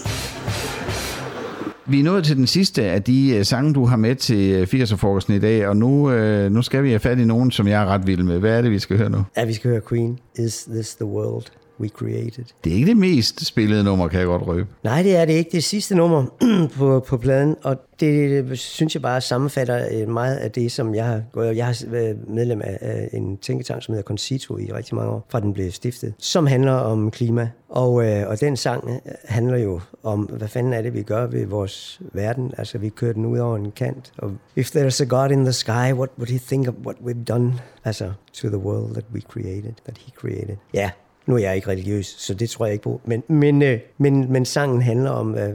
Vi 1.90 2.00
er 2.00 2.04
nået 2.04 2.26
til 2.26 2.38
den 2.38 2.48
sidste 2.48 2.84
af 2.84 3.04
de 3.04 3.36
øh, 3.36 3.46
sange, 3.46 3.74
du 3.74 3.86
har 3.86 3.98
med 3.98 4.16
til 4.16 4.52
øh, 4.52 4.68
80'er-frokosten 4.74 5.34
i 5.34 5.40
dag, 5.40 5.68
og 5.68 5.78
nu, 5.78 6.12
øh, 6.12 6.52
nu 6.52 6.62
skal 6.62 6.84
vi 6.84 6.90
have 6.90 7.00
fat 7.00 7.20
i 7.20 7.26
nogen, 7.26 7.52
som 7.52 7.68
jeg 7.68 7.82
er 7.82 7.86
ret 7.86 8.08
vild 8.08 8.24
med. 8.24 8.40
Hvad 8.40 8.58
er 8.58 8.62
det, 8.62 8.72
vi 8.72 8.80
skal 8.80 8.98
høre 8.98 9.10
nu? 9.10 9.24
Ja, 9.38 9.46
vi 9.46 9.54
skal 9.54 9.72
høre 9.72 9.82
Queen, 9.90 10.20
Is 10.36 10.64
This 10.64 10.96
The 10.96 11.06
World? 11.06 11.46
We 11.80 11.90
Created. 11.90 12.46
Det 12.64 12.72
er 12.72 12.76
ikke 12.76 12.88
det 12.88 12.98
mest 12.98 13.46
spillede 13.46 13.84
nummer, 13.84 14.08
kan 14.08 14.20
jeg 14.20 14.28
godt 14.28 14.48
røbe. 14.48 14.68
Nej, 14.84 15.04
det 15.04 15.16
er 15.16 15.26
det 15.26 15.34
ikke. 15.34 15.52
Det 15.52 15.64
sidste 15.64 15.96
nummer 15.96 16.26
på, 16.78 17.00
på 17.08 17.18
pladen, 17.18 17.56
og 17.64 17.78
det 18.00 18.60
synes 18.60 18.96
jeg 18.96 19.02
bare 19.02 19.22
sammenfatter 19.22 19.88
øh, 19.92 20.10
meget 20.10 20.36
af 20.36 20.52
det, 20.52 20.72
som 20.72 20.96
jeg 20.96 21.06
har 21.06 21.22
gået. 21.32 21.58
Jeg 21.58 21.66
har 21.66 21.86
været 21.88 22.18
medlem 22.28 22.62
af, 22.64 23.10
en 23.14 23.38
tænketank, 23.38 23.84
som 23.84 23.94
hedder 23.94 24.08
Concito 24.08 24.58
i 24.58 24.72
rigtig 24.74 24.96
mange 24.96 25.12
år, 25.12 25.26
fra 25.30 25.40
den 25.40 25.54
blev 25.54 25.72
stiftet, 25.72 26.14
som 26.18 26.48
handler 26.48 26.72
om 26.72 27.12
klima. 27.12 27.50
Og, 27.70 28.06
øh, 28.06 28.28
og 28.28 28.40
den 28.40 28.58
sang 28.58 28.90
øh, 28.90 29.12
handler 29.26 29.58
jo 29.58 29.82
om, 30.04 30.22
hvad 30.22 30.48
fanden 30.48 30.74
er 30.74 30.82
det, 30.82 30.94
vi 30.94 31.04
gør 31.04 31.28
ved 31.28 31.46
vores 31.46 32.02
verden? 32.14 32.54
Altså, 32.58 32.78
vi 32.78 32.90
kører 32.90 33.14
den 33.14 33.26
ud 33.26 33.38
over 33.38 33.58
en 33.58 33.72
kant. 33.72 34.12
Og 34.18 34.32
if 34.56 34.76
there's 34.76 35.02
a 35.02 35.06
God 35.06 35.32
in 35.32 35.44
the 35.44 35.54
sky, 35.54 35.94
what 35.94 36.10
would 36.18 36.30
he 36.30 36.40
think 36.48 36.68
of 36.68 36.74
what 36.86 36.96
we've 37.06 37.24
done? 37.24 37.54
Altså, 37.86 38.12
to 38.34 38.48
the 38.48 38.58
world 38.58 38.94
that 38.94 39.06
we 39.14 39.22
created, 39.22 39.74
that 39.86 39.98
he 39.98 40.12
created. 40.16 40.56
Ja, 40.74 40.90
nu 41.30 41.36
er 41.36 41.40
jeg 41.40 41.56
ikke 41.56 41.68
religiøs, 41.68 42.16
så 42.18 42.34
det 42.34 42.50
tror 42.50 42.66
jeg 42.66 42.74
ikke 42.74 42.84
på. 42.84 43.02
Men, 43.06 43.24
men, 43.28 43.62
øh, 43.62 43.80
men, 43.98 44.32
men 44.32 44.46
sangen 44.46 44.82
handler 44.82 45.10
om, 45.10 45.28
hvad 45.28 45.54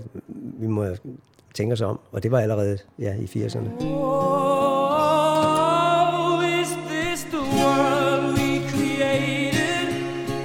vi 0.60 0.66
må 0.66 0.87
tænke 1.54 1.72
os 1.72 1.80
om. 1.80 2.00
Og 2.12 2.22
det 2.22 2.30
var 2.30 2.40
allerede 2.40 2.78
ja, 2.98 3.14
i 3.14 3.24
80'erne. 3.24 3.68
Oh, 3.80 5.30
is 6.60 6.68
this 6.90 7.24
the 7.24 7.40
world 7.58 8.38
we 8.38 8.60
created? 8.70 9.88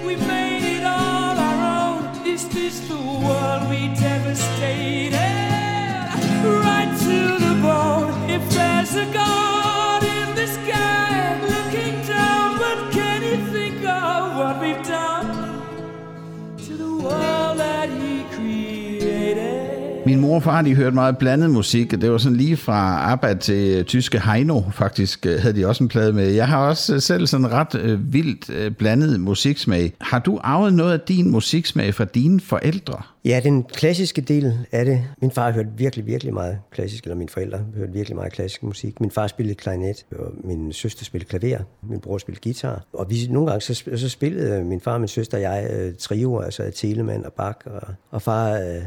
We 0.08 0.16
made 0.16 0.64
it 0.76 0.84
all 0.84 1.38
our 1.50 1.62
own. 1.82 2.04
Is 2.34 2.44
this 2.46 2.80
the 2.80 3.02
world 3.26 3.70
we 3.70 3.82
devastated? 4.08 5.14
Right 6.66 6.92
to 7.06 7.18
the 7.46 7.56
bone. 7.62 8.12
If 8.30 8.44
there's 8.50 8.96
a 8.96 9.06
God 9.14 9.49
Min 20.20 20.28
mor 20.28 20.36
og 20.36 20.44
far, 20.44 20.62
de 20.62 20.76
hørte 20.76 20.96
meget 20.96 21.18
blandet 21.18 21.50
musik, 21.50 21.94
og 21.94 22.02
det 22.02 22.12
var 22.12 22.18
sådan 22.18 22.38
lige 22.38 22.58
fra 22.58 23.12
ABBA 23.12 23.34
til 23.34 23.78
øh, 23.78 23.84
tyske 23.86 24.20
Heino, 24.20 24.62
faktisk 24.72 25.26
øh, 25.26 25.40
havde 25.40 25.56
de 25.56 25.68
også 25.68 25.84
en 25.84 25.88
plade 25.88 26.14
med. 26.14 26.30
Jeg 26.30 26.48
har 26.48 26.68
også 26.68 26.96
øh, 26.96 27.02
selv 27.02 27.28
sådan 27.28 27.52
ret 27.52 27.76
øh, 27.76 28.14
vildt 28.14 28.50
øh, 28.50 28.72
blandet 28.72 29.20
musiksmag. 29.20 29.94
Har 30.02 30.20
du 30.20 30.40
arvet 30.44 30.74
noget 30.74 30.94
af 30.94 31.00
din 31.00 31.32
musiksmag 31.32 31.94
fra 31.94 32.06
dine 32.06 32.40
forældre? 32.40 33.02
Ja, 33.26 33.42
den 33.44 33.64
klassiske 33.64 34.22
del 34.22 34.54
af 34.72 34.86
det. 34.86 35.04
Min 35.22 35.32
far 35.32 35.52
hørte 35.52 35.70
virkelig, 35.78 36.06
virkelig 36.06 36.34
meget 36.34 36.60
klassisk, 36.72 37.04
eller 37.04 37.16
mine 37.16 37.30
forældre 37.30 37.60
hørte 37.76 37.94
virkelig 37.94 38.16
meget 38.16 38.34
klassisk 38.34 38.64
musik. 38.64 39.02
Min 39.02 39.12
far 39.12 39.28
spillede 39.28 39.56
klarinet, 39.56 40.06
og 40.12 40.34
min 40.44 40.74
søster 40.74 41.06
spillede 41.06 41.30
klaver, 41.30 41.60
min 41.84 42.00
bror 42.00 42.18
spillede 42.18 42.42
guitar. 42.44 42.84
Og 42.94 43.10
vi, 43.10 43.16
nogle 43.30 43.50
gange 43.50 43.62
så, 43.62 43.84
så 43.96 44.10
spillede 44.10 44.64
min 44.64 44.82
far, 44.82 44.98
min 44.98 45.08
søster 45.08 45.38
og 45.38 45.42
jeg 45.42 45.70
øh, 45.74 45.94
trioer, 46.00 46.42
altså 46.42 46.72
Telemann 46.76 47.26
og 47.26 47.34
Bach, 47.34 47.58
og, 47.66 47.82
og 48.12 48.22
far 48.22 48.54
øh, 48.54 48.82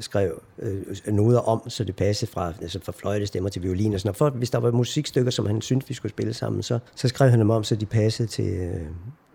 skrev 0.00 0.42
øh, 0.58 0.82
noder 1.06 1.38
om, 1.40 1.70
så 1.70 1.84
det 1.84 1.96
passede 1.96 2.30
fra, 2.30 2.52
altså 2.62 2.78
fra 2.82 2.92
fløjtestemmer 2.96 3.50
til 3.50 3.62
violin 3.62 3.94
og 3.94 4.00
sådan 4.00 4.08
noget. 4.08 4.16
For 4.16 4.30
hvis 4.30 4.50
der 4.50 4.58
var 4.58 4.70
musikstykker, 4.70 5.30
som 5.30 5.46
han 5.46 5.60
syntes, 5.60 5.88
vi 5.88 5.94
skulle 5.94 6.10
spille 6.10 6.34
sammen, 6.34 6.62
så, 6.62 6.78
så 6.94 7.08
skrev 7.08 7.30
han 7.30 7.40
dem 7.40 7.50
om, 7.50 7.64
så 7.64 7.76
de 7.76 7.86
passede 7.86 8.28
til... 8.28 8.46
Øh, 8.46 8.80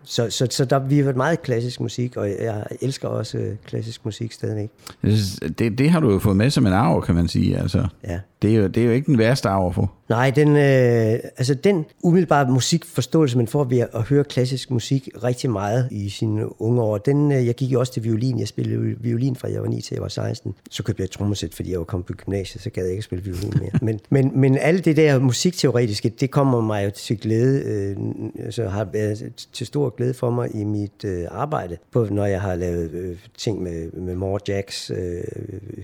så, 0.04 0.30
så, 0.30 0.46
så 0.50 0.64
der, 0.64 0.78
vi 0.78 0.96
har 0.96 1.04
været 1.04 1.16
meget 1.16 1.42
klassisk 1.42 1.80
musik, 1.80 2.16
og 2.16 2.28
jeg 2.28 2.66
elsker 2.80 3.08
også 3.08 3.38
øh, 3.38 3.56
klassisk 3.66 4.04
musik 4.04 4.32
stadigvæk. 4.32 4.70
Det, 5.58 5.78
det 5.78 5.90
har 5.90 6.00
du 6.00 6.10
jo 6.10 6.18
fået 6.18 6.36
med 6.36 6.50
som 6.50 6.66
en 6.66 6.72
arv, 6.72 7.02
kan 7.02 7.14
man 7.14 7.28
sige. 7.28 7.58
Altså, 7.58 7.86
Ja 8.04 8.20
det, 8.42 8.54
er 8.54 8.54
jo, 8.54 8.66
det 8.66 8.82
er 8.82 8.86
jo 8.86 8.92
ikke 8.92 9.06
den 9.06 9.18
værste 9.18 9.48
arv 9.48 9.66
at 9.66 9.74
få. 9.74 9.88
Nej, 10.08 10.30
den, 10.30 10.48
øh, 10.48 11.18
altså 11.36 11.54
den 11.54 11.84
umiddelbare 12.02 12.50
musikforståelse, 12.50 13.36
man 13.36 13.46
får 13.46 13.64
ved 13.64 13.78
at 13.78 14.02
høre 14.02 14.24
klassisk 14.24 14.70
musik 14.70 15.08
rigtig 15.24 15.50
meget 15.50 15.88
i 15.90 16.08
sine 16.08 16.62
unge 16.62 16.82
år, 16.82 16.98
den, 16.98 17.32
øh, 17.32 17.46
jeg 17.46 17.54
gik 17.54 17.72
jo 17.72 17.80
også 17.80 17.92
til 17.92 18.04
violin. 18.04 18.38
Jeg 18.38 18.48
spillede 18.48 18.96
violin 19.00 19.36
fra 19.36 19.48
jeg 19.52 19.62
var 19.62 19.68
9 19.68 19.80
til 19.80 19.94
jeg 19.94 20.02
var 20.02 20.08
16. 20.08 20.54
Så 20.70 20.82
købte 20.82 21.00
jeg 21.00 21.04
et 21.04 21.10
trommesæt, 21.10 21.54
fordi 21.54 21.70
jeg 21.70 21.78
var 21.78 21.84
kommet 21.84 22.06
på 22.06 22.12
gymnasiet, 22.12 22.62
så 22.62 22.70
gad 22.70 22.82
jeg 22.82 22.92
ikke 22.92 23.02
spille 23.02 23.24
violin 23.24 23.52
mere. 23.60 23.70
men, 23.82 24.00
men, 24.10 24.40
men 24.40 24.58
alt 24.58 24.84
det 24.84 24.96
der 24.96 25.18
musikteoretiske, 25.18 26.08
det 26.08 26.30
kommer 26.30 26.60
mig 26.60 26.84
jo 26.84 26.90
til 26.90 27.18
glæde, 27.18 27.62
øh, 27.64 27.96
altså 28.44 28.68
har 28.68 28.84
været 28.84 29.46
til 29.52 29.66
stor 29.66 29.90
glæde 29.96 30.14
for 30.14 30.30
mig 30.30 30.54
i 30.54 30.64
mit 30.64 31.04
øh, 31.04 31.24
arbejde, 31.30 31.76
på, 31.92 32.06
når 32.10 32.26
jeg 32.26 32.40
har 32.40 32.54
lavet 32.54 32.90
øh, 32.90 33.16
ting 33.38 33.62
med, 33.62 33.92
med 33.92 34.14
More 34.14 34.40
Jacks, 34.48 34.90
øh, 34.90 35.22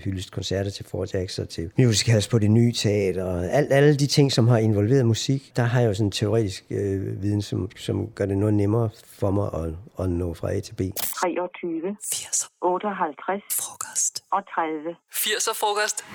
hyldest 0.03 0.31
koncerter 0.31 0.71
til 0.71 0.85
Four 0.85 1.07
Jacks 1.13 1.39
og 1.39 1.49
til 1.49 1.69
musicals 1.77 2.27
på 2.27 2.39
det 2.39 2.48
nye 2.49 2.71
teater, 2.71 3.23
og 3.23 3.45
alt, 3.45 3.73
alle 3.73 3.95
de 3.95 4.07
ting, 4.07 4.31
som 4.31 4.47
har 4.47 4.57
involveret 4.57 5.05
musik, 5.05 5.51
der 5.55 5.63
har 5.63 5.79
jeg 5.79 5.87
jo 5.87 5.93
sådan 5.93 6.07
en 6.07 6.11
teoretisk 6.11 6.65
øh, 6.69 7.21
viden, 7.23 7.41
som, 7.41 7.69
som 7.77 8.07
gør 8.07 8.25
det 8.25 8.37
noget 8.37 8.53
nemmere 8.53 8.89
for 9.19 9.31
mig 9.31 9.49
at, 9.53 9.73
at 10.03 10.09
nå 10.09 10.33
fra 10.33 10.51
A 10.51 10.59
til 10.59 10.73
B. 10.73 10.81
23, 11.21 11.97
80'er 12.05 12.47
58 12.61 13.43
frokost. 13.51 14.23
og 14.31 14.41
30. 14.55 14.95
80'er 15.11 15.53
frokost. 15.61 16.05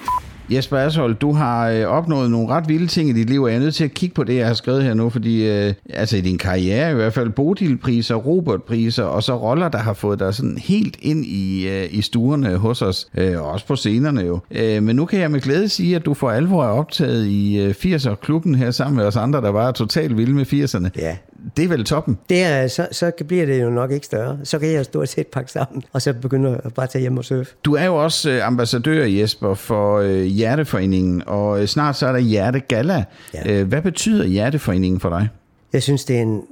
Jesper 0.51 0.79
Ashold, 0.79 1.15
du 1.15 1.33
har 1.33 1.71
øh, 1.71 1.87
opnået 1.87 2.31
nogle 2.31 2.49
ret 2.49 2.69
vilde 2.69 2.87
ting 2.87 3.09
i 3.09 3.13
dit 3.13 3.31
liv, 3.31 3.43
og 3.43 3.49
jeg 3.49 3.57
er 3.57 3.61
nødt 3.61 3.75
til 3.75 3.85
at 3.85 3.95
kigge 3.95 4.15
på 4.15 4.25
det, 4.25 4.37
jeg 4.37 4.47
har 4.47 4.55
skrevet 4.55 4.85
her 4.85 4.95
nu, 4.95 5.11
fordi 5.11 5.49
øh, 5.49 5.75
altså 5.91 6.17
i 6.17 6.21
din 6.21 6.39
karriere 6.39 6.91
i 6.91 6.95
hvert 6.95 7.13
fald, 7.13 7.31
Bodilpriser, 7.31 8.15
Robertpriser, 8.15 9.05
og 9.05 9.23
så 9.23 9.37
roller, 9.37 9.69
der 9.69 9.79
har 9.79 9.93
fået 9.93 10.19
dig 10.19 10.35
sådan 10.35 10.59
helt 10.59 10.97
ind 11.03 11.25
i, 11.27 11.69
øh, 11.69 11.89
i 11.91 12.03
stuerne 12.03 12.57
hos 12.57 12.83
os, 12.83 13.09
øh, 13.15 13.41
og 13.41 13.51
også 13.51 13.67
på 13.67 13.77
scenerne 13.77 14.21
jo. 14.21 14.39
Øh, 14.51 14.83
men 14.83 14.97
nu 14.97 15.05
kan 15.05 15.21
jeg 15.21 15.31
med 15.31 15.41
glæde 15.41 15.69
sige, 15.69 15.97
at 15.97 16.05
du 16.05 16.15
for 16.25 16.31
alvor 16.31 16.65
er 16.65 16.69
optaget 16.69 17.27
i 17.27 17.59
øh, 17.59 17.71
80'er-klubben 17.71 18.55
her 18.55 18.71
sammen 18.71 18.97
med 18.97 19.05
os 19.05 19.17
andre, 19.17 19.41
der 19.41 19.49
var 19.49 19.73
totalt 19.73 20.17
vilde 20.17 20.33
med 20.33 20.47
80'erne. 20.47 20.89
Ja. 21.03 21.17
Det 21.57 21.65
er 21.65 21.69
vel 21.69 21.85
toppen? 21.85 22.19
Det 22.29 22.43
er, 22.43 22.69
så, 22.69 22.89
så 22.93 23.13
bliver 23.29 23.47
det 23.47 23.63
jo 23.63 23.71
nok 23.71 23.91
ikke 23.91 24.07
større. 24.07 24.39
Så 24.45 24.59
kan 24.59 24.73
jeg 24.73 24.85
stort 24.85 25.09
set 25.09 25.27
pakke 25.27 25.53
sammen, 25.53 25.83
og 25.93 26.03
så 26.03 26.13
begynde 26.13 26.61
at 26.65 26.75
bare 26.75 26.87
tage 26.87 27.01
hjem 27.01 27.17
og 27.17 27.25
surfe. 27.25 27.55
Du 27.65 27.75
er 27.75 27.85
jo 27.85 27.97
også 27.97 28.31
øh, 28.31 28.47
ambassadør, 28.47 29.05
Jesper, 29.05 29.55
for 29.55 29.99
øh, 29.99 30.23
Hjerteforeningen, 30.23 31.23
og 31.27 31.61
øh, 31.61 31.67
snart 31.67 31.97
så 31.97 32.07
er 32.07 32.13
der 32.13 32.19
Hjertegala. 32.19 33.05
Ja. 33.35 33.53
Øh, 33.53 33.69
hvad 33.69 33.83
betyder 33.83 34.27
Hjerteforeningen 34.27 35.01
for 35.01 35.09
dig? 35.09 35.29
Jeg 35.73 35.83
synes, 35.83 36.05
det 36.05 36.17
er 36.17 36.23
en... 36.23 36.43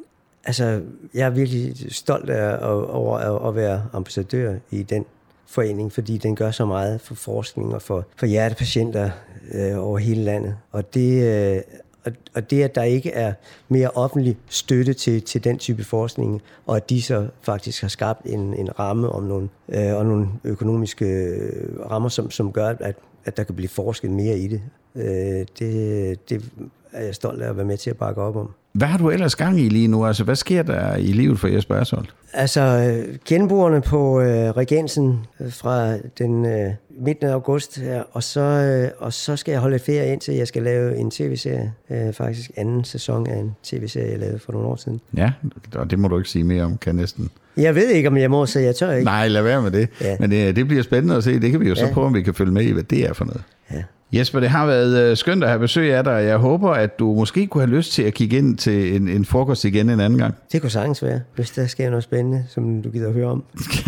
Altså, 0.44 0.80
jeg 1.14 1.26
er 1.26 1.30
virkelig 1.30 1.74
stolt 1.88 2.30
af, 2.30 2.58
over 2.88 3.48
at 3.48 3.54
være 3.54 3.82
ambassadør 3.92 4.54
i 4.70 4.82
den 4.82 5.04
forening, 5.52 5.92
fordi 5.92 6.16
den 6.16 6.36
gør 6.36 6.50
så 6.50 6.66
meget 6.66 7.00
for 7.00 7.14
forskning 7.14 7.74
og 7.74 7.82
for, 7.82 8.06
for 8.16 8.26
hjertepatienter 8.26 9.10
øh, 9.52 9.86
over 9.86 9.98
hele 9.98 10.24
landet. 10.24 10.56
Og 10.72 10.94
det, 10.94 11.22
øh, 11.22 11.62
og, 12.04 12.12
og 12.34 12.50
det, 12.50 12.62
at 12.62 12.74
der 12.74 12.82
ikke 12.82 13.10
er 13.10 13.32
mere 13.68 13.90
offentlig 13.90 14.36
støtte 14.48 14.94
til, 14.94 15.22
til 15.22 15.44
den 15.44 15.58
type 15.58 15.84
forskning, 15.84 16.42
og 16.66 16.76
at 16.76 16.90
de 16.90 17.02
så 17.02 17.28
faktisk 17.42 17.80
har 17.80 17.88
skabt 17.88 18.26
en, 18.26 18.54
en 18.54 18.78
ramme 18.78 19.08
om 19.08 19.22
nogle, 19.22 19.48
øh, 19.68 19.94
og 19.94 20.06
nogle 20.06 20.28
økonomiske 20.44 21.04
øh, 21.04 21.80
rammer, 21.90 22.08
som, 22.08 22.30
som 22.30 22.52
gør, 22.52 22.68
at, 22.80 22.96
at 23.24 23.36
der 23.36 23.44
kan 23.44 23.54
blive 23.54 23.68
forsket 23.68 24.10
mere 24.10 24.38
i 24.38 24.48
det, 24.48 24.62
øh, 24.94 25.46
det, 25.58 26.28
det 26.28 26.50
er 26.92 27.04
jeg 27.04 27.14
stolt 27.14 27.42
af 27.42 27.48
at 27.48 27.56
være 27.56 27.66
med 27.66 27.76
til 27.76 27.90
at 27.90 27.96
bakke 27.96 28.22
op 28.22 28.36
om. 28.36 28.50
Hvad 28.72 28.88
har 28.88 28.98
du 28.98 29.10
ellers 29.10 29.36
gang 29.36 29.60
i 29.60 29.68
lige 29.68 29.88
nu? 29.88 30.06
Altså, 30.06 30.24
hvad 30.24 30.36
sker 30.36 30.62
der 30.62 30.96
i 30.96 31.06
livet 31.06 31.38
for 31.40 31.48
Jesper 31.48 31.74
Ashold? 31.74 32.06
Altså, 32.32 32.60
øh, 32.60 33.16
genboerne 33.28 33.80
på 33.80 34.20
øh, 34.20 34.50
Regensen 34.50 35.18
øh, 35.40 35.52
fra 35.52 35.96
den 36.18 36.46
øh, 36.46 36.70
midten 37.00 37.26
af 37.26 37.32
august 37.32 37.78
her, 37.78 38.02
og 38.12 38.22
så, 38.22 38.40
øh, 38.40 38.90
og 38.98 39.12
så 39.12 39.36
skal 39.36 39.52
jeg 39.52 39.60
holde 39.60 39.76
et 39.76 39.82
ferie 39.82 40.12
indtil 40.12 40.34
jeg 40.34 40.48
skal 40.48 40.62
lave 40.62 40.96
en 40.96 41.10
tv-serie. 41.10 41.72
Øh, 41.90 42.12
faktisk 42.12 42.50
anden 42.56 42.84
sæson 42.84 43.26
af 43.26 43.36
en 43.36 43.54
tv-serie, 43.62 44.10
jeg 44.10 44.18
lavede 44.18 44.38
for 44.38 44.52
nogle 44.52 44.68
år 44.68 44.76
siden. 44.76 45.00
Ja, 45.16 45.32
og 45.74 45.90
det 45.90 45.98
må 45.98 46.08
du 46.08 46.18
ikke 46.18 46.30
sige 46.30 46.44
mere 46.44 46.64
om, 46.64 46.76
kan 46.78 46.94
næsten. 46.94 47.30
Jeg 47.56 47.74
ved 47.74 47.88
ikke, 47.90 48.08
om 48.08 48.16
jeg 48.16 48.30
må, 48.30 48.46
så 48.46 48.60
jeg 48.60 48.76
tør 48.76 48.92
ikke. 48.92 49.04
Nej, 49.04 49.28
lad 49.28 49.42
være 49.42 49.62
med 49.62 49.70
det. 49.70 49.88
Ja. 50.00 50.16
Men 50.20 50.30
det, 50.30 50.56
det 50.56 50.66
bliver 50.66 50.82
spændende 50.82 51.16
at 51.16 51.24
se. 51.24 51.40
Det 51.40 51.50
kan 51.50 51.60
vi 51.60 51.68
jo 51.68 51.74
så 51.74 51.86
Ja. 51.86 51.92
prøve, 51.92 52.06
om 52.06 52.14
vi 52.14 52.22
kan 52.22 52.34
følge 52.34 52.52
med 52.52 52.62
i, 52.62 52.70
hvad 52.72 52.82
det 52.82 53.08
er 53.08 53.12
for 53.12 53.24
noget. 53.24 53.42
Ja. 53.72 53.82
Jesper, 54.12 54.40
det 54.40 54.48
har 54.48 54.66
været 54.66 55.10
øh, 55.10 55.16
skønt 55.16 55.44
at 55.44 55.48
have 55.48 55.58
besøg 55.58 55.94
af 55.94 56.04
dig. 56.04 56.12
Jeg 56.12 56.36
håber, 56.36 56.70
at 56.70 56.98
du 56.98 57.14
måske 57.14 57.46
kunne 57.46 57.62
have 57.66 57.76
lyst 57.76 57.92
til 57.92 58.02
at 58.02 58.14
kigge 58.14 58.38
ind 58.38 58.56
til 58.58 58.96
en, 58.96 59.08
en 59.08 59.24
frokost 59.24 59.64
igen 59.64 59.90
en 59.90 60.00
anden 60.00 60.18
gang. 60.18 60.34
Det 60.52 60.60
kunne 60.60 60.70
sagtens 60.70 61.02
være, 61.02 61.20
hvis 61.34 61.50
der 61.50 61.66
sker 61.66 61.90
noget 61.90 62.04
spændende, 62.04 62.44
som 62.48 62.82
du 62.82 62.90
gider 62.90 63.08
at 63.08 63.14
høre 63.14 63.28
om. 63.28 63.44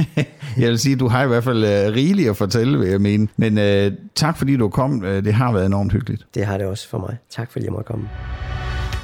Jeg 0.59 0.71
vil 0.71 0.79
sige, 0.79 0.97
du 0.97 1.09
har 1.09 1.25
i 1.25 1.27
hvert 1.27 1.45
fald 1.45 1.65
øh, 1.65 1.95
rigeligt 1.95 2.31
at 2.31 2.37
fortælle, 2.37 2.79
vil 2.79 2.89
jeg 2.89 3.01
mene. 3.01 3.29
Men 3.37 3.59
øh, 3.59 3.93
tak 4.15 4.39
fordi 4.39 4.57
du 4.57 4.69
kom. 4.69 5.01
Det 5.01 5.35
har 5.35 5.53
været 5.53 5.67
enormt 5.67 5.93
hyggeligt. 5.93 6.27
Det 6.35 6.47
har 6.47 6.59
det 6.59 6.67
også 6.67 6.89
for 6.89 6.99
mig. 6.99 7.17
Tak 7.31 7.53
fordi 7.53 7.65
jeg 7.65 7.73
måtte 7.73 7.87
komme. 7.87 8.09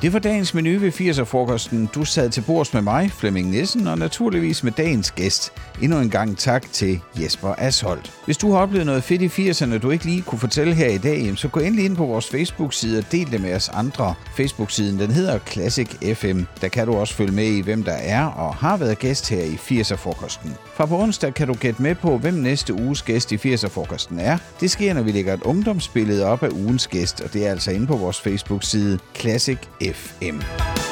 Det 0.02 0.12
var 0.12 0.18
dagens 0.18 0.54
menu 0.54 0.78
ved 0.78 0.92
80'er-frokosten. 0.92 1.86
Du 1.94 2.04
sad 2.04 2.30
til 2.30 2.40
bords 2.40 2.74
med 2.74 2.82
mig, 2.82 3.10
Flemming 3.10 3.50
Nissen, 3.50 3.86
og 3.86 3.98
naturligvis 3.98 4.64
med 4.64 4.72
dagens 4.72 5.10
gæst. 5.10 5.52
Endnu 5.82 5.98
en 5.98 6.10
gang 6.10 6.38
tak 6.38 6.72
til 6.72 7.00
Jesper 7.22 7.54
Asholdt. 7.58 8.12
Hvis 8.24 8.36
du 8.36 8.52
har 8.52 8.58
oplevet 8.58 8.86
noget 8.86 9.04
fedt 9.04 9.22
i 9.38 9.50
80'erne, 9.50 9.78
du 9.78 9.90
ikke 9.90 10.04
lige 10.04 10.22
kunne 10.22 10.38
fortælle 10.38 10.74
her 10.74 10.88
i 10.88 10.98
dag, 10.98 11.32
så 11.36 11.48
gå 11.48 11.60
endelig 11.60 11.84
ind 11.84 11.96
på 11.96 12.04
vores 12.06 12.26
Facebook-side 12.26 12.98
og 12.98 13.12
del 13.12 13.32
det 13.32 13.40
med 13.40 13.54
os 13.54 13.68
andre. 13.68 14.14
Facebook-siden 14.36 14.98
den 14.98 15.10
hedder 15.10 15.38
Classic 15.38 15.88
FM. 16.14 16.42
Der 16.60 16.68
kan 16.68 16.86
du 16.86 16.94
også 16.94 17.14
følge 17.14 17.32
med 17.32 17.46
i, 17.46 17.60
hvem 17.60 17.82
der 17.82 17.92
er 17.92 18.24
og 18.24 18.54
har 18.54 18.76
været 18.76 18.98
gæst 18.98 19.28
her 19.30 19.42
i 19.42 19.54
80'er-frokosten. 19.54 20.50
Fra 20.74 20.86
på 20.86 20.98
onsdag 20.98 21.34
kan 21.34 21.46
du 21.46 21.54
gætte 21.54 21.82
med 21.82 21.94
på, 21.94 22.18
hvem 22.18 22.34
næste 22.34 22.74
uges 22.74 23.02
gæst 23.02 23.32
i 23.32 23.36
80'er-frokosten 23.36 24.20
er. 24.20 24.38
Det 24.60 24.70
sker, 24.70 24.94
når 24.94 25.02
vi 25.02 25.12
lægger 25.12 25.34
et 25.34 25.42
ungdomsbillede 25.42 26.26
op 26.26 26.42
af 26.42 26.48
ugens 26.48 26.86
gæst, 26.86 27.20
og 27.20 27.32
det 27.32 27.46
er 27.46 27.50
altså 27.50 27.70
inde 27.70 27.86
på 27.86 27.96
vores 27.96 28.20
Facebook-side 28.20 28.98
Classic 29.14 29.58
FM. 29.92 30.89